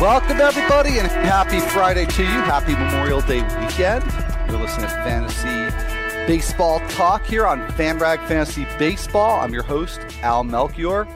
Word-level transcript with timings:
Welcome, 0.00 0.40
everybody, 0.40 0.98
and 0.98 1.06
happy 1.06 1.60
Friday 1.60 2.04
to 2.04 2.22
you. 2.22 2.28
Happy 2.28 2.72
Memorial 2.72 3.20
Day 3.20 3.42
weekend. 3.60 4.04
You're 4.50 4.60
listening 4.60 4.88
to 4.88 4.94
Fantasy 5.04 6.26
Baseball 6.26 6.80
Talk 6.90 7.24
here 7.24 7.46
on 7.46 7.66
FanRag 7.68 8.26
Fantasy 8.26 8.66
Baseball. 8.76 9.40
I'm 9.40 9.54
your 9.54 9.62
host, 9.62 10.00
Al 10.20 10.42
Melchior. 10.42 11.06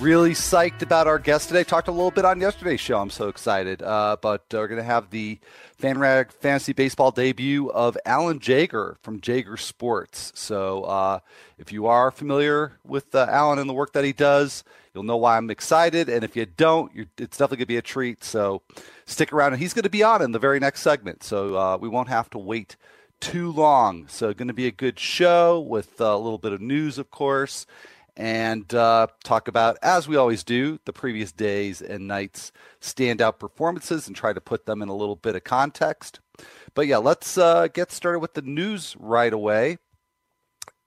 Really 0.00 0.30
psyched 0.30 0.80
about 0.80 1.06
our 1.06 1.18
guest 1.18 1.48
today. 1.48 1.64
Talked 1.64 1.88
a 1.88 1.92
little 1.92 2.10
bit 2.10 2.24
on 2.24 2.40
yesterday's 2.40 2.80
show. 2.80 2.98
I'm 2.98 3.10
so 3.10 3.28
excited. 3.28 3.82
Uh, 3.82 4.16
but 4.20 4.40
uh, 4.54 4.56
we're 4.56 4.68
going 4.68 4.78
to 4.78 4.84
have 4.84 5.10
the 5.10 5.38
FanRag 5.80 6.32
Fantasy 6.32 6.72
Baseball 6.72 7.10
debut 7.10 7.70
of 7.72 7.96
Alan 8.06 8.40
Jaeger 8.40 8.96
from 9.02 9.20
Jaeger 9.22 9.58
Sports. 9.58 10.32
So 10.34 10.84
uh, 10.84 11.18
if 11.58 11.72
you 11.72 11.86
are 11.86 12.10
familiar 12.10 12.78
with 12.84 13.14
uh, 13.14 13.26
Alan 13.28 13.58
and 13.58 13.68
the 13.68 13.74
work 13.74 13.92
that 13.92 14.04
he 14.04 14.14
does, 14.14 14.64
You'll 14.94 15.02
know 15.02 15.16
why 15.16 15.36
I'm 15.36 15.50
excited. 15.50 16.08
And 16.08 16.22
if 16.22 16.36
you 16.36 16.46
don't, 16.46 16.92
it's 17.18 17.36
definitely 17.36 17.56
going 17.56 17.64
to 17.64 17.66
be 17.66 17.76
a 17.78 17.82
treat. 17.82 18.22
So 18.22 18.62
stick 19.06 19.32
around. 19.32 19.54
And 19.54 19.60
he's 19.60 19.74
going 19.74 19.82
to 19.82 19.90
be 19.90 20.04
on 20.04 20.22
in 20.22 20.30
the 20.30 20.38
very 20.38 20.60
next 20.60 20.82
segment. 20.82 21.24
So 21.24 21.56
uh, 21.56 21.76
we 21.76 21.88
won't 21.88 22.08
have 22.08 22.30
to 22.30 22.38
wait 22.38 22.76
too 23.20 23.50
long. 23.50 24.06
So 24.06 24.32
going 24.32 24.48
to 24.48 24.54
be 24.54 24.68
a 24.68 24.72
good 24.72 24.98
show 24.98 25.60
with 25.60 26.00
a 26.00 26.16
little 26.16 26.38
bit 26.38 26.52
of 26.52 26.60
news, 26.60 26.98
of 26.98 27.10
course, 27.10 27.66
and 28.16 28.72
uh, 28.72 29.08
talk 29.24 29.48
about, 29.48 29.78
as 29.82 30.06
we 30.06 30.14
always 30.14 30.44
do, 30.44 30.78
the 30.84 30.92
previous 30.92 31.32
days 31.32 31.82
and 31.82 32.06
nights 32.06 32.52
standout 32.80 33.38
performances 33.38 34.06
and 34.06 34.14
try 34.14 34.32
to 34.32 34.40
put 34.40 34.66
them 34.66 34.82
in 34.82 34.88
a 34.88 34.94
little 34.94 35.16
bit 35.16 35.34
of 35.34 35.42
context. 35.42 36.20
But 36.74 36.86
yeah, 36.86 36.98
let's 36.98 37.36
uh, 37.36 37.68
get 37.68 37.90
started 37.90 38.20
with 38.20 38.34
the 38.34 38.42
news 38.42 38.94
right 39.00 39.32
away. 39.32 39.78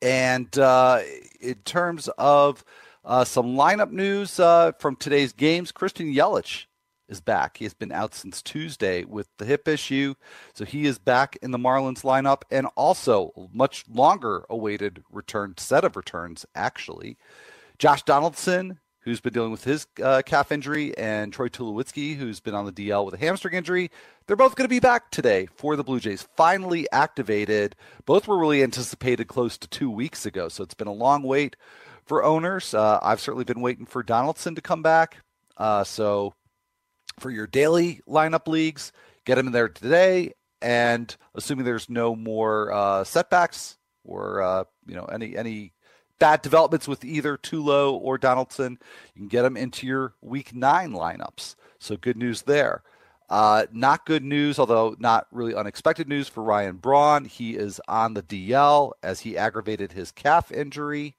And 0.02 0.56
uh, 0.58 1.02
in 1.42 1.56
terms 1.66 2.08
of 2.18 2.64
uh, 3.08 3.24
some 3.24 3.56
lineup 3.56 3.90
news 3.90 4.40
uh, 4.40 4.74
from 4.78 4.96
today's 4.98 5.32
games. 5.32 5.72
Christian 5.72 6.14
Yelich 6.14 6.66
is 7.08 7.22
back. 7.22 7.58
He 7.58 7.64
has 7.64 7.74
been 7.74 7.94
out 7.94 8.14
since 8.14 8.42
Tuesday 8.42 9.06
with 9.06 9.30
the 9.38 9.46
hip 9.46 9.66
issue, 9.68 10.16
so 10.54 10.66
he 10.66 10.86
is 10.86 11.00
back 11.00 11.38
in 11.42 11.52
the 11.52 11.58
Marlins 11.58 12.02
lineup, 12.02 12.42
and 12.52 12.68
also 12.76 13.50
much 13.54 13.86
longer 13.90 14.46
awaited 14.50 15.04
return 15.10 15.56
set 15.58 15.86
of 15.86 15.96
returns 15.96 16.46
actually. 16.54 17.18
Josh 17.80 18.04
Donaldson, 18.04 18.80
who's 19.00 19.22
been 19.22 19.32
dealing 19.32 19.52
with 19.52 19.64
his 19.64 19.88
uh, 20.04 20.22
calf 20.26 20.52
injury, 20.52 20.96
and 20.98 21.32
Troy 21.32 21.48
Tulowitzki, 21.48 22.18
who's 22.18 22.42
been 22.42 22.56
on 22.56 22.66
the 22.66 22.74
DL 22.74 23.06
with 23.06 23.14
a 23.14 23.18
hamstring 23.18 23.54
injury. 23.54 23.90
They're 24.26 24.36
both 24.36 24.56
going 24.58 24.66
to 24.66 24.76
be 24.76 24.82
back 24.82 25.12
today 25.12 25.48
for 25.56 25.78
the 25.78 25.84
Blue 25.84 26.02
Jays. 26.02 26.28
Finally 26.36 26.88
activated. 26.92 27.78
Both 28.06 28.28
were 28.28 28.38
really 28.38 28.62
anticipated 28.62 29.30
close 29.30 29.58
to 29.60 29.70
two 29.70 29.90
weeks 29.90 30.26
ago, 30.26 30.50
so 30.50 30.62
it's 30.62 30.74
been 30.74 30.90
a 30.90 30.94
long 30.94 31.24
wait 31.24 31.56
for 32.08 32.24
owners. 32.24 32.74
Uh, 32.74 33.00
I've 33.02 33.20
certainly 33.20 33.46
been 33.46 33.62
waiting 33.62 33.86
for 33.86 34.02
Donaldson 34.02 34.56
to 34.56 34.62
come 34.62 34.82
back. 34.82 35.18
Uh, 35.58 35.84
so 35.84 36.34
for 37.20 37.30
your 37.30 37.48
daily 37.48 38.02
lineup 38.08 38.48
leagues, 38.48 38.92
get 39.26 39.38
him 39.38 39.48
in 39.48 39.54
there 39.54 39.70
today. 39.70 40.34
And 40.62 41.16
assuming 41.36 41.66
there's 41.66 41.90
no 41.90 42.16
more 42.16 42.72
uh, 42.72 43.04
setbacks 43.04 43.78
or 44.04 44.42
uh, 44.42 44.64
you 44.88 44.96
know 44.96 45.06
any 45.06 45.38
any 45.38 45.74
bad 46.20 46.42
developments 46.42 46.88
with 46.88 47.06
either 47.06 47.38
Tulo 47.38 47.94
or 47.94 48.18
Donaldson, 48.18 48.80
you 49.14 49.22
can 49.22 49.28
get 49.28 49.44
them 49.44 49.56
into 49.56 49.86
your 49.86 50.16
Week 50.22 50.56
Nine 50.56 50.94
lineups. 50.94 51.56
So 51.80 51.96
good 51.96 52.18
news 52.18 52.42
there. 52.42 52.82
Uh, 53.30 53.66
not 53.72 54.06
good 54.06 54.24
news, 54.24 54.58
although 54.58 54.96
not 55.00 55.28
really 55.32 55.54
unexpected 55.54 56.08
news 56.08 56.30
for 56.30 56.42
Ryan 56.44 56.78
Braun. 56.78 57.26
He 57.26 57.56
is 57.56 57.82
on 57.88 58.14
the 58.14 58.24
DL 58.24 58.94
as 59.04 59.20
he 59.20 59.38
aggravated 59.38 59.92
his 59.92 60.12
calf 60.12 60.52
injury. 60.52 61.16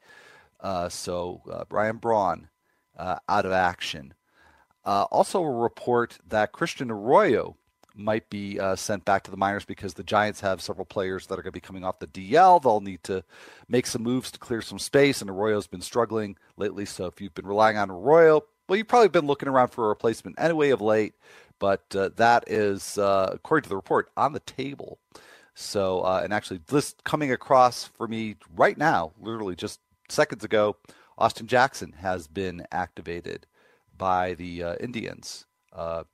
Uh, 0.60 0.88
so 0.88 1.42
uh, 1.50 1.64
Brian 1.68 1.96
Braun 1.96 2.48
uh, 2.96 3.16
out 3.28 3.46
of 3.46 3.52
action. 3.52 4.14
Uh, 4.84 5.04
also, 5.10 5.42
a 5.42 5.50
report 5.50 6.18
that 6.28 6.52
Christian 6.52 6.90
Arroyo 6.90 7.56
might 7.94 8.30
be 8.30 8.58
uh, 8.58 8.76
sent 8.76 9.04
back 9.04 9.24
to 9.24 9.30
the 9.30 9.36
minors 9.36 9.64
because 9.64 9.94
the 9.94 10.04
Giants 10.04 10.40
have 10.40 10.62
several 10.62 10.84
players 10.84 11.26
that 11.26 11.34
are 11.34 11.42
going 11.42 11.52
to 11.52 11.52
be 11.52 11.60
coming 11.60 11.84
off 11.84 11.98
the 11.98 12.06
DL. 12.06 12.62
They'll 12.62 12.80
need 12.80 13.02
to 13.04 13.24
make 13.68 13.86
some 13.86 14.02
moves 14.02 14.30
to 14.30 14.38
clear 14.38 14.62
some 14.62 14.78
space, 14.78 15.20
and 15.20 15.28
Arroyo's 15.28 15.66
been 15.66 15.80
struggling 15.80 16.36
lately. 16.56 16.84
So 16.84 17.06
if 17.06 17.20
you've 17.20 17.34
been 17.34 17.46
relying 17.46 17.76
on 17.76 17.90
Arroyo, 17.90 18.44
well, 18.68 18.76
you've 18.76 18.88
probably 18.88 19.08
been 19.08 19.26
looking 19.26 19.48
around 19.48 19.68
for 19.68 19.86
a 19.86 19.88
replacement 19.88 20.36
anyway 20.38 20.70
of 20.70 20.80
late. 20.80 21.14
But 21.58 21.82
uh, 21.94 22.10
that 22.16 22.44
is, 22.46 22.96
according 22.98 23.64
to 23.64 23.68
the 23.68 23.76
report, 23.76 24.10
on 24.16 24.32
the 24.32 24.40
table. 24.40 25.00
So, 25.54 26.04
and 26.04 26.32
actually, 26.32 26.60
this 26.68 26.94
coming 27.04 27.32
across 27.32 27.84
for 27.84 28.06
me 28.06 28.36
right 28.54 28.78
now, 28.78 29.12
literally 29.20 29.56
just 29.56 29.80
seconds 30.08 30.44
ago, 30.44 30.76
Austin 31.16 31.46
Jackson 31.46 31.92
has 32.00 32.28
been 32.28 32.66
activated 32.70 33.46
by 33.96 34.34
the 34.34 34.62
uh, 34.62 34.74
Indians. 34.80 35.46
Uh, 35.72 36.04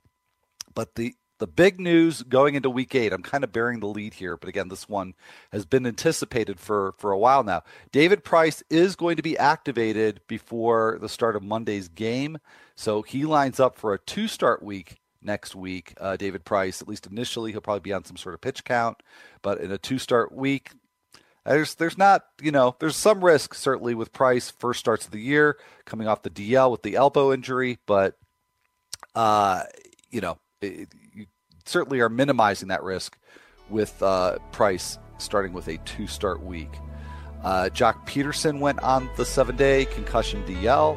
but 0.75 0.95
the 0.95 1.15
the 1.39 1.47
big 1.49 1.81
news 1.81 2.23
going 2.23 2.55
into 2.55 2.71
week 2.71 2.95
eight, 2.95 3.13
I'm 3.13 3.23
kind 3.23 3.43
of 3.43 3.53
bearing 3.53 3.81
the 3.81 3.89
lead 3.89 4.15
here, 4.15 4.37
but 4.37 4.49
again, 4.49 4.69
this 4.69 4.89
one 4.89 5.15
has 5.51 5.67
been 5.67 5.85
anticipated 5.85 6.61
for, 6.61 6.95
for 6.97 7.11
a 7.11 7.19
while 7.19 7.43
now. 7.43 7.63
David 7.91 8.23
Price 8.23 8.63
is 8.71 8.95
going 8.95 9.17
to 9.17 9.23
be 9.23 9.37
activated 9.37 10.21
before 10.29 10.97
the 11.01 11.09
start 11.09 11.35
of 11.35 11.43
Monday's 11.43 11.89
game. 11.89 12.39
So 12.77 13.03
he 13.03 13.25
lines 13.25 13.59
up 13.59 13.77
for 13.77 13.93
a 13.93 13.99
two 13.99 14.29
start 14.29 14.63
week 14.63 15.01
next 15.21 15.57
week. 15.57 15.95
Uh, 16.01 16.17
David 16.17 16.45
Price, 16.45 16.81
at 16.81 16.89
least 16.89 17.07
initially, 17.07 17.51
he'll 17.51 17.61
probably 17.61 17.81
be 17.81 17.93
on 17.93 18.05
some 18.05 18.17
sort 18.17 18.35
of 18.35 18.41
pitch 18.41 18.65
count, 18.65 19.03
but 19.43 19.61
in 19.61 19.73
a 19.73 19.79
two 19.79 19.99
start 19.99 20.33
week, 20.33 20.71
there's 21.47 21.75
there's 21.75 21.99
not 21.99 22.25
you 22.41 22.51
know 22.51 22.77
there's 22.79 22.97
some 22.97 23.25
risk 23.25 23.55
certainly 23.55 23.95
with 23.95 24.13
Price 24.13 24.51
first 24.51 24.81
starts 24.81 25.05
of 25.05 25.13
the 25.13 25.21
year 25.21 25.59
coming 25.85 26.09
off 26.09 26.23
the 26.23 26.31
DL 26.31 26.71
with 26.71 26.83
the 26.83 26.97
elbow 26.97 27.33
injury, 27.33 27.79
but 27.87 28.17
uh, 29.15 29.63
you 30.11 30.21
know 30.21 30.39
it, 30.61 30.89
you 31.13 31.27
certainly 31.65 32.01
are 32.01 32.09
minimizing 32.09 32.69
that 32.69 32.83
risk 32.83 33.19
with 33.69 34.03
uh, 34.03 34.39
Price 34.53 34.99
starting 35.19 35.53
with 35.53 35.69
a 35.69 35.79
two 35.79 36.07
start 36.07 36.43
week. 36.43 36.71
Uh, 37.43 37.69
Joc 37.73 38.07
Pederson 38.07 38.59
went 38.59 38.83
on 38.83 39.11
the 39.17 39.25
seven 39.25 39.57
day 39.57 39.85
concussion 39.85 40.43
DL. 40.45 40.97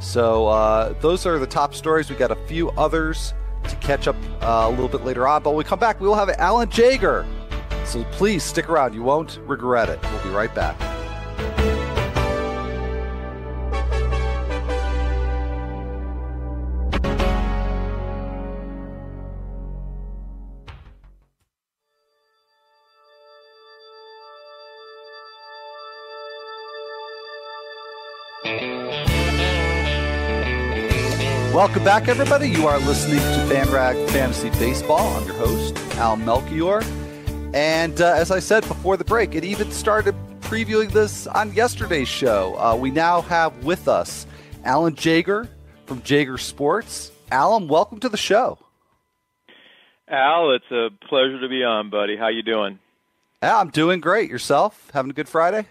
So 0.00 0.46
uh, 0.48 0.94
those 1.00 1.26
are 1.26 1.38
the 1.38 1.46
top 1.46 1.74
stories. 1.74 2.10
We 2.10 2.16
got 2.16 2.30
a 2.30 2.46
few 2.46 2.70
others 2.70 3.34
to 3.68 3.76
catch 3.76 4.08
up 4.08 4.16
uh, 4.40 4.64
a 4.66 4.70
little 4.70 4.88
bit 4.88 5.04
later 5.04 5.28
on. 5.28 5.42
But 5.42 5.50
when 5.50 5.58
we 5.58 5.64
come 5.64 5.78
back, 5.78 6.00
we 6.00 6.08
will 6.08 6.14
have 6.14 6.30
Alan 6.30 6.70
Jaeger 6.70 7.26
so 7.84 8.04
please 8.12 8.42
stick 8.42 8.68
around. 8.68 8.94
You 8.94 9.02
won't 9.02 9.38
regret 9.46 9.88
it. 9.88 10.00
We'll 10.02 10.22
be 10.22 10.30
right 10.30 10.54
back. 10.54 10.76
Welcome 31.60 31.84
back, 31.84 32.08
everybody. 32.08 32.48
You 32.48 32.66
are 32.68 32.78
listening 32.78 33.18
to 33.18 33.54
FanRag 33.54 34.08
Fantasy 34.10 34.48
Baseball. 34.50 35.14
I'm 35.16 35.26
your 35.26 35.34
host, 35.34 35.76
Al 35.96 36.16
Melchior. 36.16 36.80
And 37.52 38.00
uh, 38.00 38.12
as 38.14 38.30
I 38.30 38.38
said 38.38 38.66
before 38.68 38.96
the 38.96 39.04
break, 39.04 39.34
it 39.34 39.44
even 39.44 39.72
started 39.72 40.14
previewing 40.40 40.92
this 40.92 41.26
on 41.26 41.52
yesterday's 41.52 42.06
show. 42.08 42.56
Uh, 42.56 42.76
we 42.76 42.92
now 42.92 43.22
have 43.22 43.64
with 43.64 43.88
us 43.88 44.26
Alan 44.64 44.94
Jaeger 44.94 45.48
from 45.86 46.00
Jaeger 46.04 46.38
Sports. 46.38 47.10
Alan, 47.32 47.66
welcome 47.66 47.98
to 48.00 48.08
the 48.08 48.16
show. 48.16 48.58
Al, 50.08 50.52
it's 50.52 50.70
a 50.70 50.90
pleasure 51.08 51.40
to 51.40 51.48
be 51.48 51.64
on, 51.64 51.90
buddy. 51.90 52.16
How 52.16 52.28
you 52.28 52.42
doing? 52.42 52.78
Yeah, 53.42 53.58
I'm 53.58 53.70
doing 53.70 54.00
great. 54.00 54.30
Yourself? 54.30 54.90
Having 54.92 55.10
a 55.10 55.14
good 55.14 55.28
Friday? 55.28 55.66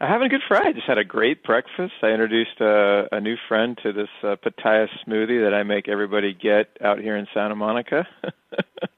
I'm 0.00 0.08
having 0.08 0.26
a 0.26 0.30
good 0.30 0.42
Friday. 0.46 0.70
I 0.70 0.72
Just 0.72 0.86
had 0.86 0.98
a 0.98 1.04
great 1.04 1.44
breakfast. 1.44 1.94
I 2.02 2.08
introduced 2.08 2.60
a, 2.60 3.06
a 3.12 3.20
new 3.20 3.36
friend 3.48 3.78
to 3.84 3.92
this 3.92 4.08
uh, 4.24 4.36
pitaya 4.36 4.88
smoothie 5.06 5.44
that 5.44 5.54
I 5.54 5.62
make 5.62 5.88
everybody 5.88 6.34
get 6.34 6.76
out 6.80 6.98
here 6.98 7.16
in 7.16 7.26
Santa 7.32 7.54
Monica. 7.54 8.08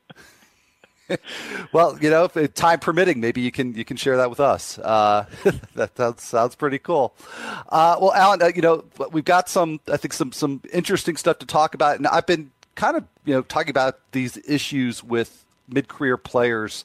well, 1.72 1.98
you 2.00 2.10
know, 2.10 2.30
if 2.34 2.54
time 2.54 2.78
permitting, 2.78 3.20
maybe 3.20 3.40
you 3.40 3.50
can 3.50 3.74
you 3.74 3.84
can 3.84 3.96
share 3.96 4.16
that 4.16 4.30
with 4.30 4.40
us. 4.40 4.78
Uh, 4.78 5.26
that, 5.74 5.94
that 5.96 6.20
sounds 6.20 6.54
pretty 6.54 6.78
cool. 6.78 7.14
Uh, 7.68 7.96
well, 8.00 8.12
Alan, 8.12 8.42
uh, 8.42 8.50
you 8.54 8.62
know, 8.62 8.84
we've 9.12 9.24
got 9.24 9.48
some 9.48 9.80
I 9.88 9.96
think 9.96 10.12
some 10.12 10.32
some 10.32 10.62
interesting 10.72 11.16
stuff 11.16 11.38
to 11.40 11.46
talk 11.46 11.74
about, 11.74 11.96
and 11.96 12.06
I've 12.06 12.26
been 12.26 12.50
kind 12.74 12.96
of 12.96 13.04
you 13.24 13.34
know 13.34 13.42
talking 13.42 13.70
about 13.70 13.98
these 14.12 14.38
issues 14.46 15.02
with 15.04 15.44
mid-career 15.68 16.16
players 16.16 16.84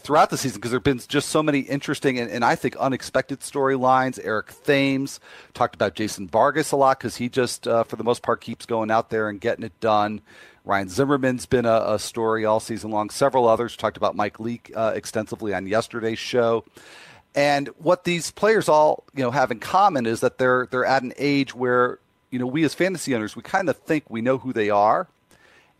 throughout 0.00 0.30
the 0.30 0.38
season 0.38 0.58
because 0.58 0.70
there 0.70 0.78
have 0.78 0.84
been 0.84 1.00
just 1.08 1.28
so 1.28 1.42
many 1.42 1.60
interesting 1.60 2.18
and, 2.18 2.30
and 2.30 2.44
I 2.44 2.56
think 2.56 2.76
unexpected 2.76 3.40
storylines. 3.40 4.18
Eric 4.22 4.52
Thames 4.64 5.20
talked 5.54 5.74
about 5.74 5.94
Jason 5.94 6.26
Vargas 6.26 6.72
a 6.72 6.76
lot 6.76 6.98
because 6.98 7.16
he 7.16 7.28
just, 7.28 7.68
uh, 7.68 7.84
for 7.84 7.96
the 7.96 8.04
most 8.04 8.22
part, 8.22 8.40
keeps 8.40 8.66
going 8.66 8.90
out 8.90 9.10
there 9.10 9.28
and 9.28 9.40
getting 9.40 9.64
it 9.64 9.78
done. 9.80 10.22
Ryan 10.64 10.88
Zimmerman's 10.88 11.46
been 11.46 11.66
a, 11.66 11.82
a 11.86 11.98
story 11.98 12.44
all 12.44 12.60
season 12.60 12.90
long. 12.90 13.10
Several 13.10 13.48
others 13.48 13.76
talked 13.76 13.96
about 13.96 14.14
Mike 14.14 14.38
Leake 14.40 14.70
uh, 14.74 14.92
extensively 14.94 15.54
on 15.54 15.66
yesterday's 15.66 16.18
show. 16.18 16.64
And 17.34 17.68
what 17.78 18.04
these 18.04 18.30
players 18.30 18.68
all 18.68 19.04
you 19.14 19.22
know 19.22 19.30
have 19.30 19.50
in 19.50 19.60
common 19.60 20.06
is 20.06 20.20
that 20.20 20.38
they're 20.38 20.66
they're 20.70 20.84
at 20.84 21.02
an 21.02 21.12
age 21.16 21.54
where 21.54 21.98
you 22.30 22.38
know 22.38 22.46
we 22.46 22.64
as 22.64 22.74
fantasy 22.74 23.14
owners 23.14 23.36
we 23.36 23.42
kind 23.42 23.68
of 23.68 23.76
think 23.76 24.04
we 24.08 24.20
know 24.20 24.38
who 24.38 24.52
they 24.52 24.68
are 24.68 25.06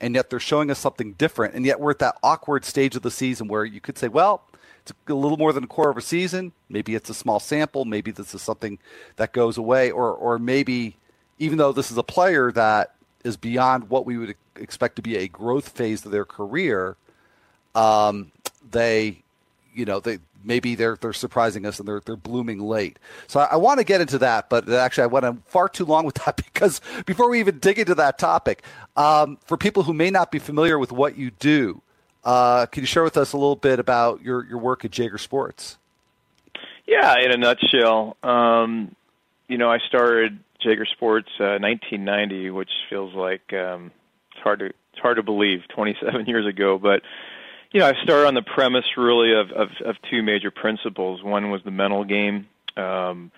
and 0.00 0.14
yet 0.14 0.30
they're 0.30 0.40
showing 0.40 0.70
us 0.70 0.78
something 0.78 1.12
different. 1.12 1.54
And 1.54 1.66
yet 1.66 1.78
we're 1.78 1.90
at 1.90 1.98
that 1.98 2.16
awkward 2.22 2.64
stage 2.64 2.96
of 2.96 3.02
the 3.02 3.10
season 3.10 3.48
where 3.48 3.64
you 3.64 3.80
could 3.80 3.98
say, 3.98 4.08
well, 4.08 4.42
it's 4.82 4.92
a 5.08 5.14
little 5.14 5.36
more 5.36 5.52
than 5.52 5.64
a 5.64 5.66
quarter 5.66 5.90
of 5.90 5.98
a 5.98 6.02
season. 6.02 6.52
Maybe 6.68 6.94
it's 6.94 7.10
a 7.10 7.14
small 7.14 7.38
sample. 7.38 7.84
Maybe 7.84 8.10
this 8.10 8.34
is 8.34 8.40
something 8.40 8.78
that 9.16 9.32
goes 9.32 9.58
away, 9.58 9.90
or 9.90 10.12
or 10.12 10.38
maybe 10.38 10.96
even 11.38 11.58
though 11.58 11.72
this 11.72 11.90
is 11.90 11.98
a 11.98 12.02
player 12.02 12.50
that 12.52 12.94
is 13.24 13.36
beyond 13.36 13.90
what 13.90 14.06
we 14.06 14.16
would 14.18 14.34
expect 14.56 14.96
to 14.96 15.02
be 15.02 15.16
a 15.16 15.28
growth 15.28 15.68
phase 15.70 16.04
of 16.04 16.12
their 16.12 16.24
career, 16.24 16.96
um, 17.74 18.32
they, 18.70 19.22
you 19.74 19.84
know, 19.84 20.00
they 20.00 20.18
maybe 20.44 20.74
they're 20.74 20.96
they're 21.00 21.12
surprising 21.12 21.66
us 21.66 21.78
and 21.78 21.86
they're 21.86 22.00
they're 22.00 22.16
blooming 22.16 22.60
late. 22.60 22.98
So 23.26 23.40
I, 23.40 23.44
I 23.52 23.56
want 23.56 23.78
to 23.78 23.84
get 23.84 24.00
into 24.00 24.18
that, 24.18 24.48
but 24.48 24.68
actually 24.68 25.04
I 25.04 25.06
went 25.06 25.26
on 25.26 25.42
far 25.46 25.68
too 25.68 25.84
long 25.84 26.04
with 26.04 26.16
that 26.16 26.36
because 26.52 26.80
before 27.06 27.28
we 27.30 27.40
even 27.40 27.58
dig 27.58 27.78
into 27.78 27.94
that 27.96 28.18
topic, 28.18 28.64
um, 28.96 29.38
for 29.44 29.56
people 29.56 29.82
who 29.82 29.94
may 29.94 30.10
not 30.10 30.30
be 30.30 30.38
familiar 30.38 30.78
with 30.78 30.92
what 30.92 31.16
you 31.16 31.30
do, 31.32 31.82
uh, 32.24 32.66
can 32.66 32.82
you 32.82 32.86
share 32.86 33.04
with 33.04 33.16
us 33.16 33.32
a 33.32 33.36
little 33.36 33.56
bit 33.56 33.78
about 33.78 34.22
your 34.22 34.44
your 34.46 34.58
work 34.58 34.84
at 34.84 34.96
Jaeger 34.96 35.18
Sports? 35.18 35.76
Yeah, 36.86 37.16
in 37.20 37.30
a 37.30 37.36
nutshell, 37.36 38.16
um, 38.22 38.96
you 39.46 39.58
know, 39.58 39.70
I 39.70 39.78
started 39.78 40.38
Jaeger 40.62 40.86
Sports 40.86 41.28
uh, 41.40 41.58
1990, 41.60 42.50
which 42.50 42.70
feels 42.88 43.14
like 43.14 43.52
um, 43.52 43.90
it's 44.32 44.42
hard 44.42 44.60
to 44.60 44.66
it's 44.66 45.00
hard 45.00 45.16
to 45.16 45.22
believe 45.22 45.60
27 45.74 46.26
years 46.26 46.46
ago, 46.46 46.78
but 46.78 47.02
you 47.72 47.80
know, 47.80 47.86
I 47.86 47.92
started 48.02 48.26
on 48.26 48.34
the 48.34 48.42
premise 48.42 48.84
really 48.96 49.32
of, 49.32 49.52
of, 49.52 49.68
of 49.84 49.96
two 50.10 50.22
major 50.22 50.50
principles. 50.50 51.22
One 51.22 51.50
was 51.50 51.62
the 51.64 51.70
mental 51.70 52.04
game. 52.04 52.48
Um, 52.76 53.30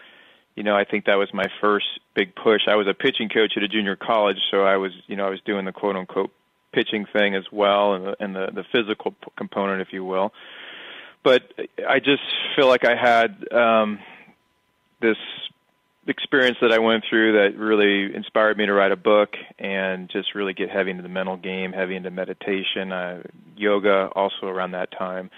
you 0.54 0.62
know, 0.62 0.74
I 0.74 0.84
think 0.84 1.04
that 1.06 1.16
was 1.16 1.28
my 1.34 1.46
first 1.60 1.86
big 2.14 2.34
push. 2.34 2.62
I 2.66 2.76
was 2.76 2.86
a 2.86 2.94
pitching 2.94 3.28
coach 3.28 3.54
at 3.56 3.62
a 3.62 3.68
junior 3.68 3.96
college, 3.96 4.38
so 4.50 4.64
I 4.64 4.76
was, 4.76 4.92
you 5.06 5.16
know, 5.16 5.26
I 5.26 5.30
was 5.30 5.40
doing 5.44 5.64
the 5.64 5.72
quote 5.72 5.96
unquote 5.96 6.30
pitching 6.72 7.06
thing 7.12 7.34
as 7.34 7.44
well, 7.52 7.94
and 7.94 8.06
the, 8.06 8.16
and 8.20 8.34
the, 8.34 8.48
the 8.54 8.64
physical 8.72 9.14
component, 9.36 9.82
if 9.82 9.92
you 9.92 10.04
will. 10.04 10.32
But 11.22 11.42
I 11.86 11.98
just 11.98 12.22
feel 12.56 12.68
like 12.68 12.84
I 12.84 12.96
had 12.96 13.52
um, 13.52 13.98
this 15.00 15.18
experience 16.06 16.58
that 16.60 16.72
I 16.72 16.78
went 16.78 17.04
through 17.08 17.32
that 17.32 17.56
really 17.58 18.14
inspired 18.14 18.56
me 18.56 18.66
to 18.66 18.72
write 18.72 18.92
a 18.92 18.96
book 18.96 19.30
and 19.58 20.08
just 20.10 20.34
really 20.34 20.52
get 20.52 20.70
heavy 20.70 20.90
into 20.90 21.02
the 21.02 21.08
mental 21.08 21.36
game, 21.36 21.72
heavy 21.72 21.96
into 21.96 22.10
meditation, 22.10 22.92
uh, 22.92 23.22
yoga, 23.56 24.08
also 24.14 24.46
around 24.46 24.72
that 24.72 24.90
time. 24.96 25.30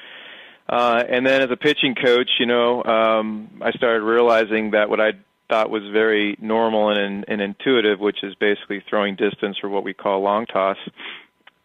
Uh, 0.69 1.03
and 1.09 1.27
then 1.27 1.43
as 1.43 1.51
a 1.51 1.57
pitching 1.57 1.95
coach, 1.95 2.31
you 2.39 2.47
know, 2.47 2.83
um, 2.85 3.61
I 3.61 3.73
started 3.73 4.03
realizing 4.03 4.71
that 4.71 4.89
what 4.89 5.01
I 5.01 5.13
thought 5.51 5.69
was 5.69 5.83
very 5.93 6.37
normal 6.41 6.89
and, 6.91 7.25
and 7.29 7.43
intuitive, 7.43 8.01
which 8.01 8.23
is 8.23 8.35
basically 8.37 8.83
throwing 8.89 9.17
distance 9.17 9.59
or 9.63 9.69
what 9.69 9.85
we 9.85 9.93
call 9.93 10.23
long 10.23 10.47
toss. 10.47 10.79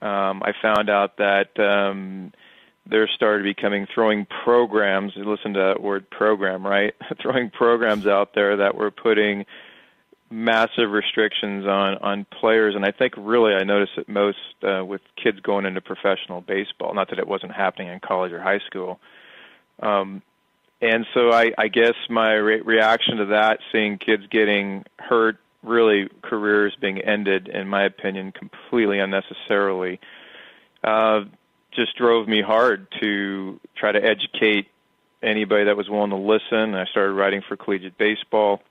Um, 0.02 0.42
I 0.44 0.52
found 0.62 0.90
out 0.90 1.18
that 1.18 1.58
um, 1.60 2.34
there 2.90 3.08
started 3.08 3.44
becoming 3.44 3.88
throwing 3.94 4.26
programs. 4.44 5.14
Listen 5.16 5.54
to 5.54 5.60
that 5.60 5.82
word 5.82 6.10
program, 6.10 6.66
right? 6.66 6.94
throwing 7.22 7.50
programs 7.50 8.08
out 8.08 8.34
there 8.34 8.58
that 8.58 8.76
were 8.76 8.92
putting 8.92 9.46
massive 10.32 10.92
restrictions 10.92 11.66
on 11.66 11.98
on 11.98 12.26
players, 12.40 12.76
and 12.76 12.86
I 12.86 12.92
think 12.92 13.14
really 13.18 13.54
I 13.54 13.64
noticed 13.64 13.94
it 13.98 14.10
most 14.10 14.38
uh, 14.64 14.84
with 14.86 15.02
kids 15.22 15.40
going 15.42 15.66
into 15.66 15.82
professional 15.82 16.42
baseball. 16.42 16.94
Not 16.94 17.10
that 17.10 17.20
it 17.20 17.28
wasn't 17.28 17.54
happening 17.54 17.88
in 17.88 18.00
college 18.00 18.32
or 18.32 18.42
high 18.42 18.60
school. 18.68 19.00
Um, 19.82 20.22
and 20.82 21.06
so 21.14 21.32
I, 21.32 21.52
I 21.58 21.68
guess 21.68 21.96
my 22.10 22.34
re- 22.34 22.62
reaction 22.62 23.18
to 23.18 23.26
that, 23.28 23.60
seeing 23.72 23.98
kids 23.98 24.24
getting 24.32 24.86
hurt, 24.98 25.38
really 25.62 26.10
careers 26.22 26.76
being 26.80 27.02
ended, 27.02 27.50
in 27.50 27.68
my 27.68 27.84
opinion, 27.84 28.32
completely 28.32 29.00
unnecessarily. 29.00 30.00
Uh, 30.84 31.22
just 31.80 31.96
drove 31.96 32.28
me 32.28 32.42
hard 32.42 32.88
to 33.00 33.60
try 33.76 33.92
to 33.92 34.04
educate 34.04 34.68
anybody 35.24 35.66
that 35.66 35.78
was 35.78 35.90
willing 35.90 36.10
to 36.10 36.18
listen. 36.18 36.76
I 36.76 36.86
started 36.86 37.14
writing 37.14 37.42
for 37.48 37.56
collegiate 37.56 37.98
baseball. 37.98 38.62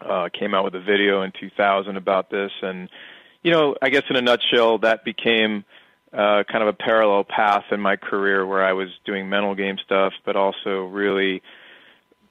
Uh, 0.00 0.28
came 0.28 0.54
out 0.54 0.64
with 0.64 0.76
a 0.76 0.80
video 0.80 1.22
in 1.22 1.32
2000 1.40 1.96
about 1.96 2.30
this, 2.30 2.52
and 2.62 2.88
you 3.42 3.50
know, 3.50 3.74
I 3.82 3.88
guess 3.88 4.04
in 4.08 4.14
a 4.14 4.22
nutshell, 4.22 4.78
that 4.78 5.04
became 5.04 5.64
uh, 6.12 6.44
kind 6.44 6.62
of 6.62 6.68
a 6.68 6.72
parallel 6.72 7.24
path 7.24 7.64
in 7.72 7.80
my 7.80 7.96
career 7.96 8.46
where 8.46 8.64
I 8.64 8.72
was 8.72 8.88
doing 9.04 9.28
mental 9.28 9.56
game 9.56 9.76
stuff, 9.84 10.12
but 10.24 10.36
also 10.36 10.84
really 10.84 11.42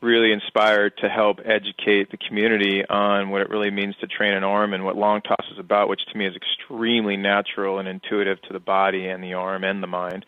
really 0.02 0.32
inspired 0.32 0.96
to 0.98 1.10
help 1.10 1.40
educate 1.44 2.12
the 2.12 2.18
community 2.18 2.84
on 2.88 3.30
what 3.30 3.42
it 3.42 3.50
really 3.50 3.72
means 3.72 3.96
to 4.00 4.08
train 4.08 4.34
an 4.34 4.44
arm 4.44 4.74
and 4.74 4.86
what 4.86 4.96
long 4.96 5.22
toss 5.22 5.46
is 5.52 5.60
about, 5.60 5.90
which 5.90 6.02
to 6.12 6.18
me 6.18 6.28
is 6.28 6.36
extremely 6.36 7.18
natural 7.18 7.80
and 7.80 7.88
intuitive 7.88 8.42
to 8.44 8.54
the 8.54 8.60
body 8.60 9.08
and 9.08 9.24
the 9.24 9.34
arm 9.34 9.64
and 9.64 9.82
the 9.82 9.88
mind. 9.88 10.26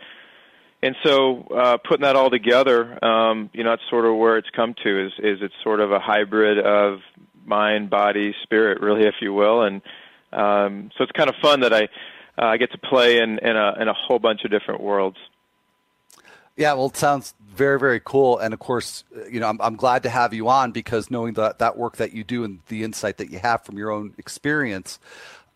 And 0.82 0.96
so, 1.04 1.44
uh, 1.56 1.78
putting 1.78 2.04
that 2.04 2.16
all 2.16 2.30
together, 2.30 3.04
um, 3.04 3.50
you 3.54 3.64
know, 3.64 3.72
that's 3.72 3.82
sort 3.90 4.06
of 4.06 4.16
where 4.16 4.38
it's 4.38 4.50
come 4.56 4.74
to. 4.84 5.08
Is 5.08 5.12
is 5.20 5.40
it's 5.42 5.54
sort 5.62 5.82
of 5.82 5.92
a 5.92 6.00
hybrid 6.00 6.58
of 6.58 7.00
mind, 7.46 7.90
body, 7.90 8.34
spirit, 8.44 8.80
really, 8.82 9.04
if 9.04 9.16
you 9.22 9.34
will. 9.34 9.64
And 9.64 9.82
um, 10.32 10.90
so 10.98 11.04
it's 11.04 11.12
kind 11.12 11.30
of 11.30 11.36
fun 11.42 11.60
that 11.62 11.74
I 11.74 11.84
uh, 12.42 12.46
I 12.46 12.58
get 12.58 12.72
to 12.72 12.78
play 12.78 13.18
in 13.18 13.40
in 13.40 13.58
a 13.58 13.74
in 13.82 13.88
a 13.90 13.94
whole 13.94 14.20
bunch 14.20 14.46
of 14.46 14.52
different 14.52 14.82
worlds. 14.82 15.18
Yeah, 16.60 16.74
well, 16.74 16.88
it 16.88 16.98
sounds 16.98 17.34
very, 17.56 17.80
very 17.80 18.02
cool. 18.04 18.38
And 18.38 18.54
of 18.54 18.60
course, 18.60 19.06
you 19.32 19.40
know, 19.40 19.48
I'm, 19.48 19.62
I'm 19.62 19.78
glad 19.78 20.04
to 20.04 20.10
have 20.10 20.34
you 20.34 20.50
on 20.50 20.74
because 20.74 21.10
knowing 21.10 21.36
that 21.36 21.60
that 21.60 21.78
work 21.78 21.96
that 21.98 22.12
you 22.12 22.26
do 22.26 22.44
and 22.44 22.60
the 22.68 22.84
insight 22.84 23.16
that 23.20 23.32
you 23.32 23.40
have 23.40 23.64
from 23.64 23.78
your 23.78 23.92
own 23.92 24.14
experience, 24.18 25.00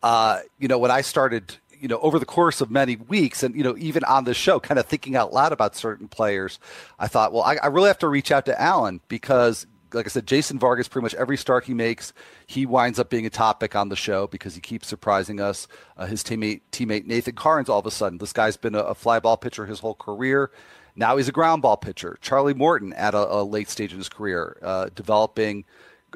uh, 0.02 0.40
you 0.60 0.70
know, 0.70 0.78
when 0.78 0.92
I 0.92 1.02
started, 1.02 1.58
you 1.78 1.90
know, 1.90 2.00
over 2.00 2.20
the 2.20 2.26
course 2.26 2.62
of 2.62 2.72
many 2.72 2.96
weeks 2.96 3.44
and, 3.44 3.54
you 3.54 3.66
know, 3.66 3.76
even 3.78 4.06
on 4.06 4.24
the 4.24 4.34
show, 4.34 4.62
kind 4.62 4.80
of 4.80 4.86
thinking 4.86 5.18
out 5.18 5.34
loud 5.34 5.52
about 5.52 5.76
certain 5.76 6.08
players, 6.08 6.58
I 6.98 7.10
thought, 7.10 7.34
well, 7.34 7.44
I, 7.44 7.58
I 7.58 7.68
really 7.68 7.88
have 7.88 8.00
to 8.00 8.08
reach 8.08 8.32
out 8.32 8.46
to 8.46 8.60
Alan 8.60 9.02
because 9.10 9.68
like 9.94 10.06
I 10.06 10.10
said, 10.10 10.26
Jason 10.26 10.58
Vargas, 10.58 10.88
pretty 10.88 11.04
much 11.04 11.16
every 11.16 11.36
start 11.38 11.66
he 11.66 11.74
makes, 11.74 12.14
he 12.48 12.66
winds 12.66 12.98
up 12.98 13.10
being 13.10 13.26
a 13.26 13.30
topic 13.30 13.76
on 13.76 13.90
the 13.90 13.96
show 13.98 14.26
because 14.26 14.56
he 14.56 14.62
keeps 14.62 14.88
surprising 14.88 15.42
us. 15.42 15.68
Uh, 15.98 16.06
his 16.06 16.24
teammate, 16.24 16.62
teammate 16.72 17.06
Nathan 17.06 17.36
Karns, 17.36 17.68
all 17.68 17.80
of 17.80 17.86
a 17.86 17.92
sudden, 17.92 18.18
this 18.20 18.34
guy's 18.34 18.58
been 18.58 18.74
a, 18.74 18.80
a 18.80 18.96
fly 18.96 19.20
ball 19.20 19.38
pitcher 19.38 19.66
his 19.66 19.80
whole 19.80 19.94
career. 19.94 20.50
Now 20.96 21.18
he's 21.18 21.28
a 21.28 21.32
ground 21.32 21.62
ball 21.62 21.78
pitcher. 21.78 22.18
Charlie 22.22 22.54
Morton 22.54 22.94
at 22.94 23.14
a, 23.14 23.36
a 23.36 23.44
late 23.44 23.70
stage 23.70 23.92
in 23.92 23.98
his 23.98 24.10
career, 24.10 24.58
uh, 24.62 24.90
developing 24.94 25.66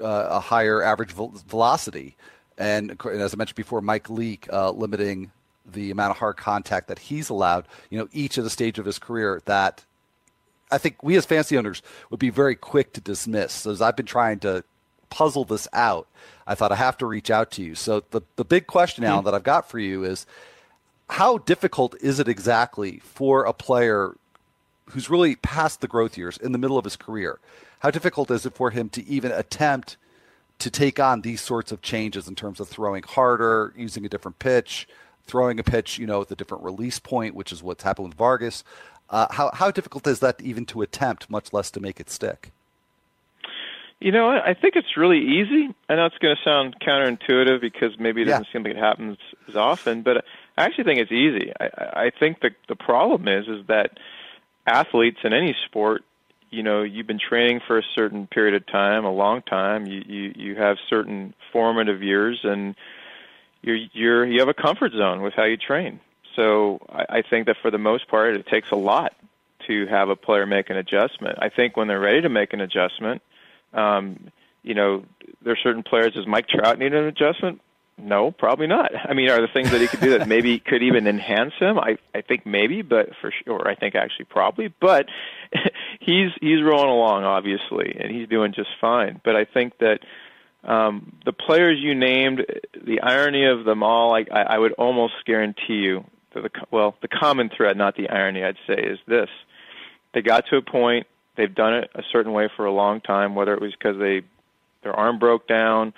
uh, 0.02 0.28
a 0.30 0.40
higher 0.40 0.84
average 0.84 1.12
velocity. 1.12 2.16
And, 2.58 2.92
and, 2.92 3.22
as 3.22 3.34
I 3.34 3.38
mentioned 3.38 3.56
before, 3.56 3.82
Mike 3.82 4.10
Leake 4.10 4.48
uh, 4.52 4.72
limiting 4.72 5.32
the 5.66 5.92
amount 5.92 6.12
of 6.12 6.18
hard 6.18 6.38
contact 6.38 6.88
that 6.88 7.00
he's 7.00 7.30
allowed, 7.30 7.68
you 7.90 7.98
know, 7.98 8.08
each 8.12 8.38
of 8.38 8.44
the 8.44 8.50
stage 8.50 8.80
of 8.80 8.86
his 8.86 9.00
career 9.00 9.42
that 9.46 9.84
I 10.72 10.78
think 10.78 11.04
we 11.04 11.16
as 11.18 11.26
fancy 11.26 11.58
owners 11.58 11.82
would 12.10 12.20
be 12.20 12.30
very 12.30 12.56
quick 12.56 12.94
to 12.94 13.02
dismiss. 13.02 13.54
So 13.54 13.72
as 13.72 13.82
I've 13.82 13.96
been 13.96 14.06
trying 14.06 14.40
to 14.40 14.64
puzzle 15.10 15.46
this 15.46 15.68
out, 15.74 16.08
I 16.46 16.56
thought 16.56 16.72
I 16.72 16.76
have 16.76 16.98
to 17.00 17.06
reach 17.06 17.30
out 17.30 17.52
to 17.52 17.64
you. 17.64 17.76
So 17.76 18.04
the, 18.12 18.22
the 18.36 18.46
big 18.46 18.68
question, 18.68 19.04
Alan, 19.04 19.20
mm-hmm. 19.20 19.26
that 19.26 19.36
I've 19.36 19.44
got 19.44 19.70
for 19.70 19.80
you 19.80 20.04
is 20.04 20.26
how 21.10 21.38
difficult 21.40 21.96
is 22.02 22.20
it 22.20 22.28
exactly 22.28 23.00
for 23.00 23.46
a 23.46 23.54
player 23.54 24.16
who's 24.90 25.10
really 25.10 25.36
past 25.36 25.82
the 25.82 25.88
growth 25.88 26.18
years 26.18 26.38
in 26.38 26.52
the 26.52 26.58
middle 26.58 26.78
of 26.78 26.84
his 26.84 26.96
career, 26.96 27.40
how 27.80 27.92
difficult 27.92 28.32
is 28.32 28.46
it 28.46 28.56
for 28.56 28.72
him 28.72 28.90
to 28.90 29.06
even 29.08 29.32
attempt 29.32 29.98
to 30.60 30.72
take 30.72 31.00
on 31.00 31.22
these 31.22 31.42
sorts 31.42 31.72
of 31.72 31.82
changes 31.82 32.28
in 32.28 32.36
terms 32.36 32.60
of 32.60 32.68
throwing 32.68 33.04
harder, 33.04 33.74
using 33.76 34.06
a 34.06 34.10
different 34.10 34.40
pitch, 34.40 34.88
throwing 35.26 35.60
a 35.60 35.64
pitch, 35.64 36.00
you 36.00 36.08
know, 36.08 36.20
with 36.20 36.32
a 36.32 36.36
different 36.36 36.64
release 36.64 37.00
point, 37.00 37.36
which 37.36 37.52
is 37.52 37.62
what's 37.62 37.84
happened 37.84 38.08
with 38.08 38.18
Vargas. 38.18 38.64
Uh, 39.10 39.28
how 39.32 39.52
how 39.54 39.72
difficult 39.72 40.06
is 40.08 40.20
that 40.20 40.42
even 40.42 40.66
to 40.66 40.82
attempt, 40.82 41.30
much 41.30 41.54
less 41.54 41.72
to 41.72 41.80
make 41.80 42.00
it 42.00 42.10
stick? 42.10 42.52
You 44.00 44.12
know, 44.12 44.30
I 44.30 44.54
think 44.54 44.76
it's 44.76 44.96
really 44.96 45.20
easy. 45.20 45.74
I 45.90 45.96
know 45.96 46.06
it's 46.06 46.18
going 46.20 46.36
to 46.36 46.44
sound 46.44 46.76
counterintuitive 46.80 47.62
because 47.62 47.98
maybe 47.98 48.22
it 48.22 48.26
doesn't 48.26 48.46
yeah. 48.46 48.54
seem 48.54 48.64
like 48.64 48.74
it 48.74 48.78
happens 48.78 49.18
as 49.48 49.56
often, 49.56 50.04
but 50.04 50.24
I 50.56 50.66
actually 50.66 50.84
think 50.84 51.00
it's 51.00 51.12
easy. 51.12 51.52
I, 51.60 52.06
I 52.06 52.12
think 52.12 52.42
the 52.42 52.52
the 52.68 52.76
problem 52.76 53.28
is 53.28 53.48
is 53.48 53.66
that 53.68 53.98
athletes 54.68 55.20
in 55.24 55.34
any 55.34 55.56
sport, 55.66 56.04
you 56.50 56.64
know, 56.64 56.84
you've 56.84 57.08
been 57.08 57.20
training 57.20 57.62
for 57.66 57.78
a 57.78 57.84
certain 57.96 58.28
period 58.28 58.54
of 58.54 58.66
time, 58.68 59.06
a 59.06 59.12
long 59.12 59.42
time. 59.42 59.86
You 59.86 60.04
you 60.06 60.34
you 60.36 60.56
have 60.56 60.78
certain 60.90 61.34
formative 61.52 62.04
years, 62.04 62.40
and 62.44 62.76
you're 63.62 63.78
you're 63.94 64.26
you 64.26 64.40
have 64.40 64.50
a 64.50 64.54
comfort 64.54 64.92
zone 64.92 65.22
with 65.22 65.34
how 65.34 65.44
you 65.44 65.58
train. 65.58 66.00
So 66.36 66.80
I, 66.90 67.18
I 67.18 67.22
think 67.22 67.48
that 67.48 67.58
for 67.62 67.72
the 67.72 67.78
most 67.78 68.08
part, 68.08 68.36
it 68.36 68.48
takes 68.48 68.72
a 68.72 68.76
lot 68.76 69.14
to 69.68 69.88
have 69.88 70.10
a 70.10 70.16
player 70.16 70.46
make 70.46 70.70
an 70.70 70.78
adjustment. 70.78 71.40
I 71.42 71.50
think 71.50 71.76
when 71.76 71.88
they're 71.88 72.00
ready 72.00 72.22
to 72.22 72.30
make 72.30 72.54
an 72.54 72.62
adjustment, 72.62 73.22
um, 73.74 74.32
you 74.64 74.74
know, 74.74 75.04
there 75.42 75.54
are 75.54 75.58
certain 75.62 75.84
players. 75.84 76.14
Does 76.14 76.28
Mike 76.28 76.48
Trout 76.48 76.80
need 76.80 76.94
an 76.94 77.06
adjustment? 77.06 77.62
No, 78.00 78.30
probably 78.32 78.68
not. 78.68 78.92
I 78.96 79.14
mean, 79.14 79.30
are 79.30 79.38
there 79.38 79.50
things 79.52 79.72
that 79.72 79.82
he 79.82 79.88
could 79.88 80.02
do 80.02 80.18
that 80.18 80.28
maybe 80.28 80.60
could 80.66 80.84
even 80.84 81.08
enhance 81.08 81.54
him? 81.60 81.80
I 81.80 81.98
I 82.14 82.22
think 82.22 82.46
maybe, 82.46 82.84
but 82.84 83.10
for 83.20 83.32
sure, 83.44 83.68
I 83.68 83.76
think 83.76 83.96
actually 83.96 84.26
probably. 84.26 84.68
But 84.68 85.08
he's 86.00 86.30
he's 86.40 86.62
rolling 86.64 86.90
along, 86.90 87.24
obviously, 87.24 87.98
and 88.00 88.16
he's 88.16 88.30
doing 88.30 88.54
just 88.54 88.70
fine. 88.80 89.20
But 89.24 89.36
I 89.36 89.46
think 89.46 89.80
that 89.80 90.00
um, 90.64 91.14
the 91.26 91.34
players 91.34 91.80
you 91.80 91.96
named, 91.96 92.46
the 92.86 93.02
irony 93.02 93.46
of 93.46 93.66
them 93.66 93.82
all, 93.82 94.14
I, 94.14 94.26
I 94.32 94.58
would 94.60 94.74
almost 94.74 95.14
guarantee 95.26 95.82
you 95.82 96.06
that 96.36 96.44
the 96.44 96.50
well, 96.70 96.96
the 97.02 97.08
common 97.08 97.50
thread, 97.50 97.78
not 97.78 97.96
the 97.96 98.10
irony, 98.10 98.44
I'd 98.44 98.58
say, 98.68 98.76
is 98.76 99.00
this: 99.08 99.30
they 100.14 100.22
got 100.22 100.46
to 100.52 100.58
a 100.58 100.62
point, 100.62 101.08
they've 101.36 101.54
done 101.54 101.74
it 101.74 101.90
a 101.96 102.04
certain 102.12 102.32
way 102.32 102.48
for 102.56 102.66
a 102.66 102.72
long 102.72 103.02
time, 103.02 103.34
whether 103.34 103.56
it 103.56 103.62
was 103.62 103.72
because 103.72 103.98
they 103.98 104.22
their 104.84 104.94
arm 104.94 105.18
broke 105.18 105.48
down 105.48 105.94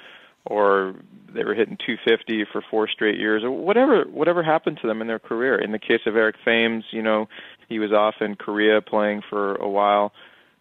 or 0.46 0.96
they 1.34 1.44
were 1.44 1.54
hitting 1.54 1.78
250 1.78 2.46
for 2.52 2.64
four 2.70 2.88
straight 2.88 3.20
years 3.20 3.44
or 3.44 3.52
whatever 3.52 4.04
whatever 4.04 4.44
happened 4.44 4.80
to 4.82 4.88
them 4.88 5.02
in 5.02 5.08
their 5.08 5.20
career. 5.20 5.60
In 5.60 5.72
the 5.72 5.80
case 5.80 6.02
of 6.06 6.16
Eric 6.16 6.36
Thames, 6.44 6.84
you 6.92 7.02
know, 7.02 7.28
he 7.68 7.80
was 7.80 7.92
off 7.92 8.16
in 8.22 8.36
Korea 8.36 8.82
playing 8.82 9.22
for 9.30 9.56
a 9.56 9.70
while. 9.70 10.12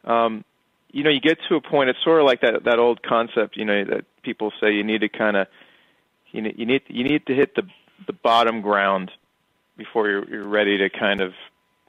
Um, 0.05 0.45
you 0.91 1.03
know, 1.03 1.11
you 1.11 1.21
get 1.21 1.39
to 1.49 1.57
a 1.57 1.61
point. 1.61 1.91
It's 1.91 2.03
sort 2.03 2.21
of 2.21 2.27
like 2.27 2.41
that 2.43 2.65
that 2.65 2.79
old 2.79 3.03
concept, 3.03 3.57
you 3.57 3.65
know, 3.65 3.85
that 3.85 4.05
people 4.23 4.53
say 4.61 4.73
you 4.73 4.85
need 4.85 5.01
to 5.01 5.09
kind 5.09 5.37
of 5.37 5.47
you 6.33 6.43
need 6.43 6.55
you 6.59 6.67
need 6.67 6.83
you 6.89 7.05
need 7.05 7.27
to 7.27 7.35
hit 7.35 7.55
the 7.55 7.63
the 8.07 8.13
bottom 8.13 8.61
ground 8.61 9.11
before 9.77 10.09
you're 10.09 10.29
you're 10.29 10.49
ready 10.49 10.79
to 10.79 10.91
kind 10.91 11.21
of 11.21 11.33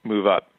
move 0.03 0.25
up. 0.25 0.51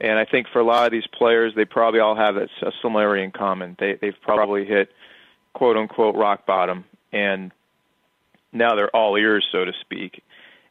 And 0.00 0.18
I 0.18 0.24
think 0.24 0.48
for 0.52 0.58
a 0.58 0.64
lot 0.64 0.86
of 0.86 0.92
these 0.92 1.06
players, 1.16 1.52
they 1.54 1.64
probably 1.64 2.00
all 2.00 2.16
have 2.16 2.36
a, 2.36 2.48
a 2.62 2.72
similarity 2.82 3.22
in 3.22 3.30
common. 3.30 3.76
They 3.78 3.96
they've 4.00 4.20
probably 4.22 4.64
hit 4.64 4.90
quote 5.54 5.76
unquote 5.76 6.16
rock 6.16 6.46
bottom, 6.46 6.84
and 7.12 7.52
now 8.52 8.74
they're 8.74 8.94
all 8.94 9.16
ears, 9.16 9.46
so 9.50 9.64
to 9.64 9.72
speak. 9.80 10.22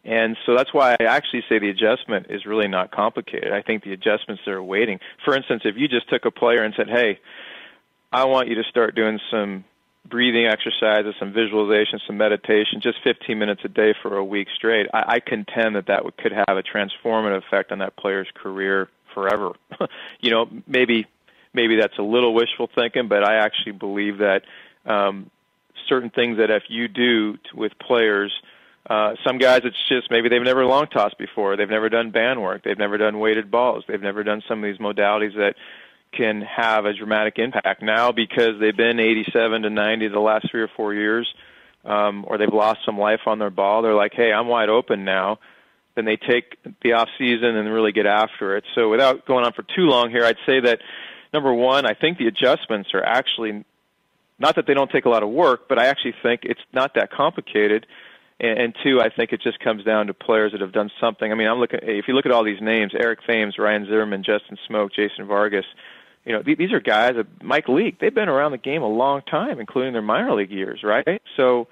And 0.06 0.36
so 0.46 0.56
that's 0.56 0.74
why 0.74 0.96
I 1.00 1.06
actually 1.06 1.44
say 1.48 1.60
the 1.60 1.70
adjustment 1.70 2.28
is 2.30 2.46
really 2.46 2.68
not 2.68 2.92
complicated. 2.92 3.54
I 3.54 3.62
think 3.62 3.84
the 3.84 3.94
adjustments 3.94 4.44
are 4.48 4.62
waiting. 4.62 5.00
For 5.24 5.36
instance, 5.36 5.62
if 5.66 5.76
you 5.78 5.88
just 5.88 6.10
took 6.10 6.26
a 6.26 6.32
player 6.32 6.64
and 6.64 6.74
said, 6.76 6.90
"Hey, 6.90 7.20
I 8.12 8.26
want 8.26 8.50
you 8.50 8.56
to 8.56 8.64
start 8.70 8.96
doing 8.96 9.20
some 9.32 9.64
breathing 10.06 10.46
exercises, 10.46 11.16
some 11.18 11.32
visualization, 11.32 12.00
some 12.06 12.18
meditation, 12.18 12.82
just 12.82 12.98
15 13.02 13.40
minutes 13.40 13.62
a 13.64 13.70
day 13.70 13.94
for 14.02 14.18
a 14.18 14.26
week 14.26 14.50
straight," 14.54 14.88
I, 14.94 15.16
I 15.16 15.20
contend 15.22 15.78
that 15.78 15.88
that 15.88 16.04
would, 16.04 16.18
could 16.18 16.34
have 16.34 16.58
a 16.58 16.64
transformative 16.64 17.38
effect 17.38 17.72
on 17.72 17.80
that 17.80 17.96
player's 17.96 18.28
career 18.34 18.90
forever. 19.14 19.54
you 20.20 20.32
know, 20.32 20.50
maybe 20.68 21.08
maybe 21.54 21.78
that's 21.78 21.98
a 21.98 22.04
little 22.04 22.34
wishful 22.34 22.70
thinking, 22.76 23.08
but 23.08 23.24
I 23.24 23.36
actually 23.36 23.74
believe 23.74 24.18
that 24.18 24.44
um, 24.86 25.30
certain 25.88 26.10
things 26.10 26.38
that 26.38 26.50
if 26.50 26.64
you 26.70 26.88
do 26.88 27.34
to, 27.38 27.56
with 27.56 27.72
players, 27.80 28.32
uh, 28.90 29.16
some 29.26 29.38
guys 29.38 29.62
it's 29.64 29.78
just 29.88 30.12
maybe 30.12 30.30
they've 30.30 30.42
never 30.42 30.66
long 30.66 30.88
tossed 30.88 31.18
before, 31.18 31.56
they've 31.56 31.70
never 31.70 31.90
done 31.90 32.12
band 32.12 32.42
work, 32.42 32.64
they've 32.64 32.78
never 32.78 32.98
done 32.98 33.20
weighted 33.20 33.50
balls, 33.50 33.84
they've 33.88 34.02
never 34.02 34.24
done 34.24 34.42
some 34.48 34.64
of 34.64 34.70
these 34.70 34.80
modalities 34.80 35.36
that 35.36 35.56
can 36.12 36.42
have 36.42 36.86
a 36.86 36.94
dramatic 36.94 37.40
impact 37.40 37.82
now 37.82 38.12
because 38.12 38.60
they've 38.60 38.76
been 38.76 39.00
87 39.00 39.64
to 39.64 39.70
90 39.70 40.08
the 40.10 40.20
last 40.20 40.50
three 40.52 40.62
or 40.62 40.70
four 40.76 40.94
years, 40.94 41.28
um, 41.86 42.24
or 42.28 42.38
they've 42.38 42.54
lost 42.54 42.80
some 42.86 42.98
life 42.98 43.22
on 43.26 43.40
their 43.40 43.50
ball. 43.50 43.82
They're 43.82 43.96
like, 43.96 44.14
hey, 44.14 44.32
I'm 44.32 44.48
wide 44.48 44.70
open 44.70 45.06
now. 45.06 45.40
Then 45.96 46.06
they 46.06 46.18
take 46.18 46.58
the 46.82 46.94
off 46.94 47.10
season 47.18 47.56
and 47.56 47.72
really 47.72 47.92
get 47.92 48.06
after 48.06 48.58
it. 48.58 48.64
So 48.76 48.90
without 48.90 49.26
going 49.26 49.46
on 49.46 49.54
for 49.54 49.64
too 49.64 49.84
long 49.84 50.10
here, 50.10 50.26
I'd 50.26 50.38
say 50.46 50.60
that 50.62 50.80
number 51.34 51.54
one, 51.54 51.86
I 51.86 51.94
think 51.94 52.18
the 52.18 52.28
adjustments 52.28 52.90
are 52.94 53.04
actually 53.04 53.64
not 54.44 54.58
that 54.58 54.68
they 54.68 54.74
don't 54.74 54.92
take 54.92 55.06
a 55.06 55.10
lot 55.10 55.24
of 55.24 55.30
work, 55.30 55.70
but 55.70 55.80
I 55.80 55.86
actually 55.86 56.16
think 56.22 56.42
it's 56.44 56.62
not 56.74 56.96
that 56.96 57.12
complicated. 57.12 57.88
And, 58.40 58.60
and 58.60 58.76
two, 58.84 59.00
I 59.00 59.10
think 59.10 59.32
it 59.32 59.42
just 59.42 59.60
comes 59.60 59.86
down 59.86 60.08
to 60.08 60.14
players 60.14 60.52
that 60.52 60.60
have 60.60 60.74
done 60.74 60.92
something. 61.00 61.32
I 61.32 61.36
mean, 61.36 61.48
I'm 61.48 61.60
looking. 61.60 61.80
If 61.82 62.10
you 62.10 62.14
look 62.14 62.26
at 62.26 62.34
all 62.34 62.44
these 62.44 62.62
names, 62.62 62.92
Eric 62.94 63.20
Thames, 63.26 63.58
Ryan 63.58 63.86
Zimmerman, 63.86 64.24
Justin 64.24 64.58
Smoak, 64.70 64.94
Jason 64.94 65.26
Vargas, 65.26 65.66
you 66.26 66.34
know, 66.34 66.44
these 66.44 66.74
are 66.74 66.82
guys. 66.82 67.14
Mike 67.42 67.70
Leake, 67.70 68.00
they've 68.00 68.14
been 68.14 68.30
around 68.30 68.52
the 68.52 68.58
game 68.58 68.82
a 68.82 68.88
long 68.88 69.22
time, 69.22 69.60
including 69.60 69.94
their 69.94 70.02
minor 70.02 70.34
league 70.34 70.52
years, 70.52 70.82
right? 70.84 71.22
So, 71.38 71.68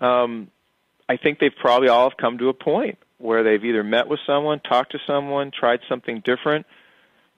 um, 0.00 0.48
I 1.08 1.18
think 1.18 1.38
they've 1.38 1.54
probably 1.54 1.88
all 1.88 2.08
have 2.08 2.16
come 2.16 2.38
to 2.38 2.48
a 2.48 2.54
point 2.54 2.98
where 3.18 3.42
they've 3.42 3.64
either 3.64 3.84
met 3.84 4.08
with 4.08 4.20
someone, 4.26 4.60
talked 4.60 4.92
to 4.92 4.98
someone, 5.06 5.50
tried 5.50 5.80
something 5.88 6.22
different, 6.24 6.66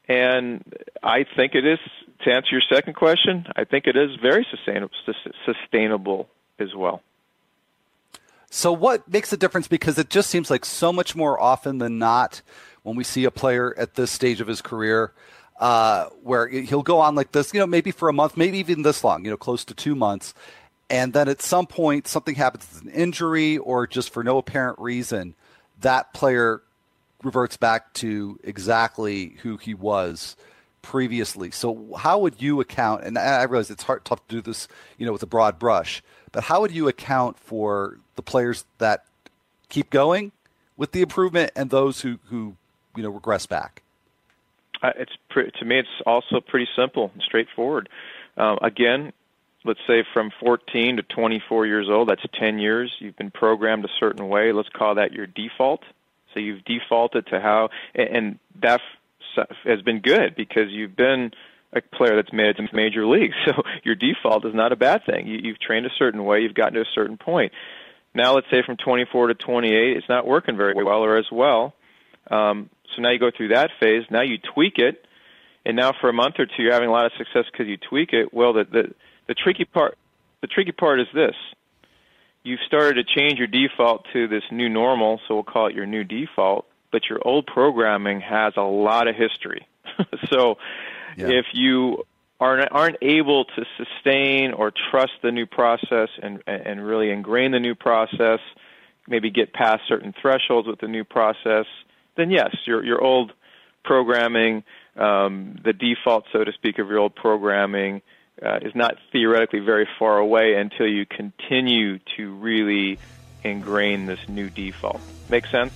and 0.08 0.64
I 1.02 1.24
think 1.36 1.54
it 1.54 1.66
is 1.66 1.78
to 2.24 2.32
answer 2.32 2.48
your 2.52 2.62
second 2.72 2.94
question. 2.94 3.46
I 3.54 3.64
think 3.64 3.86
it 3.86 3.96
is 3.96 4.10
very 4.20 4.46
sustainable, 4.50 6.28
as 6.58 6.74
well. 6.74 7.02
So, 8.50 8.72
what 8.72 9.06
makes 9.06 9.32
a 9.32 9.36
difference? 9.36 9.68
Because 9.68 9.98
it 9.98 10.08
just 10.08 10.30
seems 10.30 10.50
like 10.50 10.64
so 10.64 10.92
much 10.92 11.14
more 11.14 11.38
often 11.38 11.78
than 11.78 11.98
not, 11.98 12.40
when 12.82 12.96
we 12.96 13.04
see 13.04 13.24
a 13.24 13.30
player 13.30 13.74
at 13.78 13.94
this 13.94 14.10
stage 14.10 14.40
of 14.40 14.46
his 14.46 14.62
career, 14.62 15.12
uh, 15.60 16.06
where 16.22 16.48
he'll 16.48 16.82
go 16.82 17.00
on 17.00 17.14
like 17.14 17.32
this, 17.32 17.52
you 17.52 17.60
know, 17.60 17.66
maybe 17.66 17.90
for 17.90 18.08
a 18.08 18.12
month, 18.12 18.36
maybe 18.36 18.58
even 18.58 18.82
this 18.82 19.04
long, 19.04 19.24
you 19.24 19.30
know, 19.30 19.36
close 19.36 19.64
to 19.66 19.74
two 19.74 19.94
months, 19.94 20.32
and 20.88 21.12
then 21.12 21.28
at 21.28 21.42
some 21.42 21.66
point 21.66 22.08
something 22.08 22.36
happens, 22.36 22.80
an 22.80 22.90
injury 22.90 23.58
or 23.58 23.86
just 23.86 24.10
for 24.10 24.24
no 24.24 24.38
apparent 24.38 24.78
reason, 24.78 25.34
that 25.80 26.14
player 26.14 26.62
reverts 27.22 27.56
back 27.56 27.92
to 27.94 28.38
exactly 28.44 29.37
who 29.42 29.56
he 29.56 29.75
was 29.75 30.37
previously. 30.82 31.50
So 31.50 31.94
how 31.98 32.18
would 32.20 32.40
you 32.40 32.60
account? 32.60 33.04
And 33.04 33.18
I 33.18 33.42
realize 33.44 33.70
it's 33.70 33.82
hard, 33.82 34.04
tough 34.04 34.26
to 34.28 34.37
do 34.37 34.40
this, 34.40 34.68
you 34.96 35.06
know, 35.06 35.12
with 35.12 35.22
a 35.22 35.26
broad 35.26 35.58
brush. 35.58 36.02
But 36.32 36.44
how 36.44 36.60
would 36.60 36.70
you 36.70 36.88
account 36.88 37.38
for 37.38 37.98
the 38.16 38.22
players 38.22 38.64
that 38.78 39.04
keep 39.68 39.90
going 39.90 40.32
with 40.76 40.92
the 40.92 41.02
improvement 41.02 41.52
and 41.56 41.70
those 41.70 42.02
who, 42.02 42.18
who 42.26 42.56
you 42.96 43.02
know, 43.02 43.10
regress 43.10 43.46
back? 43.46 43.82
Uh, 44.82 44.92
it's 44.96 45.12
pre- 45.28 45.50
to 45.50 45.64
me, 45.64 45.78
it's 45.78 45.88
also 46.06 46.40
pretty 46.40 46.68
simple 46.76 47.10
and 47.12 47.22
straightforward. 47.22 47.88
Um, 48.37 48.58
again, 48.62 49.12
let's 49.64 49.80
say 49.87 50.04
from 50.14 50.30
14 50.40 50.96
to 50.96 51.02
24 51.02 51.66
years 51.66 51.88
old, 51.88 52.08
that's 52.08 52.22
10 52.38 52.58
years. 52.58 52.94
You've 53.00 53.16
been 53.16 53.30
programmed 53.30 53.84
a 53.84 53.88
certain 53.98 54.28
way. 54.28 54.52
Let's 54.52 54.68
call 54.68 54.94
that 54.94 55.12
your 55.12 55.26
default. 55.26 55.82
So 56.38 56.42
you've 56.42 56.64
defaulted 56.64 57.26
to 57.33 57.40
how, 57.40 57.71
and 57.97 58.38
that 58.62 58.80
has 59.64 59.83
been 59.83 60.00
good 60.00 60.37
because 60.37 60.71
you've 60.71 60.95
been 60.95 61.33
a 61.73 61.80
player 61.80 62.14
that's 62.14 62.33
made 62.33 62.47
it 62.47 62.54
to 62.54 62.68
major 62.73 63.04
leagues. 63.07 63.35
So 63.45 63.62
your 63.83 63.97
default 63.97 64.45
is 64.47 64.54
not 64.54 64.73
a 64.73 64.76
bad 64.76 65.02
thing. 65.04 65.26
You, 65.26 65.38
you've 65.42 65.59
trained 65.59 65.85
a 65.85 65.90
certain 65.99 66.25
way. 66.25 66.40
You've 66.40 66.54
gotten 66.54 66.75
to 66.75 66.83
a 66.83 66.95
certain 66.95 67.16
point. 67.16 67.52
Now, 68.14 68.35
let's 68.35 68.47
say 68.52 68.62
from 68.64 68.76
24 68.76 69.28
to 69.28 69.35
28, 69.35 69.97
it's 69.97 70.09
not 70.09 70.28
working 70.28 70.57
very 70.57 70.75
well 70.75 71.04
or 71.04 71.16
as 71.18 71.26
well. 71.33 71.75
Um, 72.30 72.71
so 72.95 73.02
now 73.02 73.11
you 73.11 73.18
go 73.18 73.33
through 73.37 73.49
that 73.49 73.71
phase. 73.80 74.04
Now 74.11 74.23
you 74.23 74.38
tweak 74.54 74.78
it, 74.78 75.04
and 75.66 75.76
now 75.76 75.92
for 76.00 76.09
a 76.09 76.12
month 76.12 76.37
or 76.38 76.47
two, 76.47 76.62
you're 76.62 76.73
having 76.73 76.88
a 76.88 76.92
lot 76.92 77.07
of 77.07 77.12
success 77.18 77.50
because 77.50 77.66
you 77.66 77.76
tweak 77.76 78.12
it. 78.12 78.33
Well, 78.33 78.52
the, 78.52 78.64
the 78.64 78.95
the 79.26 79.35
tricky 79.35 79.64
part 79.64 79.99
the 80.40 80.47
tricky 80.47 80.73
part 80.73 81.00
is 81.00 81.07
this: 81.14 81.35
you've 82.42 82.61
started 82.66 82.95
to 82.95 83.04
change 83.04 83.38
your 83.38 83.47
default 83.47 84.07
to 84.12 84.28
this 84.28 84.45
new 84.50 84.68
normal, 84.68 85.21
so 85.26 85.35
we'll 85.35 85.45
call 85.45 85.66
it 85.66 85.75
your 85.75 85.87
new 85.87 86.04
default, 86.04 86.66
but 86.90 87.02
your 87.09 87.21
old 87.26 87.47
programming 87.47 88.21
has 88.21 88.54
a 88.57 88.62
lot 88.62 89.09
of 89.09 89.16
history. 89.16 89.66
so 90.30 90.57
yeah. 91.16 91.28
if 91.28 91.47
you 91.52 92.04
aren't, 92.40 92.71
aren't 92.71 92.97
able 93.02 93.45
to 93.45 93.64
sustain 93.76 94.52
or 94.52 94.73
trust 94.90 95.12
the 95.23 95.33
new 95.33 95.47
process 95.47 96.09
and, 96.23 96.42
and 96.47 96.85
really 96.85 97.11
ingrain 97.11 97.52
the 97.52 97.61
new 97.61 97.75
process, 97.75 98.40
maybe 99.09 99.30
get 99.30 99.52
past 99.52 99.83
certain 99.88 100.14
thresholds 100.21 100.68
with 100.68 100.80
the 100.80 100.88
new 100.88 101.04
process, 101.04 101.66
then 102.16 102.30
yes, 102.30 102.54
your, 102.66 102.85
your 102.85 103.02
old 103.02 103.33
programming, 103.85 104.62
um, 104.97 105.59
the 105.64 105.73
default, 105.73 106.25
so 106.33 106.45
to 106.45 106.52
speak, 106.52 106.78
of 106.78 106.88
your 106.88 106.99
old 106.99 107.14
programming 107.14 108.02
uh, 108.42 108.59
is 108.62 108.75
not 108.75 108.97
theoretically 109.12 109.61
very 109.61 109.88
far 109.99 110.18
away 110.18 110.54
until 110.54 110.87
you 110.87 111.07
continue 111.07 111.99
to 112.16 112.35
really 112.35 112.99
ingrain 113.45 114.07
this 114.07 114.21
new 114.28 114.50
default. 114.50 115.00
Make 115.28 115.47
sense? 115.47 115.73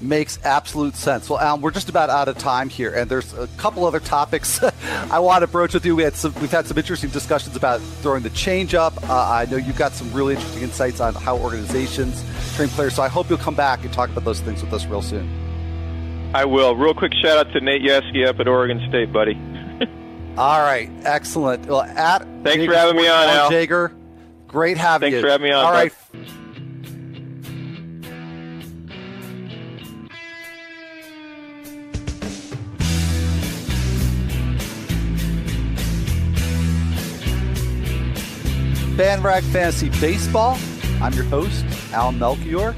Makes 0.00 0.38
absolute 0.44 0.96
sense. 0.96 1.28
Well, 1.28 1.38
Alan, 1.38 1.60
we're 1.60 1.72
just 1.72 1.90
about 1.90 2.08
out 2.08 2.28
of 2.28 2.38
time 2.38 2.70
here, 2.70 2.94
and 2.94 3.10
there's 3.10 3.34
a 3.34 3.46
couple 3.58 3.84
other 3.84 4.00
topics 4.00 4.62
I 5.10 5.18
want 5.18 5.42
to 5.42 5.46
broach 5.46 5.74
with 5.74 5.84
you. 5.84 5.94
We 5.94 6.02
had 6.02 6.14
some, 6.14 6.32
we've 6.40 6.50
had 6.50 6.66
some 6.66 6.78
interesting 6.78 7.10
discussions 7.10 7.54
about 7.54 7.80
throwing 7.80 8.22
the 8.22 8.30
change 8.30 8.74
up. 8.74 8.96
Uh, 9.08 9.14
I 9.14 9.46
know 9.50 9.56
you've 9.56 9.76
got 9.76 9.92
some 9.92 10.10
really 10.12 10.34
interesting 10.34 10.62
insights 10.62 11.00
on 11.00 11.14
how 11.14 11.36
organizations 11.36 12.24
train 12.56 12.68
players, 12.68 12.94
so 12.94 13.02
I 13.02 13.08
hope 13.08 13.28
you'll 13.28 13.38
come 13.38 13.54
back 13.54 13.84
and 13.84 13.92
talk 13.92 14.08
about 14.08 14.24
those 14.24 14.40
things 14.40 14.62
with 14.62 14.72
us 14.72 14.86
real 14.86 15.02
soon. 15.02 15.28
I 16.34 16.44
will. 16.44 16.76
Real 16.76 16.94
quick 16.94 17.12
shout 17.20 17.38
out 17.38 17.52
to 17.52 17.60
Nate 17.60 17.82
Yeskie 17.82 18.26
up 18.26 18.38
at 18.40 18.48
Oregon 18.48 18.80
State, 18.88 19.12
buddy. 19.12 19.34
All 20.36 20.60
right, 20.60 20.90
excellent. 21.04 21.66
Well, 21.66 21.82
at 21.82 22.20
thanks 22.42 22.64
for 22.64 22.74
having 22.74 22.96
me 22.96 23.08
on, 23.08 23.28
Al 23.28 23.50
Jaeger. 23.50 23.92
Great 24.46 24.78
having 24.78 25.12
thanks 25.12 25.22
you. 25.22 25.22
Thanks 25.22 25.26
for 25.26 25.30
having 25.30 25.48
me 25.48 25.52
on. 25.52 25.64
All 25.64 25.72
right. 25.72 25.92
Fanrag 38.96 39.42
Fantasy 39.44 39.88
Baseball. 40.00 40.58
I'm 41.00 41.14
your 41.14 41.24
host, 41.24 41.64
Al 41.92 42.12
Melchior. 42.12 42.74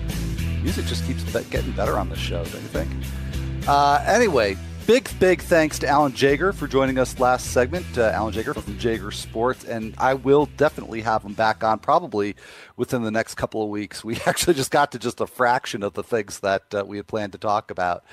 Music 0.63 0.85
just 0.87 1.05
keeps 1.05 1.25
getting 1.51 1.73
better 1.73 1.99
on 1.99 2.09
this 2.09 2.19
show, 2.21 2.45
don't 2.45 2.63
you 2.63 2.69
think? 2.69 2.89
Uh, 3.67 4.03
anyway, 4.07 4.57
big, 4.87 5.09
big 5.21 5.41
thanks 5.41 5.79
to 5.79 5.87
Alan 5.87 6.13
Jaeger 6.13 6.53
for 6.53 6.67
joining 6.67 6.99
us 6.99 7.19
last 7.21 7.53
segment. 7.53 7.87
Uh, 7.97 8.11
Alan 8.15 8.33
Jaeger 8.33 8.55
from 8.55 8.79
Jaeger 8.79 9.11
Sports, 9.11 9.65
and 9.65 9.95
I 9.97 10.15
will 10.15 10.47
definitely 10.57 11.03
have 11.03 11.23
him 11.23 11.35
back 11.35 11.63
on 11.63 11.79
probably 11.79 12.35
within 12.77 13.03
the 13.03 13.11
next 13.11 13.37
couple 13.37 13.63
of 13.63 13.69
weeks. 13.69 14.05
We 14.05 14.17
actually 14.27 14.55
just 14.55 14.71
got 14.71 14.93
to 14.93 14.99
just 14.99 15.21
a 15.21 15.27
fraction 15.27 15.83
of 15.83 15.93
the 15.95 16.03
things 16.03 16.41
that 16.41 16.75
uh, 16.75 16.85
we 16.87 16.97
had 16.97 17.07
planned 17.07 17.33
to 17.33 17.39
talk 17.39 17.71
about. 17.71 18.05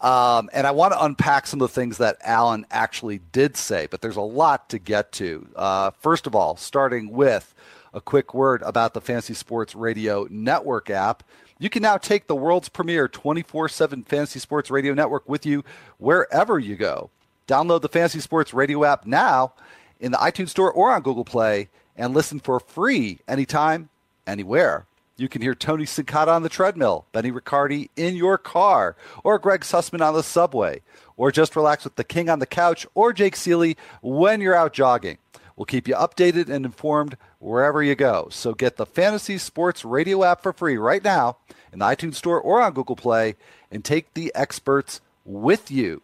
Um, 0.00 0.50
and 0.52 0.66
I 0.66 0.72
want 0.72 0.92
to 0.92 1.02
unpack 1.02 1.46
some 1.46 1.60
of 1.60 1.70
the 1.70 1.74
things 1.74 1.98
that 1.98 2.18
Alan 2.22 2.66
actually 2.70 3.20
did 3.32 3.56
say, 3.56 3.86
but 3.86 4.02
there's 4.02 4.16
a 4.16 4.22
lot 4.22 4.68
to 4.70 4.78
get 4.78 5.12
to. 5.12 5.48
Uh, 5.56 5.90
first 6.00 6.26
of 6.26 6.34
all, 6.34 6.56
starting 6.56 7.10
with 7.10 7.54
a 7.92 8.00
quick 8.00 8.34
word 8.34 8.62
about 8.62 8.94
the 8.94 9.00
Fantasy 9.00 9.34
Sports 9.34 9.74
Radio 9.74 10.26
Network 10.30 10.90
app. 10.90 11.22
You 11.62 11.68
can 11.68 11.82
now 11.82 11.98
take 11.98 12.26
the 12.26 12.34
world's 12.34 12.70
premier 12.70 13.06
24 13.06 13.68
7 13.68 14.02
Fantasy 14.04 14.38
Sports 14.38 14.70
Radio 14.70 14.94
Network 14.94 15.28
with 15.28 15.44
you 15.44 15.62
wherever 15.98 16.58
you 16.58 16.74
go. 16.74 17.10
Download 17.46 17.82
the 17.82 17.88
Fantasy 17.90 18.20
Sports 18.20 18.54
Radio 18.54 18.82
app 18.82 19.04
now 19.04 19.52
in 20.00 20.10
the 20.10 20.16
iTunes 20.16 20.48
Store 20.48 20.72
or 20.72 20.90
on 20.90 21.02
Google 21.02 21.26
Play 21.26 21.68
and 21.94 22.14
listen 22.14 22.40
for 22.40 22.60
free 22.60 23.18
anytime, 23.28 23.90
anywhere. 24.26 24.86
You 25.18 25.28
can 25.28 25.42
hear 25.42 25.54
Tony 25.54 25.84
Sincata 25.84 26.28
on 26.28 26.42
the 26.42 26.48
treadmill, 26.48 27.04
Benny 27.12 27.30
Riccardi 27.30 27.90
in 27.94 28.16
your 28.16 28.38
car, 28.38 28.96
or 29.22 29.38
Greg 29.38 29.60
Sussman 29.60 30.00
on 30.00 30.14
the 30.14 30.22
subway, 30.22 30.80
or 31.18 31.30
just 31.30 31.56
relax 31.56 31.84
with 31.84 31.96
the 31.96 32.04
king 32.04 32.30
on 32.30 32.38
the 32.38 32.46
couch 32.46 32.86
or 32.94 33.12
Jake 33.12 33.34
Ciely 33.34 33.76
when 34.00 34.40
you're 34.40 34.56
out 34.56 34.72
jogging. 34.72 35.18
We'll 35.56 35.66
keep 35.66 35.86
you 35.86 35.94
updated 35.94 36.48
and 36.48 36.64
informed 36.64 37.18
wherever 37.40 37.82
you 37.82 37.96
go. 37.96 38.28
So 38.30 38.54
get 38.54 38.76
the 38.76 38.86
Fantasy 38.86 39.36
Sports 39.38 39.84
Radio 39.84 40.22
app 40.22 40.42
for 40.42 40.52
free 40.52 40.76
right 40.76 41.02
now 41.02 41.38
in 41.72 41.80
the 41.80 41.84
iTunes 41.86 42.14
Store 42.14 42.40
or 42.40 42.60
on 42.60 42.72
Google 42.72 42.96
Play 42.96 43.34
and 43.72 43.84
take 43.84 44.14
the 44.14 44.30
experts 44.34 45.00
with 45.24 45.70
you. 45.70 46.02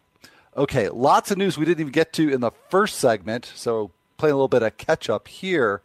Okay, 0.57 0.89
lots 0.89 1.31
of 1.31 1.37
news 1.37 1.57
we 1.57 1.65
didn't 1.65 1.81
even 1.81 1.91
get 1.91 2.11
to 2.13 2.29
in 2.33 2.41
the 2.41 2.51
first 2.69 2.97
segment, 2.97 3.51
so 3.55 3.91
playing 4.17 4.33
a 4.33 4.35
little 4.35 4.47
bit 4.47 4.63
of 4.63 4.75
catch 4.77 5.09
up 5.09 5.27
here. 5.27 5.81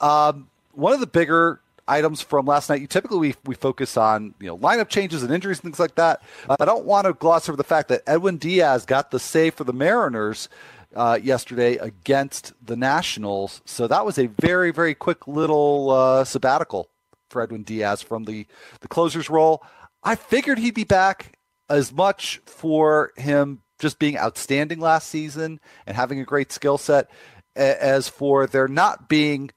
Um, 0.00 0.48
one 0.72 0.92
of 0.92 1.00
the 1.00 1.06
bigger 1.06 1.60
items 1.88 2.22
from 2.22 2.46
last 2.46 2.70
night. 2.70 2.80
You 2.80 2.86
typically 2.86 3.18
we, 3.18 3.34
we 3.44 3.54
focus 3.54 3.96
on 3.96 4.34
you 4.40 4.46
know 4.46 4.56
lineup 4.56 4.88
changes 4.88 5.22
and 5.22 5.32
injuries 5.32 5.58
and 5.58 5.64
things 5.64 5.80
like 5.80 5.96
that. 5.96 6.22
I 6.48 6.64
don't 6.64 6.84
want 6.84 7.06
to 7.06 7.12
gloss 7.12 7.48
over 7.48 7.56
the 7.56 7.64
fact 7.64 7.88
that 7.88 8.02
Edwin 8.06 8.36
Diaz 8.36 8.86
got 8.86 9.10
the 9.10 9.18
save 9.18 9.54
for 9.54 9.64
the 9.64 9.72
Mariners 9.72 10.48
uh, 10.94 11.18
yesterday 11.22 11.76
against 11.76 12.52
the 12.64 12.76
Nationals. 12.76 13.62
So 13.64 13.86
that 13.86 14.04
was 14.04 14.18
a 14.18 14.26
very 14.26 14.70
very 14.70 14.94
quick 14.94 15.26
little 15.26 15.90
uh, 15.90 16.24
sabbatical 16.24 16.88
for 17.28 17.42
Edwin 17.42 17.62
Diaz 17.62 18.02
from 18.02 18.24
the 18.24 18.46
the 18.80 18.88
closer's 18.88 19.30
role. 19.30 19.62
I 20.02 20.14
figured 20.14 20.58
he'd 20.58 20.74
be 20.74 20.84
back 20.84 21.38
as 21.68 21.92
much 21.92 22.40
for 22.46 23.12
him 23.16 23.60
just 23.78 23.98
being 23.98 24.18
outstanding 24.18 24.80
last 24.80 25.08
season 25.08 25.60
and 25.86 25.96
having 25.96 26.20
a 26.20 26.24
great 26.24 26.52
skill 26.52 26.78
set 26.78 27.10
as 27.56 28.08
for 28.08 28.46
there 28.46 28.68
not 28.68 29.08
being 29.08 29.50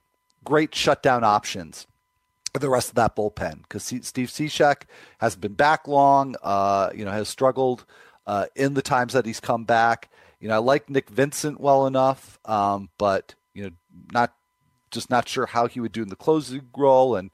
great 0.44 0.75
shutdown 0.75 1.24
options 1.24 1.88
the 2.60 2.70
rest 2.70 2.90
of 2.90 2.96
that 2.96 3.16
bullpen 3.16 3.63
because 3.63 3.84
Steve 3.84 4.30
Cishek 4.30 4.84
hasn't 5.18 5.42
been 5.42 5.54
back 5.54 5.88
long. 5.88 6.36
Uh, 6.44 6.90
you 6.94 7.04
know, 7.04 7.12
has 7.12 7.28
struggled 7.28 7.86
uh, 8.28 8.46
in 8.56 8.74
the 8.74 8.82
times 8.82 9.13
that 9.13 9.25
he's 9.25 9.40
come 9.40 9.63
back. 9.63 10.10
You 10.44 10.50
know, 10.50 10.56
I 10.56 10.58
like 10.58 10.90
Nick 10.90 11.10
Vincent 11.10 11.62
well 11.62 11.88
enough, 11.88 12.38
um, 12.44 12.89
but 12.98 13.34
you 13.54 13.63
know, 13.63 13.70
not 14.12 14.34
just 14.91 15.10
not 15.10 15.30
sure 15.30 15.46
how 15.46 15.67
he 15.67 15.80
would 15.80 15.94
do 15.94 16.02
in 16.02 16.10
the 16.10 16.17
closing 16.17 16.67
role, 16.78 17.15
and 17.15 17.32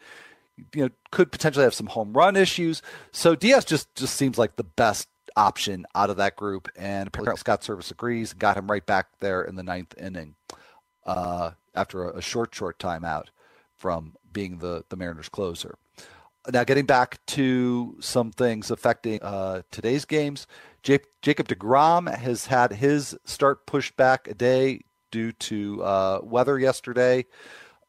you 0.75 0.83
know, 0.83 0.89
could 1.09 1.31
potentially 1.31 1.63
have 1.63 1.73
some 1.73 1.87
home 1.87 2.13
run 2.13 2.35
issues. 2.35 2.83
So 3.11 3.33
Diaz 3.35 3.65
just 3.65 3.95
just 3.95 4.15
seems 4.15 4.37
like 4.37 4.57
the 4.57 4.63
best 4.63 5.07
option 5.35 5.87
out 5.95 6.11
of 6.11 6.17
that 6.17 6.35
group, 6.35 6.67
and 6.75 7.07
apparently 7.07 7.35
Scott 7.37 7.61
Servais 7.61 7.89
agrees, 7.89 8.33
got 8.33 8.57
him 8.57 8.69
right 8.69 8.85
back 8.85 9.07
there 9.21 9.41
in 9.41 9.55
the 9.55 9.63
ninth 9.63 9.95
inning 9.97 10.35
uh, 11.03 11.53
after 11.73 12.07
a, 12.07 12.17
a 12.17 12.21
short 12.21 12.53
short 12.53 12.77
timeout 12.77 13.29
from 13.75 14.17
being 14.31 14.59
the, 14.59 14.85
the 14.89 14.95
Mariners 14.95 15.29
closer. 15.29 15.79
Now, 16.51 16.63
getting 16.63 16.85
back 16.85 17.23
to 17.27 17.95
some 17.99 18.31
things 18.31 18.71
affecting 18.71 19.21
uh, 19.21 19.61
today's 19.71 20.05
games, 20.05 20.47
J- 20.83 20.99
Jacob 21.21 21.47
DeGrom 21.47 22.13
has 22.13 22.47
had 22.47 22.73
his 22.73 23.17
start 23.25 23.67
pushed 23.67 23.95
back 23.97 24.27
a 24.27 24.33
day 24.33 24.81
due 25.11 25.31
to 25.33 25.83
uh, 25.83 26.19
weather 26.23 26.57
yesterday. 26.57 27.25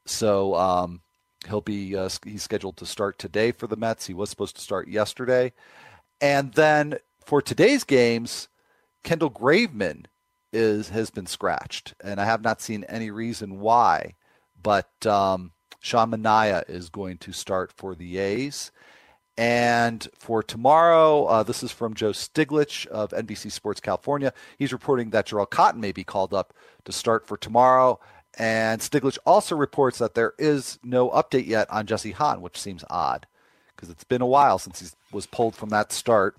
So 0.06 0.54
um, 0.56 1.00
he'll 1.48 1.60
be 1.60 1.96
uh, 1.96 2.08
he's 2.24 2.42
scheduled 2.42 2.76
to 2.78 2.86
start 2.86 3.18
today 3.18 3.52
for 3.52 3.66
the 3.66 3.76
Mets. 3.76 4.06
He 4.06 4.14
was 4.14 4.30
supposed 4.30 4.56
to 4.56 4.62
start 4.62 4.88
yesterday, 4.88 5.52
and 6.20 6.52
then 6.54 6.98
for 7.24 7.40
today's 7.40 7.84
games, 7.84 8.48
Kendall 9.04 9.30
Graveman 9.30 10.06
is 10.52 10.88
has 10.88 11.10
been 11.10 11.26
scratched, 11.26 11.94
and 12.02 12.20
I 12.20 12.24
have 12.24 12.42
not 12.42 12.60
seen 12.60 12.84
any 12.84 13.10
reason 13.10 13.60
why. 13.60 14.16
But 14.62 15.06
um, 15.06 15.52
Sean 15.80 16.10
Manaea 16.10 16.68
is 16.68 16.90
going 16.90 17.18
to 17.18 17.32
start 17.32 17.72
for 17.72 17.94
the 17.94 18.18
A's. 18.18 18.70
And 19.36 20.06
for 20.18 20.42
tomorrow, 20.42 21.24
uh, 21.24 21.42
this 21.42 21.62
is 21.62 21.72
from 21.72 21.94
Joe 21.94 22.10
Stiglich 22.10 22.86
of 22.88 23.10
NBC 23.10 23.50
Sports 23.50 23.80
California. 23.80 24.34
He's 24.58 24.72
reporting 24.72 25.10
that 25.10 25.28
Jharel 25.28 25.48
Cotton 25.48 25.80
may 25.80 25.92
be 25.92 26.04
called 26.04 26.34
up 26.34 26.52
to 26.84 26.92
start 26.92 27.26
for 27.26 27.38
tomorrow. 27.38 27.98
And 28.38 28.82
Stiglich 28.82 29.18
also 29.24 29.56
reports 29.56 29.98
that 29.98 30.14
there 30.14 30.34
is 30.38 30.78
no 30.84 31.08
update 31.10 31.46
yet 31.46 31.70
on 31.70 31.86
Jesse 31.86 32.12
Hahn, 32.12 32.42
which 32.42 32.60
seems 32.60 32.84
odd 32.90 33.26
because 33.74 33.88
it's 33.88 34.04
been 34.04 34.20
a 34.20 34.26
while 34.26 34.58
since 34.58 34.80
he 34.80 34.88
was 35.10 35.24
pulled 35.24 35.56
from 35.56 35.70
that 35.70 35.90
start 35.90 36.36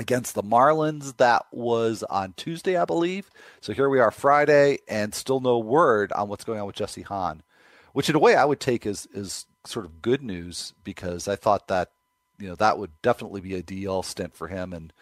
against 0.00 0.34
the 0.34 0.42
Marlins. 0.42 1.16
That 1.18 1.46
was 1.52 2.02
on 2.02 2.34
Tuesday, 2.36 2.76
I 2.76 2.84
believe. 2.84 3.30
So 3.60 3.72
here 3.72 3.88
we 3.88 4.00
are 4.00 4.10
Friday, 4.10 4.78
and 4.88 5.14
still 5.14 5.38
no 5.38 5.60
word 5.60 6.10
on 6.12 6.28
what's 6.28 6.44
going 6.44 6.58
on 6.58 6.66
with 6.66 6.74
Jesse 6.74 7.02
Hahn 7.02 7.44
which 7.94 8.10
in 8.10 8.16
a 8.16 8.20
way 8.20 8.36
I 8.36 8.44
would 8.44 8.60
take 8.60 8.84
as 8.84 9.06
is 9.14 9.46
sort 9.64 9.86
of 9.86 10.02
good 10.02 10.22
news 10.22 10.74
because 10.84 11.26
I 11.26 11.36
thought 11.36 11.68
that 11.68 11.90
you 12.38 12.48
know 12.48 12.56
that 12.56 12.76
would 12.76 12.90
definitely 13.00 13.40
be 13.40 13.54
a 13.54 13.62
DL 13.62 14.04
stint 14.04 14.36
for 14.36 14.48
him 14.48 14.74
and 14.74 14.92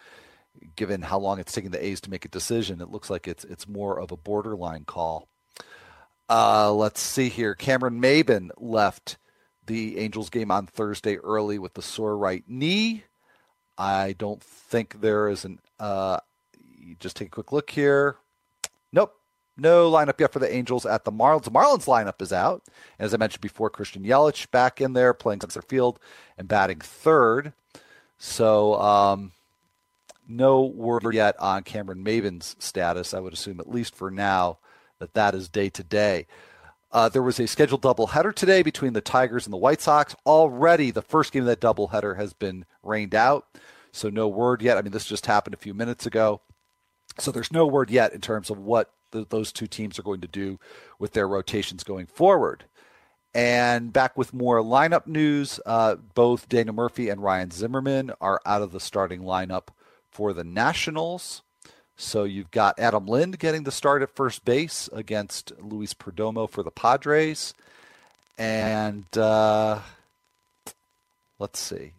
given 0.75 1.01
how 1.01 1.19
long 1.19 1.39
it's 1.39 1.51
taking 1.51 1.71
the 1.71 1.83
A's 1.83 2.01
to 2.01 2.09
make 2.09 2.25
a 2.25 2.29
decision, 2.29 2.81
it 2.81 2.89
looks 2.89 3.09
like 3.09 3.27
it's 3.27 3.43
it's 3.43 3.67
more 3.67 3.99
of 3.99 4.11
a 4.11 4.17
borderline 4.17 4.85
call. 4.85 5.27
Uh, 6.29 6.71
let's 6.71 7.01
see 7.01 7.29
here. 7.29 7.55
Cameron 7.55 7.99
Maybin 7.99 8.49
left 8.57 9.17
the 9.65 9.97
Angels 9.97 10.29
game 10.29 10.51
on 10.51 10.67
Thursday 10.67 11.17
early 11.17 11.59
with 11.59 11.73
the 11.73 11.81
sore 11.81 12.17
right 12.17 12.43
knee. 12.47 13.03
I 13.77 14.13
don't 14.17 14.41
think 14.41 15.01
there 15.01 15.29
is 15.29 15.45
an. 15.45 15.59
Uh, 15.79 16.19
just 16.99 17.15
take 17.15 17.29
a 17.29 17.31
quick 17.31 17.51
look 17.51 17.69
here. 17.69 18.17
Nope, 18.91 19.15
no 19.55 19.89
lineup 19.91 20.19
yet 20.19 20.33
for 20.33 20.39
the 20.39 20.53
Angels 20.53 20.85
at 20.85 21.05
the 21.05 21.11
Marlins. 21.11 21.43
The 21.43 21.51
Marlins 21.51 21.85
lineup 21.85 22.21
is 22.21 22.33
out. 22.33 22.63
And 22.97 23.05
As 23.05 23.13
I 23.13 23.17
mentioned 23.17 23.41
before, 23.41 23.69
Christian 23.69 24.03
Yelich 24.03 24.49
back 24.51 24.81
in 24.81 24.93
there 24.93 25.13
playing 25.13 25.41
center 25.41 25.61
field 25.61 25.99
and 26.37 26.47
batting 26.47 26.79
third. 26.79 27.53
So 28.17 28.75
um, 28.79 29.33
no 30.27 30.63
word 30.63 31.05
yet 31.13 31.35
on 31.39 31.63
Cameron 31.63 32.03
Maybin's 32.03 32.55
status. 32.59 33.13
I 33.13 33.19
would 33.19 33.33
assume, 33.33 33.59
at 33.59 33.69
least 33.69 33.95
for 33.95 34.09
now, 34.09 34.57
that 34.99 35.13
that 35.13 35.35
is 35.35 35.49
day 35.49 35.69
to 35.69 35.83
day. 35.83 36.27
Uh, 36.91 37.09
there 37.09 37.23
was 37.23 37.39
a 37.39 37.47
scheduled 37.47 37.81
doubleheader 37.81 38.33
today 38.33 38.61
between 38.61 38.93
the 38.93 39.01
Tigers 39.01 39.45
and 39.45 39.53
the 39.53 39.57
White 39.57 39.81
Sox. 39.81 40.15
Already, 40.25 40.91
the 40.91 41.01
first 41.01 41.31
game 41.31 41.41
of 41.41 41.47
that 41.47 41.59
doubleheader 41.59 42.17
has 42.17 42.33
been 42.33 42.65
rained 42.83 43.15
out, 43.15 43.47
so 43.91 44.09
no 44.09 44.27
word 44.27 44.61
yet. 44.61 44.77
I 44.77 44.83
mean, 44.83 44.91
this 44.91 45.05
just 45.05 45.25
happened 45.25 45.55
a 45.55 45.57
few 45.57 45.73
minutes 45.73 46.05
ago, 46.05 46.41
so 47.17 47.31
there's 47.31 47.51
no 47.51 47.65
word 47.65 47.89
yet 47.89 48.13
in 48.13 48.21
terms 48.21 48.51
of 48.51 48.59
what 48.59 48.91
those 49.13 49.51
two 49.51 49.67
teams 49.67 49.97
are 49.97 50.03
going 50.03 50.21
to 50.21 50.27
do 50.27 50.59
with 50.99 51.13
their 51.13 51.27
rotations 51.27 51.83
going 51.83 52.05
forward. 52.05 52.65
And 53.35 53.91
back 53.91 54.15
with 54.15 54.33
more 54.33 54.59
lineup 54.59 55.07
news, 55.07 55.59
uh, 55.65 55.95
both 55.95 56.49
Daniel 56.49 56.75
Murphy 56.75 57.09
and 57.09 57.23
Ryan 57.23 57.49
Zimmerman 57.49 58.11
are 58.21 58.39
out 58.45 58.61
of 58.61 58.71
the 58.71 58.79
starting 58.79 59.21
lineup 59.21 59.69
for 60.11 60.33
the 60.33 60.43
Nationals. 60.43 61.41
So 61.95 62.23
you've 62.23 62.51
got 62.51 62.79
Adam 62.79 63.07
Lind 63.07 63.39
getting 63.39 63.63
the 63.63 63.71
start 63.71 64.01
at 64.01 64.15
first 64.15 64.45
base 64.45 64.87
against 64.93 65.51
Luis 65.59 65.93
Perdomo 65.93 66.49
for 66.49 66.61
the 66.63 66.71
Padres. 66.71 67.53
And 68.37 69.05
uh, 69.17 69.79
let's 71.39 71.59
see. 71.59 71.93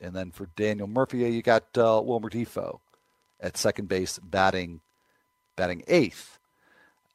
And 0.00 0.14
then 0.14 0.30
for 0.30 0.48
Daniel 0.56 0.86
Murphy, 0.86 1.18
you 1.18 1.40
got 1.40 1.64
uh, 1.78 2.00
Wilmer 2.04 2.28
Difo 2.28 2.80
at 3.40 3.56
second 3.56 3.88
base 3.88 4.18
batting 4.18 4.80
batting 5.56 5.82
eighth. 5.88 6.38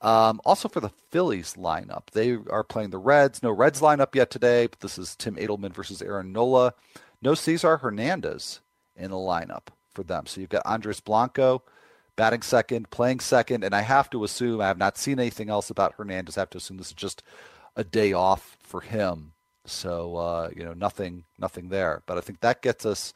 Um, 0.01 0.39
also 0.45 0.69
for 0.69 0.79
the 0.79 0.91
Phillies 1.09 1.55
lineup, 1.55 2.09
they 2.12 2.38
are 2.49 2.63
playing 2.63 2.91
the 2.91 2.97
Reds. 2.97 3.43
No 3.43 3.51
Reds 3.51 3.81
lineup 3.81 4.15
yet 4.15 4.29
today, 4.31 4.67
but 4.67 4.79
this 4.79 4.97
is 4.97 5.15
Tim 5.15 5.35
Adleman 5.35 5.73
versus 5.73 6.01
Aaron 6.01 6.31
Nola. 6.31 6.73
No 7.21 7.33
Cesar 7.33 7.77
Hernandez 7.77 8.62
in 8.95 9.12
the 9.12 9.17
lineup 9.17 9.67
for 9.93 10.03
them. 10.03 10.25
So 10.25 10.39
you've 10.39 10.49
got 10.49 10.65
Andres 10.65 11.01
Blanco 11.01 11.63
batting 12.15 12.41
second, 12.41 12.89
playing 12.91 13.19
second, 13.19 13.63
and 13.63 13.73
I 13.73 13.81
have 13.81 14.09
to 14.12 14.23
assume 14.23 14.62
I 14.62 14.67
have 14.67 14.77
not 14.77 14.97
seen 14.97 15.19
anything 15.19 15.49
else 15.49 15.69
about 15.69 15.95
Hernandez. 15.97 16.38
I 16.38 16.41
have 16.41 16.49
to 16.51 16.57
assume 16.57 16.77
this 16.77 16.88
is 16.88 16.93
just 16.93 17.23
a 17.75 17.83
day 17.83 18.13
off 18.13 18.57
for 18.62 18.81
him. 18.81 19.33
So 19.65 20.15
uh, 20.15 20.49
you 20.55 20.63
know, 20.63 20.73
nothing, 20.73 21.25
nothing 21.38 21.69
there. 21.69 22.03
But 22.05 22.17
I 22.17 22.21
think 22.21 22.39
that 22.39 22.62
gets 22.62 22.85
us 22.85 23.13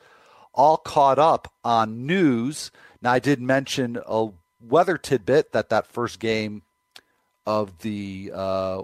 all 0.53 0.77
caught 0.77 1.19
up 1.19 1.51
on 1.63 2.05
news. 2.05 2.71
Now, 3.01 3.13
I 3.13 3.19
did 3.19 3.41
mention 3.41 3.99
a 4.05 4.29
weather 4.61 4.97
tidbit 4.97 5.51
that 5.51 5.69
that 5.69 5.87
first 5.87 6.19
game 6.19 6.63
of 7.45 7.77
the, 7.79 8.32
uh, 8.34 8.82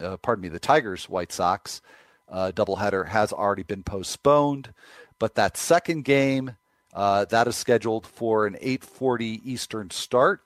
uh, 0.00 0.16
pardon 0.18 0.42
me, 0.42 0.48
the 0.48 0.58
Tigers 0.58 1.08
White 1.08 1.32
Sox 1.32 1.80
uh, 2.28 2.52
doubleheader 2.54 3.08
has 3.08 3.32
already 3.32 3.62
been 3.62 3.82
postponed, 3.82 4.72
but 5.18 5.34
that 5.34 5.56
second 5.56 6.04
game 6.04 6.56
uh, 6.94 7.24
that 7.26 7.46
is 7.46 7.56
scheduled 7.56 8.06
for 8.06 8.46
an 8.46 8.56
8:40 8.60 9.40
Eastern 9.44 9.90
start 9.90 10.40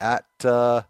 at. 0.00 0.26
Uh, 0.44 0.82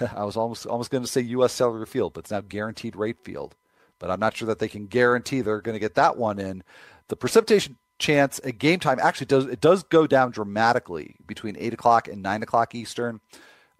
I 0.14 0.24
was 0.24 0.36
almost 0.36 0.66
almost 0.66 0.90
going 0.90 1.04
to 1.04 1.08
say 1.08 1.20
U.S. 1.20 1.52
Cellular 1.52 1.86
Field, 1.86 2.14
but 2.14 2.20
it's 2.20 2.30
now 2.30 2.40
Guaranteed 2.40 2.96
Rate 2.96 3.18
Field. 3.22 3.54
But 3.98 4.10
I'm 4.10 4.20
not 4.20 4.36
sure 4.36 4.46
that 4.46 4.60
they 4.60 4.68
can 4.68 4.86
guarantee 4.86 5.40
they're 5.40 5.60
going 5.60 5.74
to 5.74 5.80
get 5.80 5.96
that 5.96 6.16
one 6.16 6.38
in. 6.38 6.62
The 7.08 7.16
precipitation 7.16 7.76
chance 7.98 8.40
at 8.44 8.58
game 8.58 8.78
time 8.78 8.98
actually 9.02 9.26
does 9.26 9.46
it 9.46 9.60
does 9.60 9.82
go 9.82 10.06
down 10.06 10.30
dramatically 10.30 11.16
between 11.26 11.56
eight 11.58 11.72
o'clock 11.74 12.08
and 12.08 12.22
nine 12.22 12.42
o'clock 12.42 12.74
Eastern, 12.74 13.20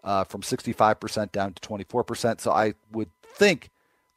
uh, 0.04 0.24
from 0.24 0.42
65% 0.42 1.32
down 1.32 1.52
to 1.52 1.68
24%. 1.68 2.40
So 2.40 2.50
I 2.50 2.74
would 2.92 3.10
think 3.22 3.70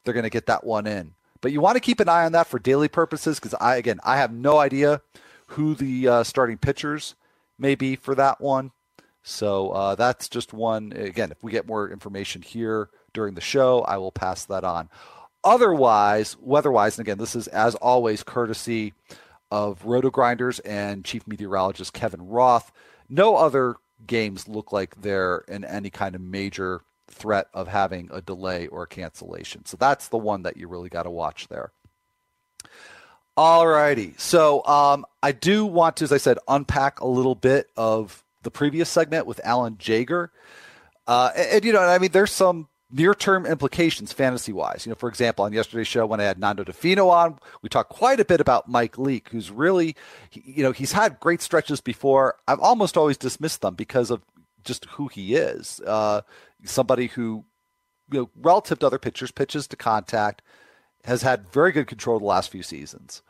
they're 0.04 0.14
going 0.14 0.24
to 0.24 0.30
get 0.30 0.46
that 0.46 0.64
one 0.64 0.86
in. 0.86 1.14
But 1.40 1.52
you 1.52 1.60
want 1.60 1.76
to 1.76 1.80
keep 1.80 2.00
an 2.00 2.08
eye 2.08 2.24
on 2.24 2.32
that 2.32 2.46
for 2.46 2.58
daily 2.58 2.88
purposes 2.88 3.38
because 3.38 3.54
I 3.60 3.76
again 3.76 4.00
I 4.04 4.16
have 4.16 4.32
no 4.32 4.58
idea 4.58 5.02
who 5.46 5.74
the 5.74 6.08
uh, 6.08 6.22
starting 6.22 6.56
pitchers 6.56 7.14
may 7.58 7.74
be 7.74 7.96
for 7.96 8.14
that 8.14 8.40
one. 8.40 8.70
So 9.22 9.70
uh, 9.70 9.94
that's 9.94 10.28
just 10.28 10.52
one. 10.52 10.92
Again, 10.92 11.30
if 11.30 11.42
we 11.42 11.52
get 11.52 11.66
more 11.66 11.90
information 11.90 12.42
here 12.42 12.90
during 13.12 13.34
the 13.34 13.40
show, 13.40 13.80
I 13.82 13.98
will 13.98 14.12
pass 14.12 14.44
that 14.46 14.64
on. 14.64 14.88
Otherwise, 15.44 16.36
weather-wise, 16.40 16.98
and 16.98 17.06
again, 17.06 17.18
this 17.18 17.34
is 17.34 17.48
as 17.48 17.74
always 17.76 18.22
courtesy 18.22 18.94
of 19.50 19.84
Roto 19.84 20.10
Grinders 20.10 20.60
and 20.60 21.04
Chief 21.04 21.26
Meteorologist 21.26 21.92
Kevin 21.92 22.28
Roth. 22.28 22.72
No 23.08 23.36
other 23.36 23.76
games 24.06 24.48
look 24.48 24.72
like 24.72 25.00
they're 25.00 25.44
in 25.48 25.64
any 25.64 25.90
kind 25.90 26.14
of 26.14 26.20
major 26.20 26.82
threat 27.08 27.46
of 27.52 27.68
having 27.68 28.08
a 28.12 28.20
delay 28.20 28.66
or 28.68 28.84
a 28.84 28.86
cancellation. 28.86 29.64
So 29.66 29.76
that's 29.76 30.08
the 30.08 30.18
one 30.18 30.42
that 30.42 30.56
you 30.56 30.68
really 30.68 30.88
got 30.88 31.04
to 31.04 31.10
watch 31.10 31.48
there. 31.48 31.72
All 33.36 33.66
righty. 33.66 34.14
So 34.18 34.64
um, 34.66 35.06
I 35.22 35.32
do 35.32 35.64
want 35.64 35.96
to, 35.98 36.04
as 36.04 36.12
I 36.12 36.18
said, 36.18 36.38
unpack 36.48 37.00
a 37.00 37.06
little 37.06 37.34
bit 37.34 37.68
of 37.76 38.22
the 38.42 38.50
previous 38.50 38.88
segment 38.88 39.26
with 39.26 39.40
Alan 39.44 39.78
Jaeger. 39.78 40.30
Uh, 41.06 41.30
and, 41.36 41.48
and, 41.48 41.64
you 41.64 41.72
know, 41.72 41.80
I 41.80 41.98
mean, 41.98 42.10
there's 42.12 42.32
some 42.32 42.68
near-term 42.92 43.46
implications 43.46 44.12
fantasy-wise. 44.12 44.84
You 44.84 44.90
know, 44.90 44.96
for 44.96 45.08
example, 45.08 45.44
on 45.44 45.52
yesterday's 45.52 45.88
show 45.88 46.04
when 46.04 46.20
I 46.20 46.24
had 46.24 46.38
Nando 46.38 46.62
Di 46.62 46.72
Fino 46.72 47.08
on, 47.08 47.38
we 47.62 47.68
talked 47.68 47.90
quite 47.90 48.20
a 48.20 48.24
bit 48.24 48.40
about 48.40 48.68
Mike 48.68 48.98
Leake, 48.98 49.30
who's 49.30 49.50
really, 49.50 49.96
you 50.32 50.62
know, 50.62 50.72
he's 50.72 50.92
had 50.92 51.18
great 51.18 51.40
stretches 51.40 51.80
before. 51.80 52.36
I've 52.46 52.60
almost 52.60 52.96
always 52.96 53.16
dismissed 53.16 53.62
them 53.62 53.74
because 53.74 54.10
of 54.10 54.22
just 54.62 54.84
who 54.84 55.08
he 55.08 55.34
is. 55.34 55.80
Uh, 55.86 56.20
somebody 56.64 57.06
who, 57.06 57.44
you 58.12 58.20
know, 58.20 58.30
relative 58.36 58.78
to 58.80 58.86
other 58.86 58.98
pitchers, 58.98 59.30
pitches 59.30 59.66
to 59.68 59.76
contact, 59.76 60.42
has 61.04 61.22
had 61.22 61.48
very 61.50 61.72
good 61.72 61.86
control 61.86 62.18
the 62.18 62.24
last 62.24 62.50
few 62.50 62.62
seasons, 62.62 63.22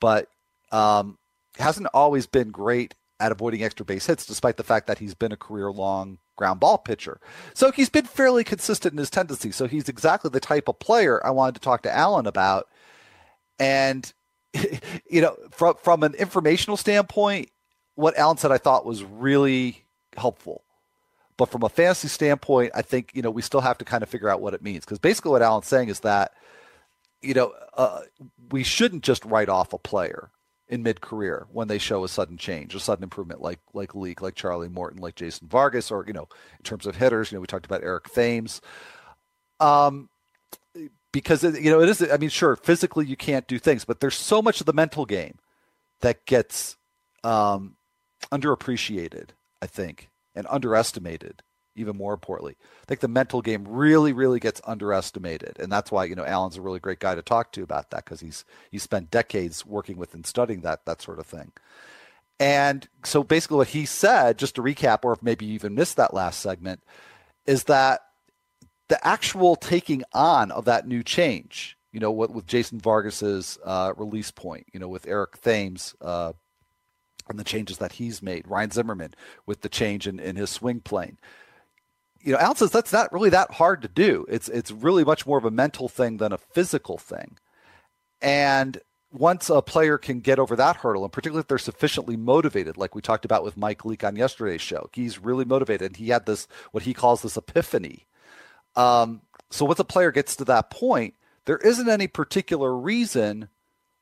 but 0.00 0.28
um, 0.72 1.16
hasn't 1.58 1.86
always 1.94 2.26
been 2.26 2.50
great 2.50 2.94
at 3.20 3.32
avoiding 3.32 3.62
extra 3.62 3.86
base 3.86 4.06
hits, 4.06 4.26
despite 4.26 4.56
the 4.56 4.64
fact 4.64 4.88
that 4.88 4.98
he's 4.98 5.14
been 5.14 5.32
a 5.32 5.36
career 5.36 5.70
long 5.70 6.18
ground 6.36 6.60
ball 6.60 6.78
pitcher. 6.78 7.20
So 7.54 7.70
he's 7.70 7.88
been 7.88 8.06
fairly 8.06 8.44
consistent 8.44 8.92
in 8.92 8.98
his 8.98 9.10
tendency. 9.10 9.52
So 9.52 9.66
he's 9.66 9.88
exactly 9.88 10.30
the 10.30 10.40
type 10.40 10.68
of 10.68 10.78
player 10.78 11.24
I 11.24 11.30
wanted 11.30 11.54
to 11.54 11.60
talk 11.60 11.82
to 11.82 11.94
Alan 11.94 12.26
about. 12.26 12.68
And, 13.58 14.12
you 15.08 15.20
know, 15.20 15.36
from, 15.50 15.74
from 15.82 16.02
an 16.02 16.14
informational 16.14 16.76
standpoint, 16.76 17.50
what 17.94 18.16
Alan 18.18 18.36
said 18.36 18.52
I 18.52 18.58
thought 18.58 18.86
was 18.86 19.04
really 19.04 19.84
helpful. 20.16 20.62
But 21.36 21.50
from 21.50 21.62
a 21.62 21.68
fantasy 21.68 22.08
standpoint, 22.08 22.72
I 22.74 22.82
think, 22.82 23.10
you 23.14 23.22
know, 23.22 23.30
we 23.30 23.42
still 23.42 23.60
have 23.60 23.78
to 23.78 23.84
kind 23.84 24.02
of 24.02 24.08
figure 24.08 24.28
out 24.28 24.40
what 24.40 24.54
it 24.54 24.62
means. 24.62 24.84
Because 24.84 24.98
basically 24.98 25.32
what 25.32 25.42
Alan's 25.42 25.66
saying 25.66 25.88
is 25.88 26.00
that, 26.00 26.32
you 27.22 27.34
know, 27.34 27.52
uh, 27.76 28.00
we 28.52 28.62
shouldn't 28.62 29.02
just 29.02 29.24
write 29.24 29.48
off 29.48 29.72
a 29.72 29.78
player 29.78 30.30
in 30.74 30.82
mid-career 30.82 31.46
when 31.52 31.68
they 31.68 31.78
show 31.78 32.04
a 32.04 32.08
sudden 32.08 32.36
change, 32.36 32.74
a 32.74 32.80
sudden 32.80 33.04
improvement, 33.04 33.40
like 33.40 33.60
like 33.72 33.94
Leake, 33.94 34.20
like 34.20 34.34
Charlie 34.34 34.68
Morton, 34.68 35.00
like 35.00 35.14
Jason 35.14 35.48
Vargas, 35.48 35.90
or 35.90 36.04
you 36.06 36.12
know, 36.12 36.28
in 36.58 36.64
terms 36.64 36.84
of 36.84 36.96
hitters, 36.96 37.30
you 37.30 37.36
know, 37.36 37.40
we 37.40 37.46
talked 37.46 37.66
about 37.66 37.82
Eric 37.82 38.12
Thames. 38.12 38.60
Um, 39.60 40.10
because 41.12 41.44
it, 41.44 41.60
you 41.62 41.70
know 41.70 41.80
it 41.80 41.88
is. 41.88 42.02
I 42.02 42.16
mean, 42.16 42.28
sure, 42.28 42.56
physically 42.56 43.06
you 43.06 43.16
can't 43.16 43.46
do 43.46 43.58
things, 43.58 43.84
but 43.84 44.00
there's 44.00 44.16
so 44.16 44.42
much 44.42 44.60
of 44.60 44.66
the 44.66 44.72
mental 44.72 45.06
game 45.06 45.38
that 46.00 46.26
gets 46.26 46.76
um, 47.22 47.76
underappreciated, 48.32 49.30
I 49.62 49.66
think, 49.66 50.10
and 50.34 50.46
underestimated 50.50 51.42
even 51.76 51.96
more 51.96 52.14
importantly. 52.14 52.56
I 52.82 52.86
think 52.86 53.00
the 53.00 53.08
mental 53.08 53.42
game 53.42 53.64
really, 53.66 54.12
really 54.12 54.40
gets 54.40 54.60
underestimated, 54.64 55.58
and 55.58 55.70
that's 55.70 55.90
why 55.90 56.04
you 56.04 56.14
know 56.14 56.24
Alan's 56.24 56.56
a 56.56 56.62
really 56.62 56.80
great 56.80 57.00
guy 57.00 57.14
to 57.14 57.22
talk 57.22 57.52
to 57.52 57.62
about 57.62 57.90
that 57.90 58.04
because 58.04 58.20
he's 58.20 58.44
he 58.70 58.78
spent 58.78 59.10
decades 59.10 59.66
working 59.66 59.96
with 59.96 60.14
and 60.14 60.26
studying 60.26 60.60
that 60.62 60.84
that 60.86 61.02
sort 61.02 61.18
of 61.18 61.26
thing. 61.26 61.52
And 62.40 62.88
so 63.04 63.22
basically, 63.22 63.58
what 63.58 63.68
he 63.68 63.86
said, 63.86 64.38
just 64.38 64.56
to 64.56 64.62
recap, 64.62 65.00
or 65.04 65.12
if 65.12 65.22
maybe 65.22 65.46
you 65.46 65.54
even 65.54 65.74
missed 65.74 65.96
that 65.96 66.14
last 66.14 66.40
segment, 66.40 66.82
is 67.46 67.64
that 67.64 68.00
the 68.88 69.06
actual 69.06 69.56
taking 69.56 70.02
on 70.12 70.50
of 70.50 70.64
that 70.64 70.86
new 70.86 71.02
change, 71.02 71.78
you 71.92 72.00
know, 72.00 72.10
what 72.10 72.30
with 72.30 72.46
Jason 72.46 72.80
Vargas's 72.80 73.58
uh, 73.64 73.92
release 73.96 74.30
point, 74.30 74.66
you 74.72 74.80
know, 74.80 74.88
with 74.88 75.06
Eric 75.06 75.40
Thames. 75.40 75.94
Uh, 76.00 76.32
and 77.26 77.38
the 77.38 77.44
changes 77.44 77.78
that 77.78 77.92
he's 77.92 78.20
made, 78.22 78.46
Ryan 78.46 78.70
Zimmerman 78.70 79.14
with 79.46 79.62
the 79.62 79.70
change 79.70 80.06
in, 80.06 80.20
in 80.20 80.36
his 80.36 80.50
swing 80.50 80.80
plane 80.80 81.16
you 82.24 82.32
know, 82.32 82.38
Al 82.38 82.54
says 82.54 82.70
that's 82.70 82.92
not 82.92 83.12
really 83.12 83.30
that 83.30 83.52
hard 83.52 83.82
to 83.82 83.88
do. 83.88 84.24
It's 84.28 84.48
it's 84.48 84.70
really 84.70 85.04
much 85.04 85.26
more 85.26 85.38
of 85.38 85.44
a 85.44 85.50
mental 85.50 85.88
thing 85.88 86.16
than 86.16 86.32
a 86.32 86.38
physical 86.38 86.96
thing. 86.96 87.36
And 88.22 88.80
once 89.12 89.50
a 89.50 89.60
player 89.60 89.98
can 89.98 90.20
get 90.20 90.38
over 90.38 90.56
that 90.56 90.76
hurdle, 90.76 91.04
and 91.04 91.12
particularly 91.12 91.42
if 91.42 91.48
they're 91.48 91.58
sufficiently 91.58 92.16
motivated, 92.16 92.78
like 92.78 92.94
we 92.94 93.02
talked 93.02 93.26
about 93.26 93.44
with 93.44 93.56
Mike 93.58 93.84
Leake 93.84 94.02
on 94.02 94.16
yesterday's 94.16 94.62
show, 94.62 94.88
he's 94.92 95.20
really 95.20 95.44
motivated. 95.44 95.88
And 95.88 95.96
he 95.96 96.08
had 96.08 96.24
this 96.24 96.48
what 96.72 96.84
he 96.84 96.94
calls 96.94 97.22
this 97.22 97.36
epiphany. 97.36 98.06
Um, 98.74 99.20
so 99.50 99.66
once 99.66 99.78
a 99.78 99.84
player 99.84 100.10
gets 100.10 100.34
to 100.36 100.44
that 100.46 100.70
point, 100.70 101.14
there 101.44 101.58
isn't 101.58 101.88
any 101.88 102.08
particular 102.08 102.74
reason 102.74 103.50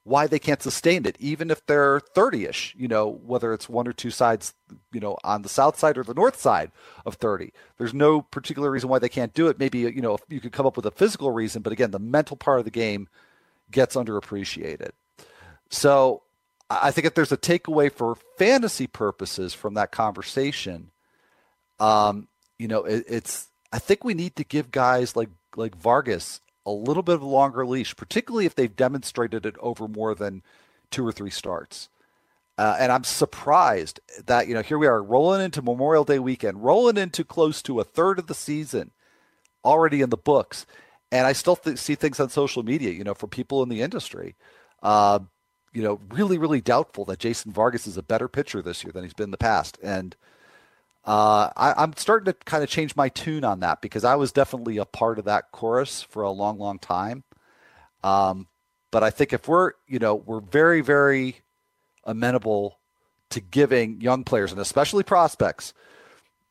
why 0.04 0.26
they 0.26 0.38
can't 0.38 0.62
sustain 0.62 1.06
it, 1.06 1.16
even 1.20 1.50
if 1.50 1.64
they're 1.66 2.00
30 2.00 2.46
ish, 2.46 2.74
you 2.76 2.88
know, 2.88 3.08
whether 3.24 3.52
it's 3.52 3.68
one 3.68 3.86
or 3.86 3.92
two 3.92 4.10
sides, 4.10 4.52
you 4.92 4.98
know, 4.98 5.16
on 5.22 5.42
the 5.42 5.48
south 5.48 5.78
side 5.78 5.96
or 5.96 6.02
the 6.02 6.14
north 6.14 6.40
side 6.40 6.72
of 7.06 7.14
30. 7.14 7.52
There's 7.78 7.94
no 7.94 8.20
particular 8.20 8.70
reason 8.70 8.88
why 8.88 8.98
they 8.98 9.08
can't 9.08 9.32
do 9.32 9.46
it. 9.46 9.60
Maybe, 9.60 9.80
you 9.80 10.00
know, 10.00 10.18
you 10.28 10.40
could 10.40 10.52
come 10.52 10.66
up 10.66 10.76
with 10.76 10.86
a 10.86 10.90
physical 10.90 11.30
reason, 11.30 11.62
but 11.62 11.72
again, 11.72 11.92
the 11.92 12.00
mental 12.00 12.36
part 12.36 12.58
of 12.58 12.64
the 12.64 12.70
game 12.70 13.08
gets 13.70 13.94
underappreciated. 13.94 14.90
So 15.70 16.22
I 16.68 16.90
think 16.90 17.06
if 17.06 17.14
there's 17.14 17.32
a 17.32 17.36
takeaway 17.36 17.90
for 17.90 18.16
fantasy 18.38 18.88
purposes 18.88 19.54
from 19.54 19.74
that 19.74 19.92
conversation, 19.92 20.90
um, 21.78 22.26
you 22.58 22.66
know, 22.66 22.84
it, 22.84 23.04
it's, 23.08 23.48
I 23.72 23.78
think 23.78 24.02
we 24.02 24.14
need 24.14 24.34
to 24.36 24.44
give 24.44 24.72
guys 24.72 25.14
like, 25.14 25.30
like 25.54 25.76
Vargas 25.76 26.40
a 26.64 26.70
little 26.70 27.02
bit 27.02 27.16
of 27.16 27.22
a 27.22 27.26
longer 27.26 27.66
leash, 27.66 27.96
particularly 27.96 28.46
if 28.46 28.54
they've 28.54 28.76
demonstrated 28.76 29.44
it 29.46 29.56
over 29.58 29.88
more 29.88 30.14
than 30.14 30.42
two 30.90 31.06
or 31.06 31.12
three 31.12 31.30
starts. 31.30 31.88
Uh, 32.58 32.76
and 32.78 32.92
I'm 32.92 33.04
surprised 33.04 34.00
that, 34.26 34.46
you 34.46 34.54
know, 34.54 34.62
here 34.62 34.78
we 34.78 34.86
are 34.86 35.02
rolling 35.02 35.40
into 35.40 35.62
Memorial 35.62 36.04
Day 36.04 36.18
weekend, 36.18 36.62
rolling 36.62 36.98
into 36.98 37.24
close 37.24 37.62
to 37.62 37.80
a 37.80 37.84
third 37.84 38.18
of 38.18 38.26
the 38.26 38.34
season 38.34 38.90
already 39.64 40.02
in 40.02 40.10
the 40.10 40.16
books. 40.16 40.66
And 41.10 41.26
I 41.26 41.32
still 41.32 41.56
th- 41.56 41.78
see 41.78 41.94
things 41.94 42.20
on 42.20 42.28
social 42.28 42.62
media, 42.62 42.90
you 42.90 43.04
know, 43.04 43.14
from 43.14 43.30
people 43.30 43.62
in 43.62 43.68
the 43.68 43.82
industry, 43.82 44.36
uh, 44.82 45.20
you 45.72 45.82
know, 45.82 46.00
really, 46.10 46.38
really 46.38 46.60
doubtful 46.60 47.04
that 47.06 47.18
Jason 47.18 47.52
Vargas 47.52 47.86
is 47.86 47.96
a 47.96 48.02
better 48.02 48.28
pitcher 48.28 48.60
this 48.60 48.84
year 48.84 48.92
than 48.92 49.02
he's 49.02 49.14
been 49.14 49.24
in 49.24 49.30
the 49.30 49.38
past. 49.38 49.78
And 49.82 50.14
uh, 51.04 51.50
I, 51.56 51.82
am 51.82 51.94
starting 51.96 52.26
to 52.26 52.32
kind 52.32 52.62
of 52.62 52.70
change 52.70 52.94
my 52.94 53.08
tune 53.08 53.44
on 53.44 53.60
that 53.60 53.80
because 53.80 54.04
I 54.04 54.14
was 54.14 54.30
definitely 54.30 54.76
a 54.78 54.84
part 54.84 55.18
of 55.18 55.24
that 55.24 55.50
chorus 55.50 56.02
for 56.02 56.22
a 56.22 56.30
long, 56.30 56.58
long 56.58 56.78
time. 56.78 57.24
Um, 58.04 58.46
but 58.92 59.02
I 59.02 59.10
think 59.10 59.32
if 59.32 59.48
we're, 59.48 59.72
you 59.88 59.98
know, 59.98 60.14
we're 60.14 60.40
very, 60.40 60.80
very 60.80 61.38
amenable 62.04 62.78
to 63.30 63.40
giving 63.40 64.00
young 64.00 64.24
players 64.24 64.52
and 64.52 64.60
especially 64.60 65.02
prospects 65.02 65.72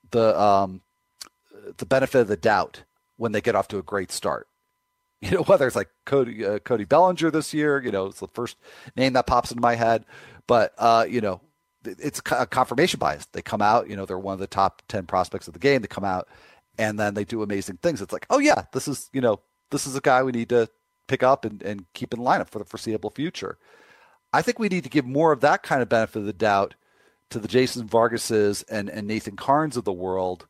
the 0.10 0.40
um, 0.40 0.82
the 1.78 1.86
benefit 1.86 2.22
of 2.22 2.28
the 2.28 2.38
doubt 2.38 2.84
when 3.18 3.32
they 3.32 3.42
get 3.42 3.56
off 3.56 3.68
to 3.70 3.78
a 3.78 3.84
great 3.84 4.12
start. 4.12 4.48
You 5.24 5.38
know, 5.38 5.44
whether 5.44 5.68
it's 5.68 5.76
like 5.76 5.90
Cody 6.04 6.44
uh, 6.44 6.58
Cody 6.58 6.84
Bellinger 6.84 7.30
this 7.30 7.54
year, 7.54 7.80
you 7.80 7.92
know, 7.92 8.08
it's 8.08 8.22
the 8.22 8.28
first 8.30 8.58
name 8.96 9.14
that 9.14 9.28
pops 9.28 9.52
into 9.52 9.62
my 9.62 9.76
head. 9.76 10.04
But 10.48 10.74
uh, 10.80 11.06
you 11.08 11.22
know, 11.22 11.42
it's 11.86 12.20
a 12.20 12.46
confirmation 12.46 13.00
bias. 13.00 13.26
They 13.32 13.42
come 13.42 13.62
out, 13.62 13.90
you 13.90 13.96
know, 13.96 14.06
they're 14.06 14.20
one 14.20 14.34
of 14.34 14.40
the 14.40 14.48
top 14.48 14.82
10 14.88 15.06
prospects 15.06 15.48
of 15.48 15.54
the 15.54 15.60
game. 15.60 15.82
They 15.82 15.88
come 15.88 16.04
out 16.04 16.28
and 16.78 17.00
then 17.00 17.14
they 17.14 17.24
do 17.24 17.44
amazing 17.44 17.78
things. 17.78 18.02
It's 18.02 18.14
like, 18.14 18.26
oh, 18.30 18.40
yeah, 18.40 18.64
this 18.74 18.88
is, 18.88 19.10
you 19.14 19.22
know, 19.22 19.40
this 19.70 19.88
is 19.88 19.96
a 19.96 20.02
guy 20.02 20.24
we 20.24 20.32
need 20.32 20.50
to 20.50 20.70
pick 21.08 21.24
up 21.24 21.46
and, 21.46 21.62
and 21.62 21.86
keep 21.94 22.14
in 22.14 22.20
lineup 22.20 22.50
for 22.50 22.60
the 22.60 22.66
foreseeable 22.66 23.10
future. 23.10 23.58
I 24.34 24.42
think 24.42 24.60
we 24.60 24.70
need 24.70 24.84
to 24.84 24.90
give 24.90 25.06
more 25.06 25.32
of 25.32 25.42
that 25.42 25.64
kind 25.64 25.82
of 25.82 25.90
benefit 25.90 26.20
of 26.20 26.26
the 26.26 26.34
doubt 26.34 26.76
to 27.32 27.40
the 27.40 27.48
Jason 27.48 27.88
Vargases 27.88 28.64
and, 28.70 28.90
and 28.90 29.08
Nathan 29.08 29.36
Karns 29.36 29.76
of 29.76 29.84
the 29.84 29.92
world, 29.92 30.48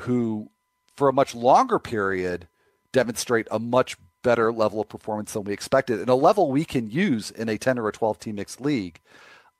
who, 0.00 0.50
for 0.96 1.08
a 1.08 1.12
much 1.12 1.34
longer 1.34 1.78
period, 1.78 2.46
demonstrate 2.92 3.48
a 3.50 3.58
much 3.58 3.96
better 4.22 4.52
level 4.52 4.80
of 4.80 4.88
performance 4.88 5.32
than 5.32 5.44
we 5.44 5.52
expected, 5.52 6.00
and 6.00 6.08
a 6.08 6.14
level 6.14 6.50
we 6.50 6.64
can 6.64 6.90
use 6.90 7.30
in 7.30 7.48
a 7.48 7.58
10 7.58 7.78
or 7.78 7.88
a 7.88 7.92
12 7.92 8.18
team 8.18 8.36
mixed 8.36 8.60
league, 8.60 9.00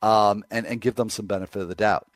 um, 0.04 0.44
and, 0.50 0.66
and 0.66 0.82
give 0.82 0.96
them 0.96 1.08
some 1.08 1.26
benefit 1.26 1.62
of 1.62 1.68
the 1.68 1.74
doubt. 1.74 2.06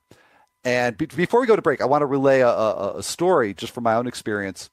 And 0.63 0.99
be- 0.99 1.07
before 1.07 1.41
we 1.41 1.47
go 1.47 1.57
to 1.57 1.63
break, 1.63 1.81
I 1.81 1.87
want 1.87 2.03
to 2.03 2.07
relay 2.07 2.41
a, 2.41 2.49
a, 2.49 2.99
a 2.99 3.03
story 3.03 3.55
just 3.55 3.73
from 3.73 3.85
my 3.85 3.95
own 3.95 4.07
experience. 4.07 4.69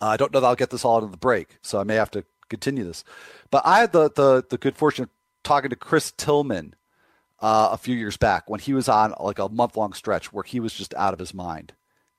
Uh, 0.00 0.06
I 0.06 0.16
don't 0.16 0.32
know 0.32 0.40
that 0.40 0.46
I'll 0.46 0.56
get 0.56 0.70
this 0.70 0.84
all 0.84 0.98
into 0.98 1.10
the 1.10 1.18
break, 1.18 1.58
so 1.60 1.78
I 1.78 1.84
may 1.84 1.96
have 1.96 2.10
to 2.12 2.24
continue 2.48 2.84
this. 2.84 3.04
But 3.50 3.66
I 3.66 3.80
had 3.80 3.92
the, 3.92 4.10
the, 4.10 4.44
the 4.48 4.56
good 4.56 4.76
fortune 4.76 5.04
of 5.04 5.10
talking 5.42 5.68
to 5.68 5.76
Chris 5.76 6.10
Tillman 6.16 6.74
uh, 7.40 7.68
a 7.72 7.76
few 7.76 7.94
years 7.94 8.16
back 8.16 8.48
when 8.48 8.60
he 8.60 8.72
was 8.72 8.88
on 8.88 9.12
like 9.20 9.38
a 9.38 9.50
month 9.50 9.76
long 9.76 9.92
stretch 9.92 10.32
where 10.32 10.44
he 10.44 10.58
was 10.58 10.72
just 10.72 10.94
out 10.94 11.12
of 11.12 11.18
his 11.18 11.34
mind. 11.34 11.74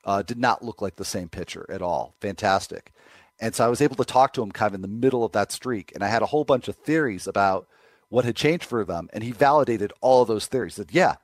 Uh, 0.05 0.21
did 0.21 0.37
not 0.37 0.63
look 0.63 0.79
like 0.79 0.97
the 0.97 1.05
same 1.05 1.27
pitcher 1.27 1.65
at 1.69 1.81
all. 1.81 2.15
Fantastic. 2.21 2.93
And 3.39 3.55
so 3.55 3.65
I 3.65 3.67
was 3.67 3.81
able 3.81 3.95
to 3.95 4.05
talk 4.05 4.33
to 4.33 4.43
him 4.43 4.51
kind 4.51 4.69
of 4.69 4.75
in 4.75 4.81
the 4.81 4.87
middle 4.87 5.23
of 5.23 5.31
that 5.31 5.51
streak. 5.51 5.91
And 5.93 6.03
I 6.03 6.07
had 6.07 6.21
a 6.21 6.27
whole 6.27 6.43
bunch 6.43 6.67
of 6.67 6.75
theories 6.75 7.27
about 7.27 7.67
what 8.09 8.25
had 8.25 8.35
changed 8.35 8.65
for 8.65 8.83
them. 8.85 9.09
And 9.13 9.23
he 9.23 9.31
validated 9.31 9.93
all 10.01 10.21
of 10.21 10.27
those 10.27 10.47
theories. 10.47 10.75
He 10.75 10.81
said, 10.81 10.91
yeah, 10.91 11.15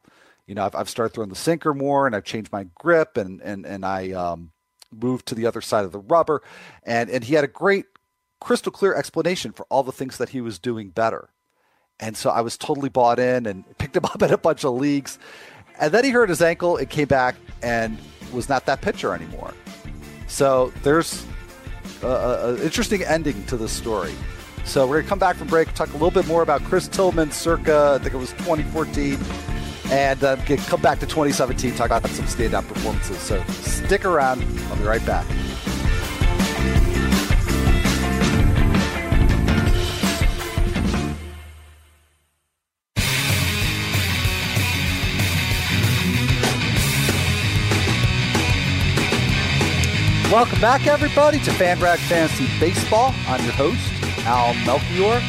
you 0.47 0.55
know, 0.55 0.65
I've, 0.65 0.75
I've 0.75 0.89
started 0.89 1.13
throwing 1.13 1.29
the 1.29 1.35
sinker 1.35 1.73
more 1.73 2.05
and 2.05 2.15
I've 2.15 2.25
changed 2.25 2.51
my 2.51 2.67
grip 2.75 3.17
and, 3.17 3.41
and, 3.41 3.65
and 3.65 3.85
I 3.85 4.11
um, 4.11 4.51
moved 4.91 5.27
to 5.27 5.35
the 5.35 5.45
other 5.45 5.61
side 5.61 5.85
of 5.85 5.91
the 5.91 5.99
rubber. 5.99 6.41
And, 6.83 7.09
and 7.09 7.23
he 7.23 7.35
had 7.35 7.43
a 7.43 7.47
great 7.47 7.85
crystal 8.41 8.71
clear 8.71 8.93
explanation 8.93 9.53
for 9.53 9.65
all 9.69 9.83
the 9.83 9.91
things 9.91 10.17
that 10.17 10.29
he 10.29 10.41
was 10.41 10.59
doing 10.59 10.89
better. 10.89 11.29
And 11.99 12.17
so 12.17 12.29
I 12.29 12.41
was 12.41 12.57
totally 12.57 12.89
bought 12.89 13.19
in 13.19 13.45
and 13.45 13.63
picked 13.77 13.95
him 13.95 14.05
up 14.05 14.21
in 14.21 14.31
a 14.31 14.37
bunch 14.37 14.65
of 14.65 14.73
leagues. 14.73 15.17
And 15.79 15.91
then 15.93 16.03
he 16.03 16.11
hurt 16.11 16.29
his 16.29 16.41
ankle 16.41 16.77
and 16.77 16.89
came 16.89 17.07
back 17.07 17.35
and 17.61 17.97
was 18.33 18.49
not 18.49 18.65
that 18.65 18.81
pitcher 18.81 19.13
anymore. 19.13 19.53
So 20.27 20.73
there's 20.83 21.25
an 22.01 22.59
interesting 22.59 23.03
ending 23.03 23.45
to 23.45 23.57
this 23.57 23.71
story. 23.71 24.13
So 24.65 24.87
we're 24.87 24.95
going 24.95 25.03
to 25.03 25.09
come 25.09 25.19
back 25.19 25.35
from 25.35 25.47
break, 25.47 25.73
talk 25.73 25.89
a 25.89 25.93
little 25.93 26.11
bit 26.11 26.25
more 26.25 26.41
about 26.41 26.63
Chris 26.63 26.87
Tillman 26.87 27.31
circa, 27.31 27.97
I 27.99 28.03
think 28.03 28.15
it 28.15 28.17
was 28.17 28.31
2014, 28.31 29.19
and 29.91 30.23
uh, 30.23 30.37
come 30.67 30.81
back 30.81 30.99
to 30.99 31.05
2017, 31.05 31.75
talk 31.75 31.87
about 31.87 32.07
some 32.07 32.25
standout 32.25 32.67
performances. 32.67 33.19
So 33.19 33.43
stick 33.49 34.05
around. 34.05 34.41
I'll 34.69 34.77
be 34.77 34.83
right 34.83 35.05
back. 35.05 35.27
Welcome 50.33 50.61
back, 50.61 50.87
everybody, 50.87 51.37
to 51.41 51.51
FanRag 51.51 51.99
Fantasy 52.09 52.47
Baseball. 52.59 53.13
I'm 53.27 53.43
your 53.43 53.53
host, 53.53 53.92
Al 54.25 54.53
Melchior. 54.65 55.21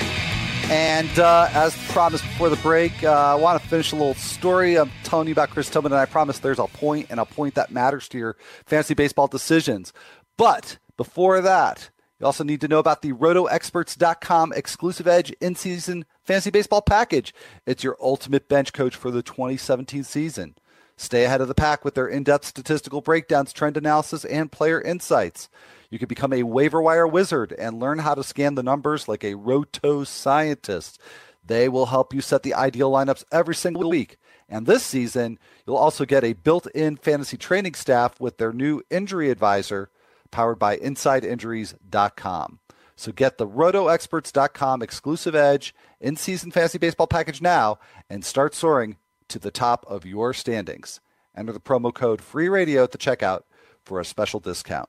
And 0.71 1.19
uh, 1.19 1.49
as 1.53 1.77
promised 1.89 2.25
before 2.25 2.49
the 2.49 2.57
break, 2.57 3.05
uh, 3.05 3.11
I 3.11 3.35
want 3.35 3.61
to 3.63 3.69
finish 3.69 3.93
a 3.93 3.97
little 3.97 4.15
story 4.15 4.79
I'm 4.79 4.91
telling 5.03 5.29
you 5.29 5.33
about 5.33 5.51
Chris 5.51 5.69
Tillman, 5.69 5.93
and 5.93 6.01
I 6.01 6.07
promise 6.07 6.39
there's 6.39 6.59
a 6.59 6.67
point 6.67 7.09
and 7.11 7.21
a 7.21 7.27
point 7.27 7.55
that 7.57 7.71
matters 7.71 8.09
to 8.09 8.19
your 8.19 8.37
fantasy 8.65 8.95
baseball 8.95 9.27
decisions. 9.27 9.93
But 10.39 10.79
before 10.97 11.41
that, 11.43 11.91
you 12.19 12.27
also 12.27 12.45
need 12.45 12.63
to 12.63 12.69
know 12.69 12.79
about 12.79 13.03
the 13.03 13.13
RotoExperts.com 13.13 14.53
exclusive 14.55 15.07
edge 15.07 15.31
in 15.41 15.55
season 15.55 16.07
fantasy 16.23 16.51
baseball 16.51 16.81
package. 16.81 17.35
It's 17.67 17.85
your 17.85 17.99
ultimate 18.01 18.49
bench 18.49 18.73
coach 18.73 18.97
for 18.97 19.11
the 19.11 19.23
2017 19.23 20.05
season. 20.05 20.55
Stay 20.97 21.25
ahead 21.25 21.41
of 21.41 21.49
the 21.49 21.55
pack 21.55 21.85
with 21.85 21.95
their 21.95 22.07
in 22.07 22.23
depth 22.23 22.47
statistical 22.47 23.01
breakdowns, 23.01 23.53
trend 23.53 23.77
analysis, 23.77 24.25
and 24.25 24.51
player 24.51 24.81
insights. 24.81 25.49
You 25.95 25.99
can 26.01 26.09
become 26.09 26.33
a 26.33 26.43
waiver 26.43 26.83
wire 26.83 27.07
wizard 27.07 27.55
and 27.57 27.79
learn 27.79 28.01
how 28.01 28.17
to 28.17 28.25
scan 28.25 28.57
the 28.57 28.65
numbers 28.65 29.07
like 29.07 29.23
a 29.23 29.37
roto 29.37 30.03
scientist. 30.03 31.01
They 31.47 31.69
will 31.69 31.87
help 31.87 32.13
you 32.13 32.21
set 32.21 32.43
the 32.43 32.53
ideal 32.53 32.91
lineups 32.91 33.23
every 33.31 33.55
single 33.55 33.89
week. 33.89 34.17
And 34.49 34.67
this 34.67 34.83
season, 34.83 35.39
you'll 35.65 35.77
also 35.77 36.05
get 36.05 36.25
a 36.25 36.33
built 36.33 36.67
in 36.75 36.97
fantasy 36.97 37.37
training 37.37 37.75
staff 37.75 38.21
with 38.21 38.39
their 38.39 38.53
new 38.53 38.83
injury 38.91 39.31
advisor 39.31 39.89
powered 40.33 40.59
by 40.59 40.79
InsideInjuries.com. 40.79 42.59
So 42.97 43.13
get 43.13 43.39
the 43.39 43.47
RotoExperts.com 43.47 44.83
exclusive 44.83 45.37
edge 45.37 45.77
in 46.01 46.17
season 46.17 46.51
fantasy 46.51 46.79
baseball 46.79 47.07
package 47.07 47.41
now 47.41 47.79
and 48.11 48.25
start 48.25 48.57
soaring 48.57 48.97
to 49.29 49.39
the 49.39 49.53
top 49.53 49.87
of 49.87 50.05
your 50.05 50.35
standings. 50.35 50.99
Enter 51.37 51.53
the 51.53 51.61
promo 51.61 51.95
code 51.95 52.21
Free 52.21 52.49
Radio 52.49 52.83
at 52.83 52.91
the 52.91 52.99
checkout 52.99 53.43
for 53.85 54.01
a 54.01 54.05
special 54.05 54.41
discount. 54.41 54.89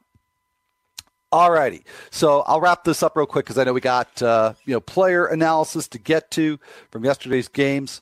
Alrighty, 1.36 1.84
so 2.12 2.44
I'll 2.48 2.62
wrap 2.62 2.86
this 2.86 3.04
up 3.04 3.18
real 3.18 3.26
quick 3.26 3.44
because 3.44 3.58
I 3.58 3.66
know 3.66 3.74
we 3.74 3.82
got 3.82 4.22
uh, 4.22 4.54
you 4.64 4.72
know 4.72 4.80
player 4.80 5.26
analysis 5.26 5.86
to 5.90 6.00
get 6.00 6.32
to 6.32 6.58
from 6.92 7.04
yesterday's 7.04 7.50
games. 7.50 8.00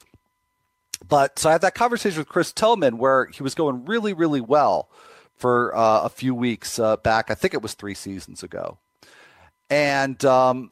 But 1.08 1.40
so 1.40 1.50
I 1.50 1.54
had 1.54 1.62
that 1.62 1.74
conversation 1.74 2.20
with 2.20 2.28
Chris 2.28 2.54
Tillman 2.54 3.00
where 3.00 3.26
he 3.26 3.42
was 3.42 3.56
going 3.56 3.86
really, 3.86 4.14
really 4.14 4.40
well 4.40 4.88
for 5.36 5.76
uh, 5.76 6.02
a 6.04 6.10
few 6.10 6.36
weeks 6.36 6.78
uh, 6.78 6.98
back. 6.98 7.32
I 7.32 7.34
think 7.34 7.56
it 7.56 7.64
was 7.64 7.74
three 7.74 7.96
seasons 7.96 8.44
ago, 8.44 8.78
and 9.68 10.24
um, 10.26 10.72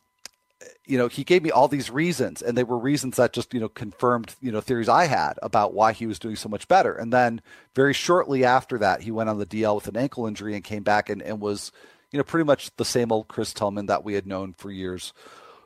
you 0.86 1.00
know, 1.00 1.08
he 1.08 1.24
gave 1.24 1.42
me 1.42 1.50
all 1.50 1.68
these 1.68 1.90
reasons, 1.90 2.44
and 2.44 2.56
they 2.56 2.64
were 2.64 2.78
reasons 2.78 3.18
that 3.18 3.34
just, 3.34 3.56
you 3.56 3.60
know, 3.60 3.70
confirmed, 3.70 4.36
you 4.40 4.52
know, 4.52 4.62
theories 4.62 4.88
I 4.88 5.06
had 5.06 5.40
about 5.42 5.74
why 5.74 5.94
he 5.94 6.06
was 6.06 6.20
doing 6.20 6.36
so 6.36 6.48
much 6.48 6.68
better. 6.68 6.94
And 6.94 7.12
then 7.12 7.42
very 7.74 7.96
shortly 7.96 8.46
after 8.46 8.78
that, 8.78 9.02
he 9.02 9.10
went 9.10 9.30
on 9.30 9.40
the 9.40 9.48
DL 9.48 9.74
with 9.74 9.88
an 9.88 9.98
ankle 9.98 10.28
injury 10.28 10.54
and 10.54 10.64
came 10.64 10.84
back 10.84 11.10
and, 11.10 11.24
and 11.24 11.42
was, 11.42 11.72
you 12.12 12.18
know, 12.18 12.24
pretty 12.24 12.46
much 12.46 12.76
the 12.78 12.86
same 12.86 13.12
old 13.12 13.28
Chris 13.28 13.54
Tillman 13.54 13.88
that 13.88 14.04
we 14.04 14.14
had 14.14 14.28
known 14.28 14.54
for 14.54 14.72
years 14.72 15.14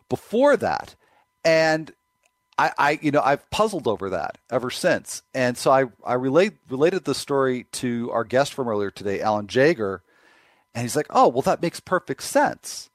before 0.10 0.58
that. 0.58 0.96
And 1.44 1.92
I, 2.58 2.72
I 2.78 3.00
you 3.02 3.12
know, 3.12 3.22
I've 3.24 3.50
puzzled 3.50 3.88
over 3.88 4.10
that 4.12 4.38
ever 4.50 4.70
since. 4.70 5.22
And 5.34 5.58
so 5.58 5.72
I, 5.72 5.86
I 6.06 6.14
relate, 6.14 6.54
related 6.70 7.06
the 7.06 7.16
story 7.16 7.66
to 7.74 8.12
our 8.12 8.24
guest 8.24 8.54
from 8.54 8.68
earlier 8.68 8.92
today, 8.92 9.22
Alan 9.22 9.48
Jaeger. 9.50 10.02
and 10.74 10.84
he's 10.84 10.96
like, 10.96 11.08
oh, 11.10 11.28
well, 11.28 11.42
that 11.42 11.62
makes 11.62 11.80
perfect 11.80 12.24
sense 12.24 12.90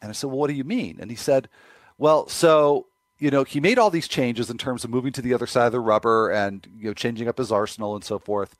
and 0.00 0.10
I 0.10 0.12
said, 0.12 0.28
Well, 0.28 0.38
what 0.38 0.48
do 0.48 0.54
you 0.54 0.64
mean? 0.64 0.98
And 1.00 1.10
he 1.10 1.16
said, 1.16 1.48
Well, 1.96 2.28
so, 2.28 2.86
you 3.18 3.30
know, 3.30 3.44
he 3.44 3.60
made 3.60 3.78
all 3.78 3.90
these 3.90 4.08
changes 4.08 4.50
in 4.50 4.58
terms 4.58 4.84
of 4.84 4.90
moving 4.90 5.12
to 5.12 5.22
the 5.22 5.34
other 5.34 5.46
side 5.46 5.66
of 5.66 5.72
the 5.72 5.80
rubber 5.80 6.30
and, 6.30 6.66
you 6.78 6.86
know, 6.88 6.94
changing 6.94 7.28
up 7.28 7.38
his 7.38 7.52
arsenal 7.52 7.94
and 7.94 8.04
so 8.04 8.18
forth. 8.18 8.56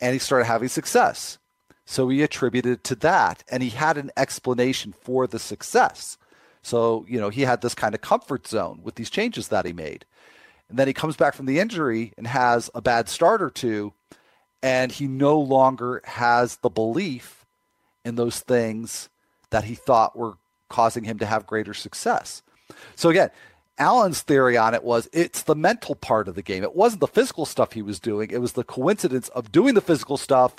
And 0.00 0.12
he 0.12 0.18
started 0.18 0.44
having 0.44 0.68
success. 0.68 1.38
So 1.90 2.10
he 2.10 2.22
attributed 2.22 2.84
to 2.84 2.94
that. 2.96 3.42
And 3.50 3.62
he 3.62 3.70
had 3.70 3.96
an 3.96 4.10
explanation 4.14 4.92
for 4.92 5.26
the 5.26 5.38
success. 5.38 6.18
So, 6.62 7.06
you 7.08 7.18
know, 7.18 7.30
he 7.30 7.42
had 7.42 7.62
this 7.62 7.74
kind 7.74 7.94
of 7.94 8.02
comfort 8.02 8.46
zone 8.46 8.80
with 8.82 8.96
these 8.96 9.08
changes 9.08 9.48
that 9.48 9.64
he 9.64 9.72
made. 9.72 10.04
And 10.68 10.78
then 10.78 10.86
he 10.86 10.92
comes 10.92 11.16
back 11.16 11.32
from 11.32 11.46
the 11.46 11.58
injury 11.58 12.12
and 12.18 12.26
has 12.26 12.68
a 12.74 12.82
bad 12.82 13.08
start 13.08 13.40
or 13.40 13.48
two. 13.48 13.94
And 14.62 14.92
he 14.92 15.06
no 15.06 15.40
longer 15.40 16.02
has 16.04 16.56
the 16.56 16.68
belief 16.68 17.46
in 18.04 18.16
those 18.16 18.40
things 18.40 19.08
that 19.48 19.64
he 19.64 19.74
thought 19.74 20.14
were 20.14 20.36
causing 20.68 21.04
him 21.04 21.18
to 21.20 21.26
have 21.26 21.46
greater 21.46 21.72
success. 21.72 22.42
So 22.96 23.08
again, 23.08 23.30
Alan's 23.78 24.20
theory 24.20 24.58
on 24.58 24.74
it 24.74 24.84
was 24.84 25.08
it's 25.14 25.40
the 25.44 25.56
mental 25.56 25.94
part 25.94 26.28
of 26.28 26.34
the 26.34 26.42
game. 26.42 26.62
It 26.62 26.76
wasn't 26.76 27.00
the 27.00 27.06
physical 27.06 27.46
stuff 27.46 27.72
he 27.72 27.80
was 27.80 27.98
doing. 27.98 28.30
It 28.30 28.42
was 28.42 28.52
the 28.52 28.62
coincidence 28.64 29.28
of 29.30 29.50
doing 29.50 29.72
the 29.72 29.80
physical 29.80 30.18
stuff 30.18 30.56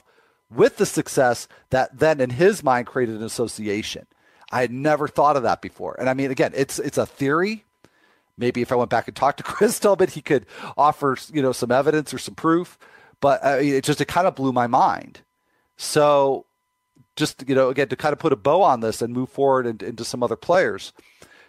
with 0.53 0.77
the 0.77 0.85
success 0.85 1.47
that 1.69 1.99
then 1.99 2.19
in 2.19 2.31
his 2.31 2.63
mind 2.63 2.87
created 2.87 3.15
an 3.15 3.23
association. 3.23 4.07
I 4.51 4.61
had 4.61 4.71
never 4.71 5.07
thought 5.07 5.37
of 5.37 5.43
that 5.43 5.61
before. 5.61 5.95
And 5.99 6.09
I 6.09 6.13
mean, 6.13 6.31
again, 6.31 6.53
it's 6.55 6.79
it's 6.79 6.97
a 6.97 7.05
theory. 7.05 7.65
Maybe 8.37 8.61
if 8.61 8.71
I 8.71 8.75
went 8.75 8.89
back 8.89 9.07
and 9.07 9.15
talked 9.15 9.37
to 9.37 9.43
Chris 9.55 9.79
Tillman, 9.79 10.09
he 10.09 10.21
could 10.21 10.45
offer 10.77 11.17
you 11.31 11.41
know 11.41 11.51
some 11.51 11.71
evidence 11.71 12.13
or 12.13 12.17
some 12.17 12.35
proof. 12.35 12.77
But 13.21 13.43
uh, 13.45 13.57
it 13.59 13.83
just 13.83 14.01
it 14.01 14.07
kind 14.07 14.27
of 14.27 14.35
blew 14.35 14.51
my 14.51 14.67
mind. 14.67 15.21
So 15.77 16.45
just 17.19 17.47
you 17.47 17.53
know 17.53 17.69
again 17.69 17.89
to 17.89 17.95
kind 17.95 18.13
of 18.13 18.19
put 18.19 18.33
a 18.33 18.35
bow 18.35 18.63
on 18.63 18.79
this 18.79 19.01
and 19.01 19.13
move 19.13 19.29
forward 19.29 19.67
and, 19.67 19.83
into 19.83 20.03
some 20.03 20.23
other 20.23 20.35
players 20.35 20.93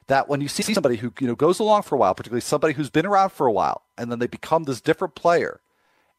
that 0.08 0.28
when 0.28 0.40
you 0.40 0.48
see 0.48 0.74
somebody 0.74 0.96
who 0.96 1.12
you 1.20 1.26
know 1.26 1.36
goes 1.36 1.58
along 1.60 1.82
for 1.82 1.94
a 1.94 1.98
while 1.98 2.14
particularly 2.14 2.40
somebody 2.40 2.74
who's 2.74 2.90
been 2.90 3.06
around 3.06 3.30
for 3.30 3.46
a 3.46 3.52
while 3.52 3.82
and 3.96 4.10
then 4.10 4.18
they 4.18 4.26
become 4.26 4.64
this 4.64 4.80
different 4.80 5.14
player 5.14 5.60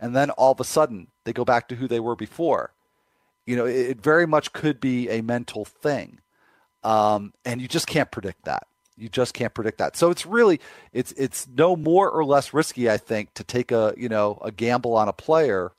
and 0.02 0.16
then 0.16 0.30
all 0.32 0.52
of 0.52 0.60
a 0.60 0.66
sudden 0.66 1.08
they 1.24 1.32
go 1.32 1.46
back 1.46 1.70
to 1.70 1.76
who 1.76 1.88
they 1.88 2.00
were 2.00 2.16
before 2.16 2.74
you 3.46 3.56
know 3.56 3.66
it, 3.66 3.76
it 3.76 4.02
very 4.02 4.28
much 4.28 4.52
could 4.52 4.82
be 4.82 5.10
a 5.10 5.22
mental 5.22 5.64
thing 5.64 6.20
um, 6.84 7.34
and 7.46 7.62
you 7.62 7.68
just 7.68 7.88
can't 7.88 8.12
predict 8.12 8.44
that 8.44 8.68
you 8.98 9.08
just 9.08 9.34
can't 9.34 9.54
predict 9.54 9.78
that 9.78 9.96
so 9.96 10.10
it's 10.10 10.26
really 10.26 10.60
it's 10.92 11.12
it's 11.14 11.48
no 11.48 11.76
more 11.76 12.10
or 12.10 12.26
less 12.26 12.54
risky 12.54 12.90
i 12.90 12.98
think 12.98 13.34
to 13.34 13.44
take 13.44 13.72
a 13.72 13.94
you 13.96 14.10
know 14.10 14.38
a 14.42 14.52
gamble 14.52 14.96
on 14.96 15.08
a 15.08 15.14
player 15.14 15.72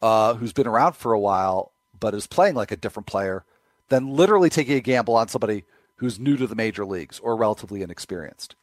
uh, 0.00 0.34
who's 0.34 0.52
been 0.52 0.66
around 0.66 0.94
for 0.94 1.12
a 1.12 1.20
while 1.20 1.70
but 2.00 2.14
is 2.14 2.26
playing 2.26 2.56
like 2.56 2.72
a 2.72 2.76
different 2.76 3.06
player 3.06 3.44
than 3.88 4.16
literally 4.16 4.50
taking 4.50 4.76
a 4.76 4.80
gamble 4.80 5.14
on 5.14 5.28
somebody 5.28 5.64
who's 5.96 6.18
new 6.18 6.36
to 6.36 6.46
the 6.48 6.56
major 6.56 6.84
leagues 6.84 7.20
or 7.20 7.36
relatively 7.36 7.82
inexperienced. 7.82 8.56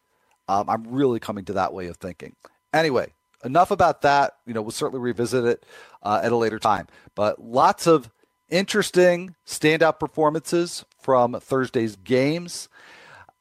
Um, 0.50 0.69
I'm 0.69 0.84
really 0.88 1.19
coming 1.19 1.45
to 1.45 1.54
that 1.54 1.72
way 1.72 1.88
of 1.88 1.98
thinking. 1.98 2.36
Anyway, 2.74 3.13
enough 3.43 3.71
about 3.71 4.02
that. 4.02 4.34
You 4.45 4.54
know, 4.54 4.62
we'll 4.62 4.71
certainly 4.71 5.02
revisit 5.02 5.45
it 5.45 5.65
uh, 6.04 6.21
at 6.23 6.32
a 6.32 6.38
later 6.38 6.60
time. 6.60 6.88
But 7.15 7.43
lots 7.43 7.88
of 7.88 8.12
interesting 8.49 9.36
standout 9.45 9.99
performances 9.99 10.86
from 10.99 11.39
Thursday's 11.39 11.95
games. 11.95 12.69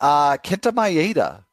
Uh, 0.00 0.36
Kenta 0.36 0.72
Maeda, 0.72 1.44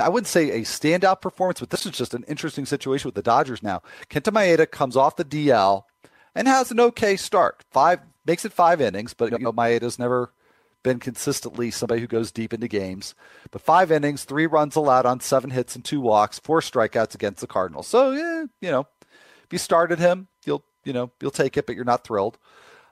I 0.00 0.08
wouldn't 0.08 0.28
say 0.28 0.50
a 0.50 0.60
standout 0.60 1.20
performance, 1.20 1.60
but 1.60 1.70
this 1.70 1.86
is 1.86 1.92
just 1.92 2.14
an 2.14 2.24
interesting 2.28 2.66
situation 2.66 3.08
with 3.08 3.14
the 3.14 3.22
Dodgers 3.22 3.62
now. 3.62 3.82
Kenta 4.08 4.32
Maeda 4.32 4.70
comes 4.70 4.96
off 4.96 5.16
the 5.16 5.24
DL 5.24 5.84
and 6.34 6.46
has 6.46 6.70
an 6.70 6.80
okay 6.80 7.16
start. 7.16 7.64
Five 7.70 8.00
makes 8.24 8.44
it 8.44 8.52
five 8.52 8.80
innings, 8.80 9.14
but 9.14 9.32
you 9.32 9.38
know 9.38 9.52
Maeda's 9.52 9.98
never 9.98 10.32
been 10.82 10.98
consistently 10.98 11.70
somebody 11.70 12.00
who 12.00 12.06
goes 12.06 12.30
deep 12.32 12.52
into 12.52 12.68
games. 12.68 13.14
But 13.50 13.62
five 13.62 13.90
innings, 13.90 14.24
three 14.24 14.46
runs 14.46 14.76
allowed 14.76 15.06
on 15.06 15.20
seven 15.20 15.50
hits 15.50 15.74
and 15.74 15.84
two 15.84 16.00
walks, 16.00 16.38
four 16.38 16.60
strikeouts 16.60 17.14
against 17.14 17.40
the 17.40 17.46
Cardinals. 17.46 17.86
So 17.86 18.12
yeah, 18.12 18.44
you 18.60 18.70
know, 18.70 18.86
if 19.44 19.52
you 19.52 19.58
started 19.58 19.98
him, 19.98 20.28
you'll 20.44 20.64
you 20.84 20.92
know 20.92 21.10
you'll 21.20 21.30
take 21.30 21.56
it, 21.56 21.66
but 21.66 21.76
you're 21.76 21.84
not 21.84 22.04
thrilled. 22.04 22.38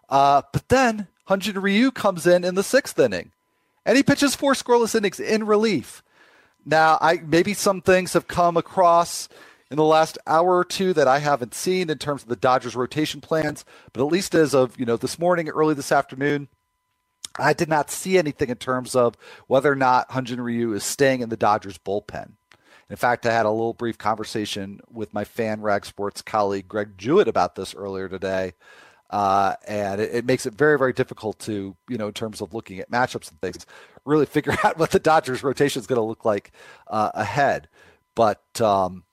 Uh, 0.08 0.42
but 0.52 0.68
then 0.68 1.08
Hyun-Jin 1.28 1.60
Ryu 1.60 1.90
comes 1.90 2.26
in 2.26 2.44
in 2.44 2.54
the 2.54 2.62
sixth 2.62 2.98
inning, 2.98 3.32
and 3.84 3.96
he 3.96 4.02
pitches 4.02 4.34
four 4.34 4.54
scoreless 4.54 4.94
innings 4.94 5.20
in 5.20 5.44
relief. 5.44 6.02
Now, 6.64 6.98
I 7.00 7.20
maybe 7.24 7.54
some 7.54 7.80
things 7.80 8.12
have 8.12 8.26
come 8.26 8.56
across 8.56 9.28
in 9.70 9.76
the 9.76 9.84
last 9.84 10.18
hour 10.26 10.58
or 10.58 10.64
two 10.64 10.92
that 10.92 11.08
I 11.08 11.18
haven't 11.18 11.54
seen 11.54 11.90
in 11.90 11.98
terms 11.98 12.22
of 12.22 12.28
the 12.28 12.36
Dodgers 12.36 12.76
rotation 12.76 13.20
plans, 13.20 13.64
but 13.92 14.00
at 14.00 14.12
least 14.12 14.34
as 14.34 14.54
of, 14.54 14.78
you 14.78 14.86
know, 14.86 14.96
this 14.96 15.18
morning, 15.18 15.48
early 15.48 15.74
this 15.74 15.90
afternoon, 15.90 16.48
I 17.38 17.52
did 17.52 17.68
not 17.68 17.90
see 17.90 18.18
anything 18.18 18.48
in 18.48 18.56
terms 18.56 18.94
of 18.94 19.16
whether 19.46 19.70
or 19.70 19.76
not 19.76 20.08
Hyun-Jin 20.10 20.40
Ryu 20.40 20.72
is 20.72 20.84
staying 20.84 21.20
in 21.20 21.28
the 21.28 21.36
Dodgers 21.36 21.78
bullpen. 21.78 22.32
In 22.88 22.96
fact, 22.96 23.26
I 23.26 23.32
had 23.32 23.46
a 23.46 23.50
little 23.50 23.74
brief 23.74 23.98
conversation 23.98 24.80
with 24.90 25.12
my 25.12 25.24
FanRag 25.24 25.84
Sports 25.84 26.22
colleague 26.22 26.68
Greg 26.68 26.96
Jewett 26.96 27.28
about 27.28 27.56
this 27.56 27.74
earlier 27.74 28.08
today. 28.08 28.52
Uh, 29.10 29.54
and 29.66 30.00
it, 30.00 30.14
it, 30.14 30.24
makes 30.24 30.46
it 30.46 30.54
very, 30.54 30.78
very 30.78 30.92
difficult 30.92 31.38
to, 31.38 31.76
you 31.88 31.98
know, 31.98 32.08
in 32.08 32.12
terms 32.12 32.40
of 32.40 32.54
looking 32.54 32.80
at 32.80 32.90
matchups 32.90 33.30
and 33.30 33.40
things, 33.40 33.66
really 34.04 34.26
figure 34.26 34.56
out 34.64 34.78
what 34.78 34.90
the 34.90 34.98
Dodgers 34.98 35.42
rotation 35.42 35.80
is 35.80 35.86
going 35.86 36.00
to 36.00 36.06
look 36.06 36.24
like 36.24 36.52
uh, 36.88 37.10
ahead. 37.14 37.68
But, 38.14 38.60
um, 38.60 39.04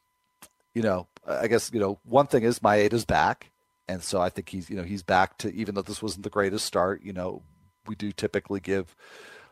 you 0.73 0.81
know, 0.81 1.07
I 1.27 1.47
guess, 1.47 1.71
you 1.73 1.79
know, 1.79 1.99
one 2.03 2.27
thing 2.27 2.43
is 2.43 2.59
Maeda's 2.59 3.05
back. 3.05 3.51
And 3.87 4.01
so 4.01 4.21
I 4.21 4.29
think 4.29 4.49
he's, 4.49 4.69
you 4.69 4.77
know, 4.77 4.83
he's 4.83 5.03
back 5.03 5.37
to, 5.39 5.53
even 5.53 5.75
though 5.75 5.81
this 5.81 6.01
wasn't 6.01 6.23
the 6.23 6.29
greatest 6.29 6.65
start, 6.65 7.03
you 7.03 7.13
know, 7.13 7.43
we 7.87 7.95
do 7.95 8.11
typically 8.11 8.59
give 8.59 8.95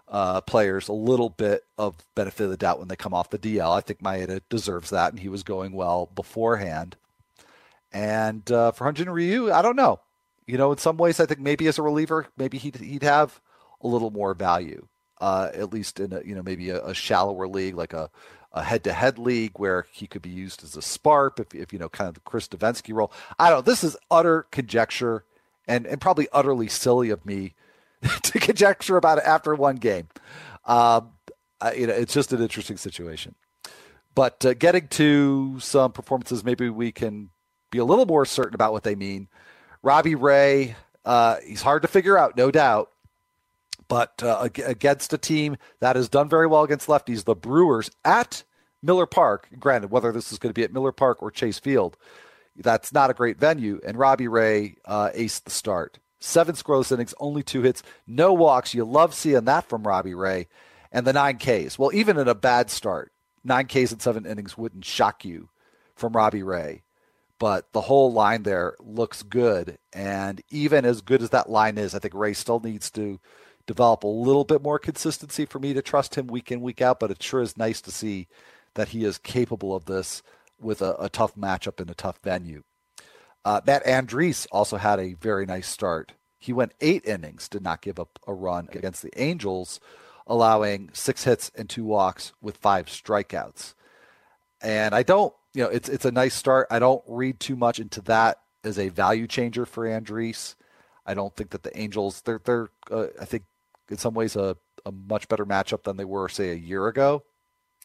uh, 0.07 0.41
players 0.41 0.87
a 0.87 0.93
little 0.93 1.29
bit 1.29 1.63
of 1.77 1.95
benefit 2.15 2.43
of 2.43 2.49
the 2.49 2.57
doubt 2.57 2.79
when 2.79 2.89
they 2.89 2.95
come 2.95 3.13
off 3.13 3.29
the 3.29 3.39
DL. 3.39 3.71
I 3.71 3.81
think 3.81 4.01
Maeda 4.01 4.41
deserves 4.49 4.89
that, 4.89 5.11
and 5.11 5.19
he 5.19 5.29
was 5.29 5.43
going 5.43 5.71
well 5.71 6.09
beforehand. 6.13 6.97
And 7.93 8.49
uh, 8.51 8.71
for 8.71 8.85
Hyun-Jin 8.85 9.09
Ryu, 9.09 9.51
I 9.51 9.61
don't 9.61 9.75
know. 9.75 9.99
You 10.45 10.57
know, 10.57 10.71
in 10.71 10.77
some 10.77 10.97
ways, 10.97 11.19
I 11.19 11.25
think 11.25 11.39
maybe 11.39 11.67
as 11.67 11.77
a 11.77 11.81
reliever, 11.81 12.27
maybe 12.37 12.57
he'd 12.57 12.75
he'd 12.75 13.03
have 13.03 13.39
a 13.81 13.87
little 13.87 14.11
more 14.11 14.33
value, 14.33 14.87
uh, 15.19 15.49
at 15.53 15.71
least 15.71 15.99
in 15.99 16.11
a 16.11 16.21
you 16.25 16.35
know 16.35 16.43
maybe 16.43 16.69
a, 16.69 16.83
a 16.85 16.93
shallower 16.93 17.47
league 17.47 17.75
like 17.75 17.93
a 17.93 18.09
a 18.53 18.63
head-to-head 18.63 19.17
league 19.17 19.53
where 19.55 19.87
he 19.91 20.07
could 20.07 20.21
be 20.21 20.29
used 20.29 20.61
as 20.61 20.75
a 20.75 20.81
spark 20.81 21.39
if, 21.39 21.55
if 21.55 21.71
you 21.71 21.79
know 21.79 21.87
kind 21.87 22.09
of 22.09 22.15
the 22.15 22.19
Chris 22.21 22.47
Devenski 22.49 22.93
role. 22.93 23.11
I 23.39 23.49
don't. 23.49 23.65
This 23.65 23.83
is 23.83 23.95
utter 24.09 24.47
conjecture 24.51 25.23
and 25.67 25.85
and 25.85 26.01
probably 26.01 26.27
utterly 26.33 26.67
silly 26.67 27.11
of 27.11 27.25
me 27.25 27.53
to 28.23 28.39
conjecture 28.39 28.97
about 28.97 29.17
it 29.19 29.23
after 29.25 29.53
one 29.55 29.75
game. 29.75 30.07
Um, 30.65 31.11
I, 31.59 31.73
you 31.73 31.87
know, 31.87 31.93
it's 31.93 32.13
just 32.13 32.33
an 32.33 32.41
interesting 32.41 32.77
situation. 32.77 33.35
But 34.15 34.45
uh, 34.45 34.53
getting 34.53 34.87
to 34.89 35.59
some 35.59 35.91
performances, 35.91 36.43
maybe 36.43 36.69
we 36.69 36.91
can 36.91 37.29
be 37.71 37.77
a 37.77 37.85
little 37.85 38.05
more 38.05 38.25
certain 38.25 38.55
about 38.55 38.73
what 38.73 38.83
they 38.83 38.95
mean. 38.95 39.29
Robbie 39.83 40.15
Ray, 40.15 40.75
uh, 41.05 41.37
he's 41.45 41.61
hard 41.61 41.83
to 41.83 41.87
figure 41.87 42.17
out, 42.17 42.35
no 42.35 42.51
doubt. 42.51 42.89
But 43.87 44.23
uh, 44.23 44.47
against 44.65 45.13
a 45.13 45.17
team 45.17 45.57
that 45.79 45.95
has 45.95 46.07
done 46.07 46.29
very 46.29 46.47
well 46.47 46.63
against 46.63 46.87
lefties, 46.87 47.25
the 47.25 47.35
Brewers 47.35 47.91
at 48.05 48.43
Miller 48.81 49.05
Park, 49.05 49.49
granted, 49.59 49.91
whether 49.91 50.11
this 50.11 50.31
is 50.31 50.39
going 50.39 50.49
to 50.49 50.57
be 50.57 50.63
at 50.63 50.73
Miller 50.73 50.93
Park 50.93 51.21
or 51.21 51.29
Chase 51.29 51.59
Field, 51.59 51.97
that's 52.55 52.93
not 52.93 53.09
a 53.09 53.13
great 53.13 53.37
venue. 53.37 53.81
And 53.85 53.97
Robbie 53.97 54.27
Ray 54.27 54.77
uh, 54.85 55.09
aced 55.09 55.43
the 55.43 55.51
start 55.51 55.99
seven 56.21 56.55
scoreless 56.55 56.91
innings, 56.91 57.13
only 57.19 57.43
two 57.43 57.63
hits, 57.63 57.83
no 58.07 58.31
walks. 58.31 58.73
You 58.73 58.85
love 58.85 59.13
seeing 59.13 59.43
that 59.45 59.67
from 59.67 59.83
Robbie 59.83 60.13
Ray. 60.13 60.47
And 60.93 61.05
the 61.05 61.13
nine 61.13 61.37
Ks. 61.37 61.79
Well, 61.79 61.91
even 61.93 62.17
in 62.17 62.27
a 62.27 62.35
bad 62.35 62.69
start, 62.69 63.11
nine 63.43 63.65
Ks 63.67 63.91
in 63.91 63.99
seven 63.99 64.25
innings 64.25 64.57
wouldn't 64.57 64.85
shock 64.85 65.25
you 65.25 65.49
from 65.95 66.13
Robbie 66.13 66.43
Ray. 66.43 66.83
But 67.39 67.71
the 67.73 67.81
whole 67.81 68.13
line 68.13 68.43
there 68.43 68.75
looks 68.79 69.23
good. 69.23 69.77
And 69.93 70.41
even 70.49 70.85
as 70.85 71.01
good 71.01 71.23
as 71.23 71.31
that 71.31 71.49
line 71.49 71.77
is, 71.77 71.95
I 71.95 71.99
think 71.99 72.13
Ray 72.13 72.33
still 72.33 72.59
needs 72.59 72.91
to 72.91 73.19
develop 73.65 74.03
a 74.03 74.07
little 74.07 74.43
bit 74.43 74.61
more 74.61 74.77
consistency 74.77 75.45
for 75.45 75.59
me 75.59 75.73
to 75.73 75.81
trust 75.81 76.15
him 76.15 76.27
week 76.27 76.51
in, 76.51 76.61
week 76.61 76.81
out. 76.81 76.99
But 76.99 77.09
it 77.09 77.23
sure 77.23 77.41
is 77.41 77.57
nice 77.57 77.81
to 77.81 77.91
see 77.91 78.27
that 78.75 78.89
he 78.89 79.05
is 79.05 79.17
capable 79.17 79.73
of 79.73 79.85
this 79.85 80.21
with 80.59 80.81
a, 80.81 80.95
a 80.99 81.09
tough 81.09 81.35
matchup 81.35 81.81
in 81.81 81.89
a 81.89 81.95
tough 81.95 82.19
venue. 82.23 82.63
Uh, 83.43 83.61
Matt 83.65 83.85
Andriese 83.85 84.47
also 84.51 84.77
had 84.77 84.99
a 84.99 85.13
very 85.13 85.45
nice 85.45 85.67
start. 85.67 86.13
He 86.37 86.53
went 86.53 86.73
eight 86.81 87.05
innings, 87.05 87.47
did 87.47 87.63
not 87.63 87.81
give 87.81 87.99
up 87.99 88.19
a 88.27 88.33
run 88.33 88.67
against 88.71 89.01
the 89.01 89.21
Angels, 89.21 89.79
allowing 90.27 90.89
six 90.93 91.23
hits 91.23 91.51
and 91.55 91.69
two 91.69 91.83
walks 91.83 92.33
with 92.41 92.57
five 92.57 92.87
strikeouts. 92.87 93.73
And 94.61 94.93
I 94.93 95.03
don't, 95.03 95.33
you 95.53 95.63
know, 95.63 95.69
it's 95.69 95.89
it's 95.89 96.05
a 96.05 96.11
nice 96.11 96.33
start. 96.33 96.67
I 96.69 96.79
don't 96.79 97.03
read 97.07 97.39
too 97.39 97.55
much 97.55 97.79
into 97.79 98.01
that 98.03 98.39
as 98.63 98.77
a 98.77 98.89
value 98.89 99.27
changer 99.27 99.65
for 99.65 99.85
Andriese. 99.85 100.55
I 101.05 101.13
don't 101.13 101.35
think 101.35 101.49
that 101.51 101.63
the 101.63 101.77
Angels 101.77 102.21
they're 102.21 102.41
they're 102.43 102.69
uh, 102.89 103.07
I 103.19 103.25
think 103.25 103.43
in 103.89 103.97
some 103.97 104.13
ways 104.13 104.35
a, 104.35 104.55
a 104.85 104.91
much 104.91 105.27
better 105.27 105.45
matchup 105.45 105.83
than 105.83 105.97
they 105.97 106.05
were 106.05 106.29
say 106.29 106.51
a 106.51 106.55
year 106.55 106.87
ago, 106.87 107.23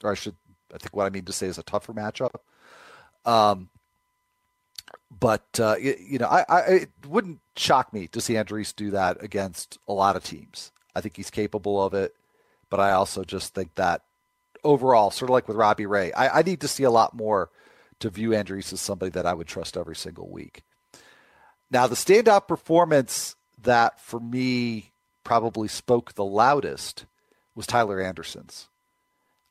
or 0.03 0.13
I 0.13 0.15
should 0.15 0.37
I 0.75 0.79
think 0.79 0.95
what 0.95 1.07
I 1.07 1.11
mean 1.11 1.25
to 1.25 1.33
say 1.33 1.47
is 1.47 1.59
a 1.59 1.63
tougher 1.63 1.95
matchup. 1.95 2.35
Um, 3.25 3.71
but 5.19 5.61
uh, 5.61 5.77
you, 5.77 6.19
know, 6.19 6.27
I, 6.27 6.45
I, 6.49 6.61
it 6.61 6.91
wouldn't 7.07 7.41
shock 7.57 7.93
me 7.93 8.07
to 8.09 8.21
see 8.21 8.35
Andriese 8.35 8.75
do 8.75 8.91
that 8.91 9.23
against 9.23 9.79
a 9.89 9.93
lot 9.93 10.17
of 10.17 10.25
teams. 10.25 10.73
I 10.95 11.01
think 11.01 11.17
he's 11.17 11.31
capable 11.31 11.83
of 11.83 11.95
it, 11.95 12.15
but 12.71 12.81
I 12.81 12.93
also 12.93 13.25
just 13.25 13.55
think 13.55 13.75
that 13.77 14.03
overall, 14.65 15.11
sort 15.11 15.31
of 15.31 15.35
like 15.35 15.49
with 15.49 15.57
Robbie 15.57 15.87
Ray, 15.87 16.13
I, 16.13 16.41
I 16.41 16.43
need 16.43 16.61
to 16.63 16.69
see 16.69 16.83
a 16.83 16.91
lot 16.91 17.15
more 17.15 17.51
to 18.01 18.11
view 18.11 18.31
Andriese 18.31 18.73
as 18.73 18.81
somebody 18.81 19.11
that 19.11 19.27
I 19.27 19.35
would 19.35 19.47
trust 19.47 19.77
every 19.77 19.97
single 19.97 20.29
week. 20.29 20.63
Now, 21.71 21.87
the 21.87 21.95
standout 21.95 22.47
performance 22.47 23.37
that 23.63 24.01
for 24.01 24.21
me 24.21 24.93
probably 25.25 25.69
spoke 25.69 26.15
the 26.15 26.25
loudest 26.25 27.07
was 27.55 27.67
Tyler 27.67 28.01
Anderson's. 28.01 28.69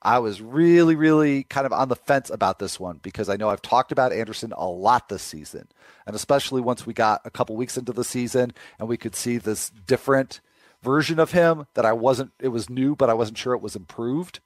I 0.06 0.20
was 0.20 0.40
really, 0.40 0.96
really 0.96 1.46
kind 1.46 1.66
of 1.66 1.74
on 1.74 1.90
the 1.90 1.96
fence 1.96 2.30
about 2.30 2.60
this 2.60 2.80
one 2.80 3.00
because 3.02 3.28
I 3.28 3.38
know 3.38 3.50
I've 3.50 3.64
talked 3.64 3.92
about 3.92 4.14
Anderson 4.14 4.54
a 4.56 4.68
lot 4.68 5.10
this 5.10 5.24
season. 5.24 5.68
And 6.06 6.16
especially 6.16 6.62
once 6.62 6.86
we 6.86 6.94
got 6.94 7.22
a 7.26 7.32
couple 7.32 7.56
weeks 7.56 7.76
into 7.76 7.92
the 7.92 8.04
season 8.04 8.54
and 8.78 8.88
we 8.88 8.98
could 8.98 9.16
see 9.16 9.38
this 9.38 9.72
different 9.72 10.42
version 10.84 11.20
of 11.20 11.32
him 11.32 11.66
that 11.74 11.88
I 11.88 11.94
wasn't, 11.94 12.34
it 12.40 12.50
was 12.50 12.70
new, 12.70 12.96
but 12.96 13.10
I 13.10 13.16
wasn't 13.16 13.40
sure 13.40 13.56
it 13.56 13.64
was 13.64 13.76
improved 13.76 14.42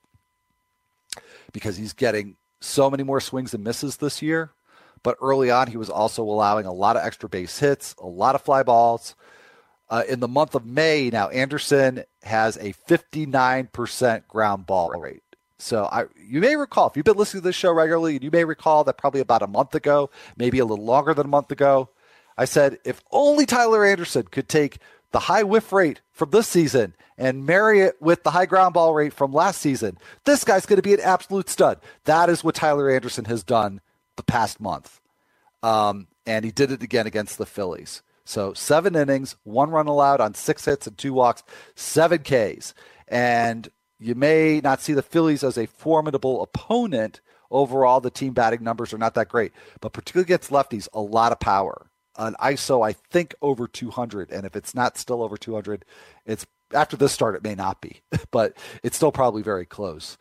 because 1.51 1.75
he's 1.75 1.91
getting 1.91 2.37
so 2.61 2.89
many 2.89 3.03
more 3.03 3.19
swings 3.19 3.53
and 3.53 3.61
misses 3.61 3.97
this 3.97 4.21
year. 4.21 4.51
But 5.03 5.17
early 5.21 5.51
on, 5.51 5.67
he 5.67 5.77
was 5.77 5.89
also 5.89 6.23
allowing 6.23 6.67
a 6.67 6.73
lot 6.73 6.95
of 6.95 7.03
extra 7.03 7.27
base 7.27 7.59
hits, 7.59 7.95
a 7.99 8.07
lot 8.07 8.33
of 8.33 8.41
fly 8.43 8.63
balls. 8.63 9.13
Uh, 9.89 10.03
in 10.07 10.21
the 10.21 10.27
month 10.29 10.55
of 10.55 10.65
May, 10.65 11.09
now 11.09 11.27
Anderson 11.27 12.05
has 12.23 12.55
a 12.57 12.71
59% 12.87 14.27
ground 14.27 14.65
ball 14.65 14.91
rate. 14.91 15.23
So 15.59 15.89
I, 15.91 16.05
you 16.17 16.39
may 16.39 16.55
recall, 16.55 16.87
if 16.87 16.95
you've 16.95 17.05
been 17.05 17.17
listening 17.17 17.41
to 17.41 17.49
this 17.49 17.55
show 17.55 17.73
regularly, 17.73 18.17
you 18.21 18.31
may 18.31 18.45
recall 18.45 18.83
that 18.85 18.97
probably 18.97 19.19
about 19.19 19.41
a 19.41 19.47
month 19.47 19.75
ago, 19.75 20.09
maybe 20.37 20.59
a 20.59 20.65
little 20.65 20.85
longer 20.85 21.13
than 21.13 21.25
a 21.25 21.29
month 21.29 21.51
ago, 21.51 21.89
I 22.37 22.45
said 22.45 22.79
if 22.85 23.03
only 23.11 23.45
Tyler 23.45 23.85
Anderson 23.85 24.23
could 24.23 24.47
take 24.47 24.77
the 25.11 25.19
high 25.19 25.43
whiff 25.43 25.73
rate 25.73 25.99
from 26.11 26.29
this 26.29 26.47
season 26.47 26.95
and 27.17 27.45
marry 27.45 27.81
it 27.81 28.01
with 28.01 28.23
the 28.23 28.31
high 28.31 28.45
ground 28.45 28.73
ball 28.73 28.93
rate 28.93 29.11
from 29.11 29.33
last 29.33 29.59
season, 29.59 29.97
this 30.23 30.45
guy's 30.45 30.65
going 30.65 30.77
to 30.77 30.81
be 30.81 30.93
an 30.93 31.01
absolute 31.01 31.49
stud. 31.49 31.81
That 32.05 32.29
is 32.29 32.41
what 32.41 32.55
Tyler 32.55 32.89
Anderson 32.89 33.25
has 33.25 33.43
done 33.43 33.81
the 34.15 34.23
past 34.23 34.61
month. 34.61 35.01
Um, 35.61 36.07
and 36.25 36.45
he 36.45 36.51
did 36.51 36.71
it 36.71 36.81
again 36.81 37.05
against 37.05 37.37
the 37.37 37.45
Phillies. 37.45 38.01
So 38.23 38.53
seven 38.53 38.95
innings, 38.95 39.35
one 39.43 39.71
run 39.71 39.87
allowed 39.87 40.21
on 40.21 40.35
six 40.35 40.63
hits 40.63 40.87
and 40.87 40.97
two 40.97 41.11
walks, 41.11 41.43
seven 41.75 42.19
Ks. 42.19 42.73
And 43.07 43.67
you 43.99 44.15
may 44.15 44.61
not 44.61 44.81
see 44.81 44.93
the 44.93 45.01
Phillies 45.01 45.43
as 45.43 45.57
a 45.57 45.67
formidable 45.67 46.41
opponent. 46.41 47.21
Overall, 47.51 47.99
the 47.99 48.09
team 48.09 48.33
batting 48.33 48.63
numbers 48.63 48.93
are 48.93 48.97
not 48.97 49.15
that 49.15 49.27
great, 49.27 49.51
but 49.81 49.91
particularly 49.91 50.25
against 50.25 50.51
lefties, 50.51 50.87
a 50.93 51.01
lot 51.01 51.31
of 51.31 51.39
power. 51.39 51.87
an 52.17 52.35
ISO, 52.41 52.85
I 52.85 52.93
think, 52.93 53.33
over 53.41 53.67
200. 53.67 54.31
And 54.31 54.45
if 54.45 54.55
it's 54.55 54.75
not 54.75 54.97
still 54.97 55.23
over 55.23 55.37
200, 55.37 55.85
it's 56.25 56.45
after 56.73 56.97
this 56.97 57.11
start, 57.11 57.35
it 57.35 57.43
may 57.43 57.55
not 57.55 57.81
be, 57.81 58.01
but 58.31 58.57
it's 58.83 58.95
still 58.95 59.11
probably 59.11 59.41
very 59.41 59.65
close. 59.65 60.17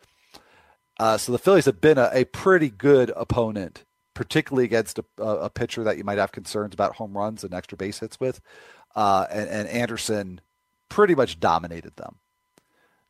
Uh, 0.99 1.17
so 1.17 1.31
the 1.31 1.39
Phillies 1.39 1.65
have 1.65 1.79
been 1.79 1.97
a, 1.97 2.09
a, 2.11 2.25
pretty 2.25 2.69
good 2.69 3.11
opponent, 3.15 3.85
particularly 4.13 4.65
against 4.65 4.99
a, 4.99 5.23
a, 5.23 5.49
pitcher 5.49 5.83
that 5.83 5.97
you 5.97 6.03
might 6.03 6.17
have 6.17 6.33
concerns 6.33 6.73
about 6.73 6.95
home 6.95 7.17
runs 7.17 7.43
and 7.43 7.53
extra 7.53 7.77
base 7.77 7.99
hits 7.99 8.19
with. 8.19 8.41
Uh, 8.95 9.25
and, 9.31 9.49
and 9.49 9.69
Anderson 9.69 10.41
pretty 10.89 11.15
much 11.15 11.39
dominated 11.39 11.95
them. 11.95 12.17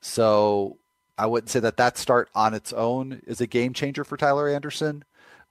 So 0.01 0.77
I 1.17 1.25
wouldn't 1.25 1.49
say 1.49 1.59
that 1.59 1.77
that 1.77 1.97
start 1.97 2.29
on 2.33 2.53
its 2.53 2.71
own 2.73 3.21
is 3.27 3.41
a 3.41 3.47
game 3.47 3.73
changer 3.73 4.03
for 4.03 4.17
Tyler 4.17 4.47
Anderson, 4.47 5.03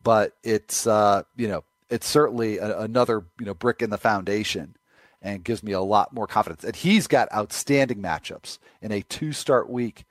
but 0.02 0.34
it's 0.42 0.86
uh, 0.86 1.22
you 1.36 1.48
know 1.48 1.64
it's 1.90 2.06
certainly 2.06 2.58
a, 2.58 2.80
another 2.80 3.24
you 3.38 3.46
know 3.46 3.54
brick 3.54 3.82
in 3.82 3.90
the 3.90 3.98
foundation 3.98 4.76
and 5.20 5.44
gives 5.44 5.62
me 5.62 5.72
a 5.72 5.80
lot 5.80 6.12
more 6.12 6.26
confidence. 6.26 6.64
And 6.64 6.76
he's 6.76 7.06
got 7.06 7.32
outstanding 7.32 8.00
matchups 8.00 8.58
in 8.80 8.92
a 8.92 9.02
two 9.02 9.32
start 9.32 9.68
week 9.68 10.04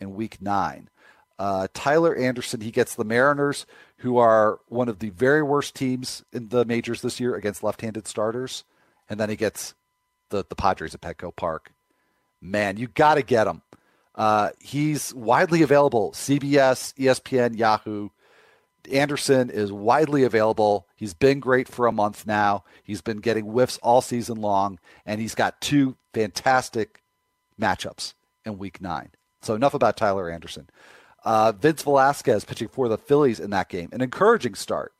in 0.00 0.14
week 0.14 0.40
nine. 0.40 0.88
Uh, 1.38 1.66
Tyler 1.74 2.14
Anderson, 2.14 2.60
he 2.60 2.70
gets 2.70 2.94
the 2.94 3.04
Mariners, 3.04 3.66
who 3.98 4.18
are 4.18 4.60
one 4.68 4.88
of 4.88 5.00
the 5.00 5.10
very 5.10 5.42
worst 5.42 5.74
teams 5.74 6.24
in 6.32 6.48
the 6.48 6.64
majors 6.64 7.02
this 7.02 7.18
year 7.18 7.34
against 7.34 7.62
left 7.62 7.80
handed 7.80 8.06
starters. 8.06 8.64
And 9.10 9.18
then 9.18 9.28
he 9.28 9.36
gets 9.36 9.74
the, 10.30 10.44
the 10.48 10.54
Padres 10.54 10.94
at 10.94 11.00
Petco 11.00 11.34
Park. 11.34 11.72
Man, 12.40 12.76
you 12.76 12.86
got 12.86 13.14
to 13.14 13.22
get 13.22 13.46
him. 13.46 13.62
Uh, 14.14 14.50
he's 14.60 15.14
widely 15.14 15.62
available 15.62 16.12
CBS, 16.12 16.94
ESPN, 16.94 17.56
Yahoo. 17.56 18.10
Anderson 18.90 19.48
is 19.48 19.72
widely 19.72 20.24
available. 20.24 20.88
He's 20.96 21.14
been 21.14 21.38
great 21.40 21.68
for 21.68 21.86
a 21.86 21.92
month 21.92 22.26
now. 22.26 22.64
He's 22.82 23.00
been 23.00 23.18
getting 23.18 23.44
whiffs 23.44 23.78
all 23.78 24.00
season 24.02 24.40
long, 24.40 24.78
and 25.06 25.20
he's 25.20 25.36
got 25.36 25.60
two 25.60 25.96
fantastic 26.12 27.00
matchups 27.60 28.14
in 28.44 28.58
week 28.58 28.80
nine. 28.80 29.10
So, 29.40 29.54
enough 29.54 29.74
about 29.74 29.96
Tyler 29.96 30.30
Anderson. 30.30 30.68
Uh, 31.24 31.52
Vince 31.52 31.82
Velasquez 31.82 32.44
pitching 32.44 32.68
for 32.68 32.88
the 32.88 32.98
Phillies 32.98 33.38
in 33.38 33.50
that 33.50 33.68
game. 33.68 33.88
An 33.92 34.00
encouraging 34.00 34.54
start. 34.54 34.92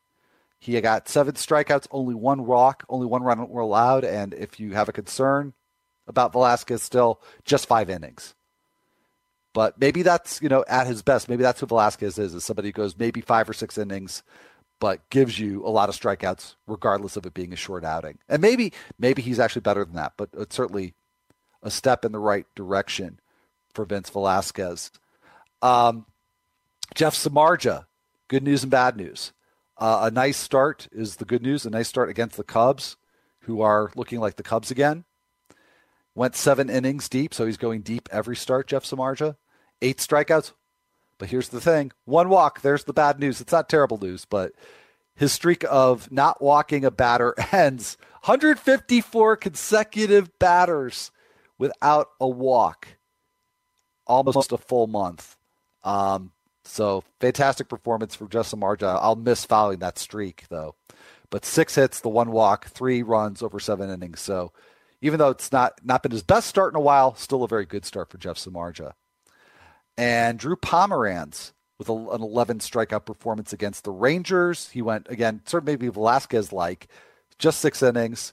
He 0.61 0.81
got 0.81 1.09
seven 1.09 1.35
strikeouts, 1.35 1.89
only 1.91 2.15
one 2.15 2.47
walk, 2.47 2.85
only 2.89 3.07
one 3.07 3.25
run 3.25 3.41
allowed. 3.41 4.05
And 4.05 4.33
if 4.33 4.61
you 4.61 4.75
have 4.75 4.89
a 4.89 4.93
concern 4.93 5.55
about 6.07 6.33
Velasquez 6.33 6.83
still, 6.83 7.21
just 7.45 7.67
five 7.67 7.91
innings. 7.91 8.35
But 9.55 9.79
maybe 9.79 10.03
that's, 10.03 10.41
you 10.41 10.49
know, 10.49 10.65
at 10.69 10.87
his 10.87 11.03
best. 11.03 11.29
Maybe 11.29 11.43
that's 11.43 11.61
who 11.61 11.67
Velasquez 11.67 12.19
is, 12.19 12.35
is 12.35 12.45
somebody 12.45 12.69
who 12.69 12.73
goes 12.73 12.99
maybe 12.99 13.21
five 13.21 13.49
or 13.49 13.53
six 13.53 13.77
innings, 13.77 14.23
but 14.81 15.09
gives 15.11 15.39
you 15.39 15.65
a 15.67 15.69
lot 15.69 15.89
of 15.89 15.99
strikeouts, 15.99 16.55
regardless 16.67 17.17
of 17.17 17.27
it 17.27 17.35
being 17.35 17.53
a 17.53 17.57
short 17.57 17.85
outing. 17.85 18.19
And 18.29 18.41
maybe, 18.41 18.73
maybe 18.99 19.21
he's 19.21 19.39
actually 19.39 19.61
better 19.61 19.85
than 19.85 19.95
that, 19.95 20.15
but 20.17 20.31
it's 20.39 20.57
certainly 20.57 20.95
a 21.63 21.71
step 21.71 22.05
in 22.05 22.13
the 22.13 22.19
right 22.19 22.47
direction 22.55 23.21
for 23.75 23.85
Vince 23.85 24.11
Velasquez. 24.11 24.91
Um, 25.61 26.07
Jeff 26.95 27.15
Samardzija, 27.15 27.87
good 28.29 28.43
news 28.43 28.63
and 28.63 28.71
bad 28.71 28.97
news. 28.97 29.33
Uh, 29.79 30.01
a 30.05 30.11
nice 30.11 30.37
start 30.37 30.89
is 30.93 31.17
the 31.17 31.25
good 31.25 31.43
news. 31.43 31.65
A 31.65 31.71
nice 31.71 31.89
start 31.89 32.09
against 32.11 32.37
the 32.37 32.45
Cubs, 32.45 32.97
who 33.41 33.61
are 33.61 33.91
looking 33.97 34.21
like 34.21 34.37
the 34.37 34.43
Cubs 34.43 34.71
again. 34.71 35.05
Went 36.15 36.37
seven 36.37 36.69
innings 36.69 37.09
deep, 37.09 37.33
so 37.33 37.47
he's 37.47 37.57
going 37.57 37.81
deep 37.81 38.09
every 38.13 38.37
start, 38.37 38.67
Jeff 38.67 38.85
Samardzija 38.85 39.37
eight 39.83 39.99
strikeouts. 39.99 40.53
But 41.19 41.29
here's 41.29 41.51
the 41.51 41.61
thing 41.61 41.93
one 42.07 42.31
walk, 42.31 42.63
there's 42.63 42.85
the 42.85 42.95
bad 42.95 43.21
news. 43.21 43.41
It's 43.41 43.53
not 43.53 43.69
terrible 43.69 43.99
news, 43.99 44.25
but 44.25 44.53
his 45.15 45.33
streak 45.33 45.65
of 45.69 46.11
not 46.11 46.41
walking 46.41 46.85
a 46.85 46.91
batter 46.91 47.35
ends 47.53 47.99
154 48.25 49.37
consecutive 49.37 50.39
batters 50.39 51.11
without 51.59 52.09
a 52.21 52.29
walk, 52.29 52.89
almost 54.07 54.53
a 54.53 54.59
full 54.59 54.87
month. 54.87 55.37
Um, 55.85 56.33
so 56.65 57.03
fantastic 57.21 57.69
performance 57.69 58.15
for 58.15 58.29
Jeff 58.29 58.51
Samardzija. 58.51 58.99
I'll 59.03 59.17
miss 59.17 59.45
following 59.45 59.81
that 59.81 59.99
streak 59.99 60.45
though. 60.49 60.77
But 61.31 61.45
six 61.45 61.75
hits, 61.77 62.01
the 62.01 62.09
one 62.09 62.31
walk, 62.31 62.67
three 62.67 63.03
runs 63.03 63.43
over 63.43 63.59
seven 63.59 63.91
innings. 63.91 64.21
So 64.21 64.53
even 65.03 65.19
though 65.19 65.29
it's 65.29 65.53
not 65.53 65.75
not 65.85 66.03
been 66.03 66.13
his 66.13 66.23
best 66.23 66.49
start 66.49 66.73
in 66.73 66.77
a 66.77 66.81
while, 66.81 67.15
still 67.15 67.45
a 67.45 67.49
very 67.49 67.67
good 67.67 67.85
start 67.85 68.09
for 68.09 68.17
Jeff 68.17 68.39
Samardzija 68.39 68.93
and 69.97 70.39
Drew 70.39 70.57
Pomeranz 70.57 71.53
with 71.79 71.89
a, 71.89 71.93
an 71.93 72.23
11 72.23 72.59
strikeout 72.61 73.05
performance 73.05 73.53
against 73.53 73.85
the 73.85 73.91
Rangers. 73.91 74.71
He 74.71 74.83
went 74.83 75.07
again, 75.11 75.43
sort 75.47 75.65
of 75.65 75.67
maybe 75.67 75.89
Velasquez 75.89 76.53
like, 76.53 76.89
just 77.39 77.61
six 77.61 77.83
innings, 77.83 78.33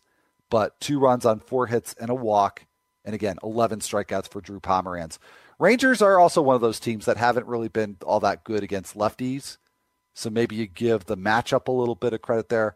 but 0.50 0.80
two 0.80 1.00
runs 1.00 1.26
on 1.26 1.40
four 1.40 1.68
hits 1.68 1.96
and 2.00 2.10
a 2.10 2.16
walk. 2.16 2.66
And 3.06 3.16
again, 3.16 3.38
11 3.44 3.80
strikeouts 3.80 4.30
for 4.30 4.42
Drew 4.42 4.60
Pomeranz. 4.60 5.18
Rangers 5.58 6.02
are 6.02 6.20
also 6.20 6.42
one 6.42 6.56
of 6.56 6.62
those 6.62 6.80
teams 6.80 7.06
that 7.06 7.18
haven't 7.18 7.48
really 7.48 7.70
been 7.70 7.98
all 8.06 8.20
that 8.20 8.44
good 8.44 8.64
against 8.64 8.98
lefties. 8.98 9.58
So 10.14 10.30
maybe 10.30 10.56
you 10.56 10.68
give 10.68 11.06
the 11.06 11.18
matchup 11.18 11.68
a 11.68 11.72
little 11.72 11.96
bit 11.96 12.14
of 12.14 12.22
credit 12.22 12.50
there. 12.50 12.76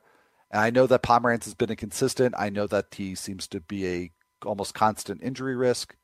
And 0.53 0.61
I 0.61 0.69
know 0.69 0.87
that 0.87 1.03
Pomeranz 1.03 1.43
has 1.43 1.53
been 1.53 1.71
inconsistent. 1.71 2.33
I 2.37 2.49
know 2.49 2.67
that 2.67 2.85
he 2.95 3.15
seems 3.15 3.47
to 3.49 3.59
be 3.59 3.85
a 3.87 4.11
almost 4.45 4.73
constant 4.73 5.21
injury 5.21 5.55
risk 5.57 5.95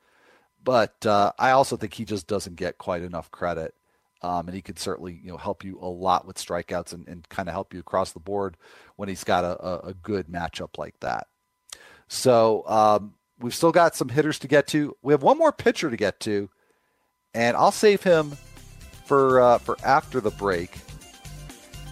but 0.64 1.06
uh, 1.06 1.32
I 1.40 1.52
also 1.52 1.78
think 1.78 1.94
he 1.94 2.06
just 2.06 2.28
doesn't 2.28 2.56
get 2.56 2.78
quite 2.78 3.02
enough 3.02 3.32
credit. 3.32 3.74
Um, 4.22 4.48
and 4.48 4.56
he 4.56 4.62
could 4.62 4.78
certainly 4.78 5.18
you 5.24 5.32
know 5.32 5.38
help 5.38 5.64
you 5.64 5.80
a 5.82 5.88
lot 5.88 6.28
with 6.28 6.36
strikeouts 6.38 6.92
and, 6.92 7.08
and 7.08 7.28
kind 7.30 7.48
of 7.48 7.54
help 7.54 7.74
you 7.74 7.80
across 7.80 8.12
the 8.12 8.20
board 8.20 8.58
when 8.98 9.08
he's 9.08 9.24
got 9.24 9.46
a, 9.46 9.66
a, 9.66 9.80
a 9.90 9.94
good 9.94 10.28
matchup 10.28 10.78
like 10.78 11.00
that. 11.00 11.28
So 12.10 12.68
um, 12.68 13.14
we've 13.40 13.56
still 13.56 13.72
got 13.72 13.96
some 13.96 14.10
hitters 14.10 14.38
to 14.40 14.50
get 14.50 14.68
to. 14.68 14.98
We 15.02 15.14
have 15.14 15.24
one 15.24 15.38
more 15.38 15.54
pitcher 15.54 15.90
to 15.90 15.96
get 15.96 16.20
to, 16.22 16.50
and 17.34 17.56
I'll 17.56 17.72
save 17.72 18.04
him 18.04 18.32
for 19.06 19.40
uh, 19.40 19.58
for 19.60 19.78
after 19.86 20.20
the 20.20 20.32
break 20.32 20.78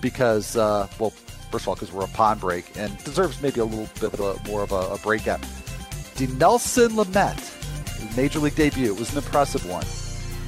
because 0.01 0.57
uh, 0.57 0.87
well, 0.99 1.13
first 1.51 1.63
of 1.63 1.69
all, 1.69 1.75
because 1.75 1.91
we're 1.91 2.05
upon 2.05 2.39
break 2.39 2.77
and 2.77 2.97
deserves 3.03 3.41
maybe 3.41 3.59
a 3.59 3.65
little 3.65 3.89
bit 3.99 4.13
of 4.13 4.19
a, 4.19 4.49
more 4.49 4.63
of 4.63 4.71
a, 4.71 4.93
a 4.93 4.97
breakout. 4.99 5.41
Dinelson 6.15 6.89
Lamet 6.89 7.57
major 8.17 8.39
league 8.39 8.55
debut. 8.55 8.91
It 8.91 8.99
was 8.99 9.11
an 9.11 9.19
impressive 9.19 9.65
one. 9.69 9.85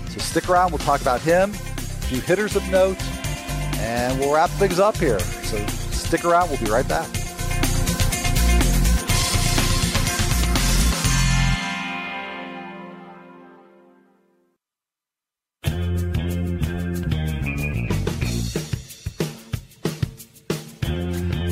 So 0.10 0.20
stick 0.20 0.50
around. 0.50 0.72
We'll 0.72 0.80
talk 0.80 1.02
about 1.02 1.22
him, 1.22 1.52
a 1.52 1.56
few 1.56 2.20
hitters 2.20 2.56
of 2.56 2.68
note, 2.70 3.02
and 3.78 4.20
we'll 4.20 4.34
wrap 4.34 4.50
things 4.52 4.80
up 4.80 4.97
here. 4.97 5.20
So 5.20 5.66
stick 5.68 6.26
around. 6.26 6.50
We'll 6.50 6.60
be 6.60 6.72
right 6.72 6.88
back. 6.88 7.08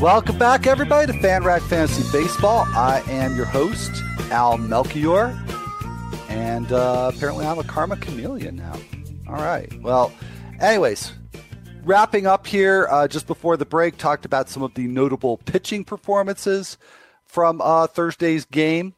Welcome 0.02 0.38
back, 0.38 0.68
everybody, 0.68 1.12
to 1.12 1.18
FanRag 1.18 1.62
Fantasy 1.64 2.04
Baseball. 2.12 2.68
I 2.76 3.02
am 3.08 3.36
your 3.36 3.48
host, 3.48 4.04
Al 4.30 4.60
Melchior. 4.60 5.36
And 6.30 6.72
uh, 6.72 7.12
apparently 7.12 7.48
I'm 7.48 7.58
a 7.58 7.64
karma 7.64 7.98
chameleon 7.98 8.58
now. 8.58 8.80
All 9.28 9.44
right. 9.44 9.74
Well, 9.82 10.14
anyways, 10.60 11.14
wrapping 11.84 12.28
up 12.28 12.46
here 12.46 12.88
uh, 12.92 13.08
just 13.08 13.26
before 13.26 13.58
the 13.58 13.66
break, 13.66 13.98
talked 13.98 14.24
about 14.24 14.50
some 14.50 14.62
of 14.62 14.76
the 14.76 14.88
notable 14.88 15.38
pitching 15.38 15.84
performances 15.84 16.78
from 17.26 17.60
uh, 17.60 17.88
Thursday's 17.88 18.46
game. 18.46 18.94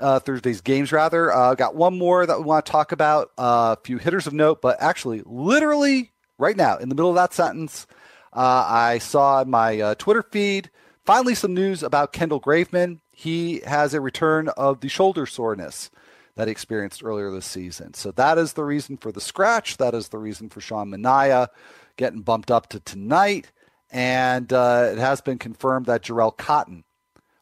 Uh, 0.00 0.18
Thursday's 0.18 0.60
games, 0.60 0.90
rather. 0.90 1.32
Uh, 1.32 1.54
got 1.54 1.76
one 1.76 1.96
more 1.96 2.26
that 2.26 2.38
we 2.38 2.44
want 2.44 2.66
to 2.66 2.72
talk 2.72 2.90
about. 2.90 3.30
Uh, 3.38 3.76
a 3.78 3.82
few 3.84 3.98
hitters 3.98 4.26
of 4.26 4.32
note, 4.32 4.60
but 4.60 4.76
actually, 4.80 5.22
literally 5.24 6.10
right 6.36 6.56
now, 6.56 6.78
in 6.78 6.88
the 6.88 6.96
middle 6.96 7.10
of 7.10 7.16
that 7.16 7.32
sentence, 7.32 7.86
uh, 8.32 8.64
I 8.68 8.98
saw 8.98 9.44
my 9.44 9.80
uh, 9.80 9.94
Twitter 9.96 10.22
feed 10.22 10.70
finally 11.04 11.34
some 11.34 11.54
news 11.54 11.82
about 11.82 12.12
Kendall 12.12 12.40
Graveman. 12.40 13.00
He 13.12 13.60
has 13.60 13.94
a 13.94 14.00
return 14.00 14.48
of 14.48 14.80
the 14.80 14.88
shoulder 14.88 15.26
soreness 15.26 15.90
that 16.34 16.48
he 16.48 16.52
experienced 16.52 17.04
earlier 17.04 17.30
this 17.30 17.46
season. 17.46 17.94
So 17.94 18.10
that 18.12 18.38
is 18.38 18.54
the 18.54 18.64
reason 18.64 18.96
for 18.96 19.12
the 19.12 19.20
scratch. 19.20 19.76
That 19.76 19.94
is 19.94 20.08
the 20.08 20.18
reason 20.18 20.48
for 20.48 20.60
Sean 20.60 20.90
Manaea 20.90 21.48
getting 21.96 22.22
bumped 22.22 22.50
up 22.50 22.68
to 22.70 22.80
tonight. 22.80 23.52
And 23.90 24.50
uh, 24.52 24.90
it 24.92 24.98
has 24.98 25.20
been 25.20 25.38
confirmed 25.38 25.86
that 25.86 26.02
Jharel 26.02 26.36
Cotton 26.36 26.84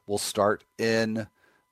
will 0.06 0.18
start 0.18 0.64
in 0.76 1.28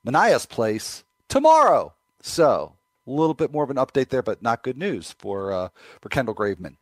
Manaea's 0.06 0.46
place 0.46 1.02
tomorrow. 1.28 1.92
So 2.22 2.74
a 3.04 3.10
little 3.10 3.34
bit 3.34 3.52
more 3.52 3.64
of 3.64 3.70
an 3.70 3.76
update 3.76 4.10
there, 4.10 4.22
but 4.22 4.42
not 4.42 4.62
good 4.62 4.78
news 4.78 5.16
for 5.18 5.52
uh, 5.52 5.68
for 6.00 6.08
Kendall 6.08 6.36
Graveman. 6.36 6.76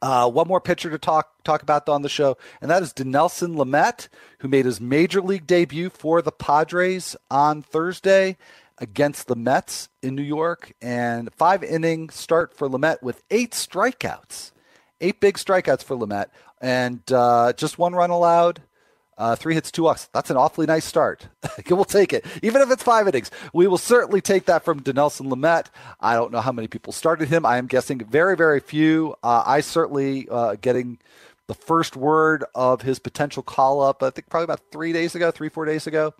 Uh, 0.00 0.30
one 0.30 0.46
more 0.46 0.60
pitcher 0.60 0.90
to 0.90 0.98
talk 0.98 1.42
talk 1.42 1.62
about 1.62 1.88
on 1.88 2.02
the 2.02 2.08
show, 2.08 2.36
and 2.60 2.70
that 2.70 2.82
is 2.82 2.92
Dinelson 2.92 3.56
Lamet, 3.56 4.08
who 4.38 4.48
made 4.48 4.64
his 4.64 4.80
major 4.80 5.20
league 5.20 5.46
debut 5.46 5.90
for 5.90 6.22
the 6.22 6.30
Padres 6.30 7.16
on 7.30 7.62
Thursday 7.62 8.36
against 8.78 9.26
the 9.26 9.34
Mets 9.34 9.88
in 10.00 10.14
New 10.14 10.22
York, 10.22 10.72
and 10.80 11.32
five 11.34 11.64
inning 11.64 12.10
start 12.10 12.54
for 12.56 12.68
Lamet 12.68 13.02
with 13.02 13.24
eight 13.30 13.50
strikeouts, 13.52 14.52
eight 15.00 15.20
big 15.20 15.36
strikeouts 15.36 15.82
for 15.82 15.96
Lamet, 15.96 16.26
and 16.60 17.00
uh, 17.12 17.52
just 17.54 17.78
one 17.78 17.94
run 17.94 18.10
allowed. 18.10 18.62
Uh, 19.18 19.34
three 19.34 19.54
hits, 19.54 19.72
two 19.72 19.82
walks. 19.82 20.08
That's 20.14 20.30
an 20.30 20.36
awfully 20.36 20.66
nice 20.66 20.84
start. 20.84 21.26
we'll 21.68 21.84
take 21.84 22.12
it. 22.12 22.24
Even 22.42 22.62
if 22.62 22.70
it's 22.70 22.84
five 22.84 23.08
innings, 23.08 23.32
we 23.52 23.66
will 23.66 23.76
certainly 23.76 24.20
take 24.20 24.44
that 24.46 24.64
from 24.64 24.80
Dinelson 24.80 25.28
Lamet. 25.28 25.66
I 26.00 26.14
don't 26.14 26.30
know 26.30 26.40
how 26.40 26.52
many 26.52 26.68
people 26.68 26.92
started 26.92 27.28
him. 27.28 27.44
I 27.44 27.58
am 27.58 27.66
guessing 27.66 27.98
very, 27.98 28.36
very 28.36 28.60
few. 28.60 29.16
Uh, 29.22 29.42
I 29.44 29.60
certainly 29.60 30.28
uh, 30.30 30.54
getting 30.60 30.98
the 31.48 31.54
first 31.54 31.96
word 31.96 32.44
of 32.54 32.82
his 32.82 33.00
potential 33.00 33.42
call 33.42 33.80
up, 33.80 34.02
I 34.02 34.10
think 34.10 34.28
probably 34.28 34.44
about 34.44 34.70
three 34.70 34.92
days 34.92 35.14
ago, 35.14 35.30
three, 35.30 35.48
four 35.48 35.64
days 35.64 35.86
ago. 35.86 36.14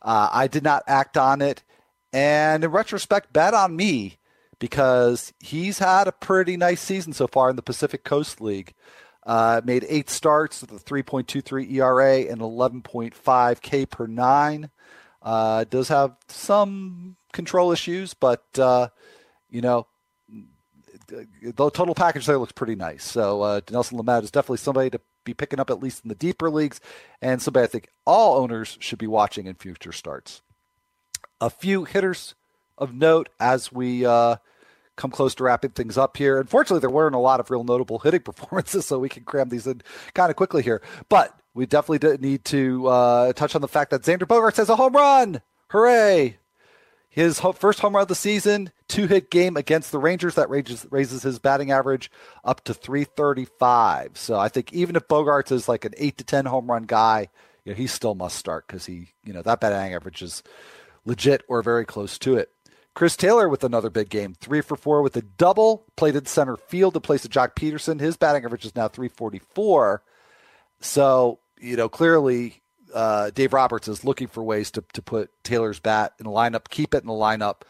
Uh, 0.00 0.28
I 0.30 0.46
did 0.46 0.62
not 0.62 0.84
act 0.86 1.16
on 1.16 1.42
it. 1.42 1.62
And 2.12 2.62
in 2.62 2.70
retrospect, 2.70 3.32
bad 3.32 3.54
on 3.54 3.74
me 3.74 4.18
because 4.60 5.32
he's 5.40 5.78
had 5.78 6.06
a 6.06 6.12
pretty 6.12 6.56
nice 6.56 6.80
season 6.80 7.12
so 7.12 7.26
far 7.26 7.50
in 7.50 7.56
the 7.56 7.62
Pacific 7.62 8.04
Coast 8.04 8.40
League. 8.40 8.74
Uh, 9.26 9.60
made 9.64 9.86
eight 9.88 10.10
starts 10.10 10.60
with 10.60 10.72
a 10.72 10.84
3.23 10.84 11.72
ERA 11.72 12.30
and 12.30 12.40
11.5 12.40 13.60
K 13.62 13.86
per 13.86 14.06
nine. 14.06 14.70
Uh, 15.22 15.64
does 15.64 15.88
have 15.88 16.16
some 16.28 17.16
control 17.32 17.72
issues, 17.72 18.12
but 18.12 18.44
uh, 18.58 18.88
you 19.50 19.62
know 19.62 19.86
the 21.08 21.70
total 21.70 21.94
package 21.94 22.26
there 22.26 22.38
looks 22.38 22.52
pretty 22.52 22.74
nice. 22.74 23.04
So 23.04 23.42
uh, 23.42 23.60
Nelson 23.70 23.98
Lamet 23.98 24.22
is 24.22 24.30
definitely 24.30 24.58
somebody 24.58 24.90
to 24.90 25.00
be 25.24 25.34
picking 25.34 25.60
up 25.60 25.70
at 25.70 25.82
least 25.82 26.04
in 26.04 26.08
the 26.08 26.14
deeper 26.14 26.50
leagues, 26.50 26.80
and 27.22 27.40
somebody 27.40 27.64
I 27.64 27.68
think 27.68 27.88
all 28.06 28.38
owners 28.38 28.76
should 28.80 28.98
be 28.98 29.06
watching 29.06 29.46
in 29.46 29.54
future 29.54 29.92
starts. 29.92 30.42
A 31.40 31.50
few 31.50 31.84
hitters 31.84 32.34
of 32.78 32.94
note 32.94 33.28
as 33.40 33.72
we 33.72 34.04
uh, 34.04 34.36
come 34.96 35.10
close 35.10 35.34
to 35.36 35.44
wrapping 35.44 35.70
things 35.70 35.98
up 35.98 36.16
here. 36.16 36.38
Unfortunately, 36.40 36.80
there 36.80 36.90
weren't 36.90 37.14
a 37.14 37.18
lot 37.18 37.40
of 37.40 37.50
real 37.50 37.64
notable 37.64 37.98
hitting 37.98 38.20
performances, 38.24 38.86
so 38.86 38.98
we 38.98 39.08
can 39.08 39.24
cram 39.24 39.48
these 39.48 39.66
in 39.66 39.82
kind 40.14 40.30
of 40.30 40.36
quickly 40.36 40.62
here. 40.62 40.82
But 41.08 41.38
we 41.54 41.66
definitely 41.66 42.18
need 42.18 42.44
to 42.46 42.86
uh, 42.88 43.32
touch 43.32 43.54
on 43.54 43.60
the 43.60 43.68
fact 43.68 43.90
that 43.90 44.02
Xander 44.02 44.26
Bogaerts 44.26 44.56
has 44.56 44.68
a 44.68 44.76
home 44.76 44.94
run. 44.94 45.40
Hooray! 45.68 46.38
His 47.08 47.38
first 47.38 47.78
home 47.78 47.94
run 47.94 48.02
of 48.02 48.08
the 48.08 48.16
season, 48.16 48.72
two 48.88 49.06
hit 49.06 49.30
game 49.30 49.56
against 49.56 49.92
the 49.92 50.00
Rangers 50.00 50.34
that 50.34 50.50
raises, 50.50 50.84
raises 50.90 51.22
his 51.22 51.38
batting 51.38 51.70
average 51.70 52.10
up 52.42 52.64
to 52.64 52.74
335. 52.74 54.18
So 54.18 54.36
I 54.36 54.48
think 54.48 54.72
even 54.72 54.96
if 54.96 55.06
Bogaerts 55.06 55.52
is 55.52 55.68
like 55.68 55.84
an 55.84 55.94
eight 55.96 56.18
to 56.18 56.24
10 56.24 56.46
home 56.46 56.68
run 56.68 56.82
guy, 56.82 57.28
you 57.64 57.70
know, 57.72 57.76
he 57.76 57.86
still 57.86 58.16
must 58.16 58.36
start 58.36 58.66
because 58.66 58.86
he, 58.86 59.12
you 59.24 59.32
know, 59.32 59.42
that 59.42 59.60
batting 59.60 59.94
average 59.94 60.22
is 60.22 60.42
legit 61.04 61.42
or 61.48 61.62
very 61.62 61.84
close 61.84 62.18
to 62.18 62.36
it. 62.36 62.50
Chris 62.94 63.16
Taylor 63.16 63.48
with 63.48 63.64
another 63.64 63.90
big 63.90 64.08
game, 64.08 64.34
three 64.34 64.60
for 64.60 64.76
four 64.76 65.02
with 65.02 65.16
a 65.16 65.22
double, 65.22 65.84
played 65.96 66.14
in 66.14 66.26
center 66.26 66.56
field 66.56 66.94
to 66.94 67.00
place 67.00 67.24
of 67.24 67.30
Joc 67.30 67.54
Pederson. 67.56 68.00
His 68.00 68.16
batting 68.16 68.44
average 68.44 68.64
is 68.64 68.76
now 68.76 68.86
344. 68.86 70.02
So, 70.80 71.40
you 71.58 71.76
know, 71.76 71.88
clearly 71.88 72.62
uh, 72.94 73.30
Dave 73.30 73.52
Roberts 73.52 73.88
is 73.88 74.04
looking 74.04 74.28
for 74.28 74.42
ways 74.44 74.70
to, 74.72 74.84
to 74.92 75.02
put 75.02 75.30
Taylor's 75.42 75.80
bat 75.80 76.14
in 76.20 76.24
the 76.24 76.30
lineup, 76.30 76.68
keep 76.70 76.94
it 76.94 77.02
in 77.02 77.08
the 77.08 77.12
lineup. 77.12 77.62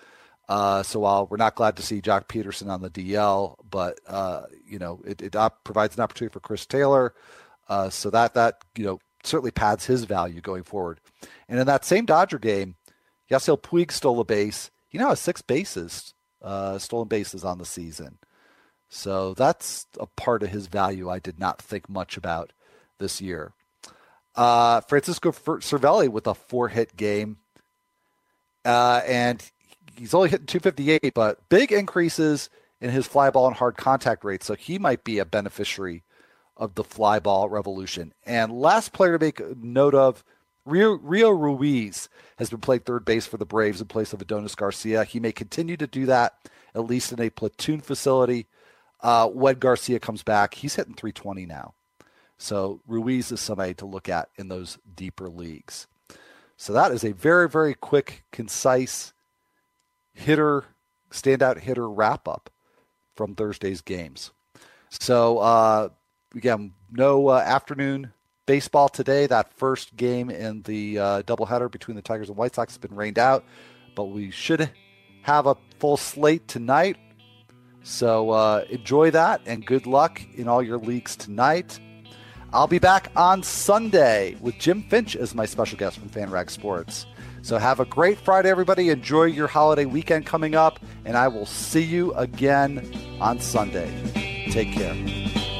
Uh, 0.46 0.82
so 0.82 1.00
while 1.00 1.26
we're 1.26 1.38
not 1.38 1.54
glad 1.54 1.76
to 1.76 1.82
see 1.82 2.02
Joc 2.02 2.26
Pederson 2.26 2.68
on 2.68 2.82
the 2.82 2.90
DL, 2.90 3.56
but 3.68 3.98
uh, 4.06 4.42
you 4.66 4.78
know 4.78 5.00
it, 5.06 5.22
it 5.22 5.34
op- 5.34 5.64
provides 5.64 5.96
an 5.96 6.02
opportunity 6.02 6.32
for 6.32 6.40
Chris 6.40 6.66
Taylor, 6.66 7.14
uh, 7.68 7.88
so 7.88 8.10
that 8.10 8.34
that 8.34 8.58
you 8.76 8.84
know 8.84 9.00
certainly 9.22 9.50
pads 9.50 9.86
his 9.86 10.04
value 10.04 10.42
going 10.42 10.62
forward. 10.62 11.00
And 11.48 11.58
in 11.58 11.66
that 11.66 11.86
same 11.86 12.04
Dodger 12.04 12.38
game, 12.38 12.74
Yasiel 13.30 13.58
Puig 13.58 13.90
stole 13.90 14.20
a 14.20 14.24
base. 14.24 14.70
He 14.94 14.98
now 14.98 15.08
has 15.08 15.18
six 15.18 15.42
bases, 15.42 16.14
uh, 16.40 16.78
stolen 16.78 17.08
bases 17.08 17.42
on 17.42 17.58
the 17.58 17.64
season. 17.64 18.18
So 18.88 19.34
that's 19.34 19.88
a 19.98 20.06
part 20.06 20.44
of 20.44 20.50
his 20.50 20.68
value 20.68 21.10
I 21.10 21.18
did 21.18 21.36
not 21.36 21.60
think 21.60 21.88
much 21.88 22.16
about 22.16 22.52
this 22.98 23.20
year. 23.20 23.54
Uh, 24.36 24.82
Francisco 24.82 25.32
Cervelli 25.32 26.08
with 26.08 26.28
a 26.28 26.34
four 26.34 26.68
hit 26.68 26.96
game. 26.96 27.38
Uh, 28.64 29.00
and 29.04 29.42
he's 29.96 30.14
only 30.14 30.28
hitting 30.28 30.46
258, 30.46 31.12
but 31.12 31.48
big 31.48 31.72
increases 31.72 32.48
in 32.80 32.90
his 32.90 33.04
fly 33.04 33.30
ball 33.30 33.48
and 33.48 33.56
hard 33.56 33.76
contact 33.76 34.24
rate. 34.24 34.44
So 34.44 34.54
he 34.54 34.78
might 34.78 35.02
be 35.02 35.18
a 35.18 35.24
beneficiary 35.24 36.04
of 36.56 36.76
the 36.76 36.84
fly 36.84 37.18
ball 37.18 37.48
revolution. 37.48 38.14
And 38.24 38.52
last 38.52 38.92
player 38.92 39.18
to 39.18 39.24
make 39.24 39.56
note 39.56 39.96
of 39.96 40.22
Rio, 40.66 40.94
Rio 40.94 41.30
Ruiz 41.30 42.08
has 42.38 42.50
been 42.50 42.60
playing 42.60 42.80
third 42.82 43.04
base 43.04 43.26
for 43.26 43.36
the 43.36 43.44
Braves 43.44 43.80
in 43.80 43.86
place 43.86 44.12
of 44.12 44.22
Adonis 44.22 44.54
Garcia. 44.54 45.04
He 45.04 45.20
may 45.20 45.32
continue 45.32 45.76
to 45.76 45.86
do 45.86 46.06
that, 46.06 46.34
at 46.74 46.86
least 46.86 47.12
in 47.12 47.20
a 47.20 47.30
platoon 47.30 47.80
facility. 47.80 48.46
Uh, 49.00 49.28
when 49.28 49.58
Garcia 49.58 49.98
comes 49.98 50.22
back, 50.22 50.54
he's 50.54 50.76
hitting 50.76 50.94
320 50.94 51.44
now. 51.44 51.74
So 52.38 52.80
Ruiz 52.86 53.30
is 53.30 53.40
somebody 53.40 53.74
to 53.74 53.86
look 53.86 54.08
at 54.08 54.30
in 54.36 54.48
those 54.48 54.78
deeper 54.96 55.28
leagues. 55.28 55.86
So 56.56 56.72
that 56.72 56.92
is 56.92 57.04
a 57.04 57.12
very, 57.12 57.48
very 57.48 57.74
quick, 57.74 58.24
concise 58.32 59.12
hitter, 60.14 60.64
standout 61.10 61.58
hitter 61.58 61.88
wrap 61.88 62.26
up 62.26 62.50
from 63.14 63.34
Thursday's 63.34 63.80
games. 63.80 64.30
So 64.88 65.38
uh, 65.38 65.88
again, 66.34 66.72
no 66.90 67.28
uh, 67.28 67.38
afternoon 67.38 68.12
baseball 68.46 68.88
today. 68.88 69.26
That 69.26 69.52
first 69.52 69.96
game 69.96 70.30
in 70.30 70.62
the 70.62 70.98
uh, 70.98 71.22
doubleheader 71.22 71.70
between 71.70 71.96
the 71.96 72.02
Tigers 72.02 72.28
and 72.28 72.36
White 72.36 72.54
Sox 72.54 72.74
has 72.74 72.78
been 72.78 72.96
rained 72.96 73.18
out, 73.18 73.44
but 73.94 74.04
we 74.04 74.30
should 74.30 74.70
have 75.22 75.46
a 75.46 75.56
full 75.78 75.96
slate 75.96 76.46
tonight. 76.48 76.96
So 77.82 78.30
uh, 78.30 78.64
enjoy 78.70 79.10
that 79.10 79.42
and 79.46 79.64
good 79.64 79.86
luck 79.86 80.20
in 80.34 80.48
all 80.48 80.62
your 80.62 80.78
leagues 80.78 81.16
tonight. 81.16 81.78
I'll 82.52 82.68
be 82.68 82.78
back 82.78 83.10
on 83.16 83.42
Sunday 83.42 84.36
with 84.40 84.58
Jim 84.58 84.84
Finch 84.84 85.16
as 85.16 85.34
my 85.34 85.44
special 85.44 85.76
guest 85.76 85.98
from 85.98 86.08
FanRag 86.08 86.50
Sports. 86.50 87.04
So 87.42 87.58
have 87.58 87.80
a 87.80 87.84
great 87.84 88.16
Friday, 88.18 88.48
everybody. 88.48 88.90
Enjoy 88.90 89.24
your 89.24 89.48
holiday 89.48 89.84
weekend 89.84 90.24
coming 90.24 90.54
up, 90.54 90.78
and 91.04 91.16
I 91.16 91.28
will 91.28 91.46
see 91.46 91.82
you 91.82 92.14
again 92.14 92.90
on 93.20 93.40
Sunday. 93.40 94.46
Take 94.50 94.72
care. 94.72 95.53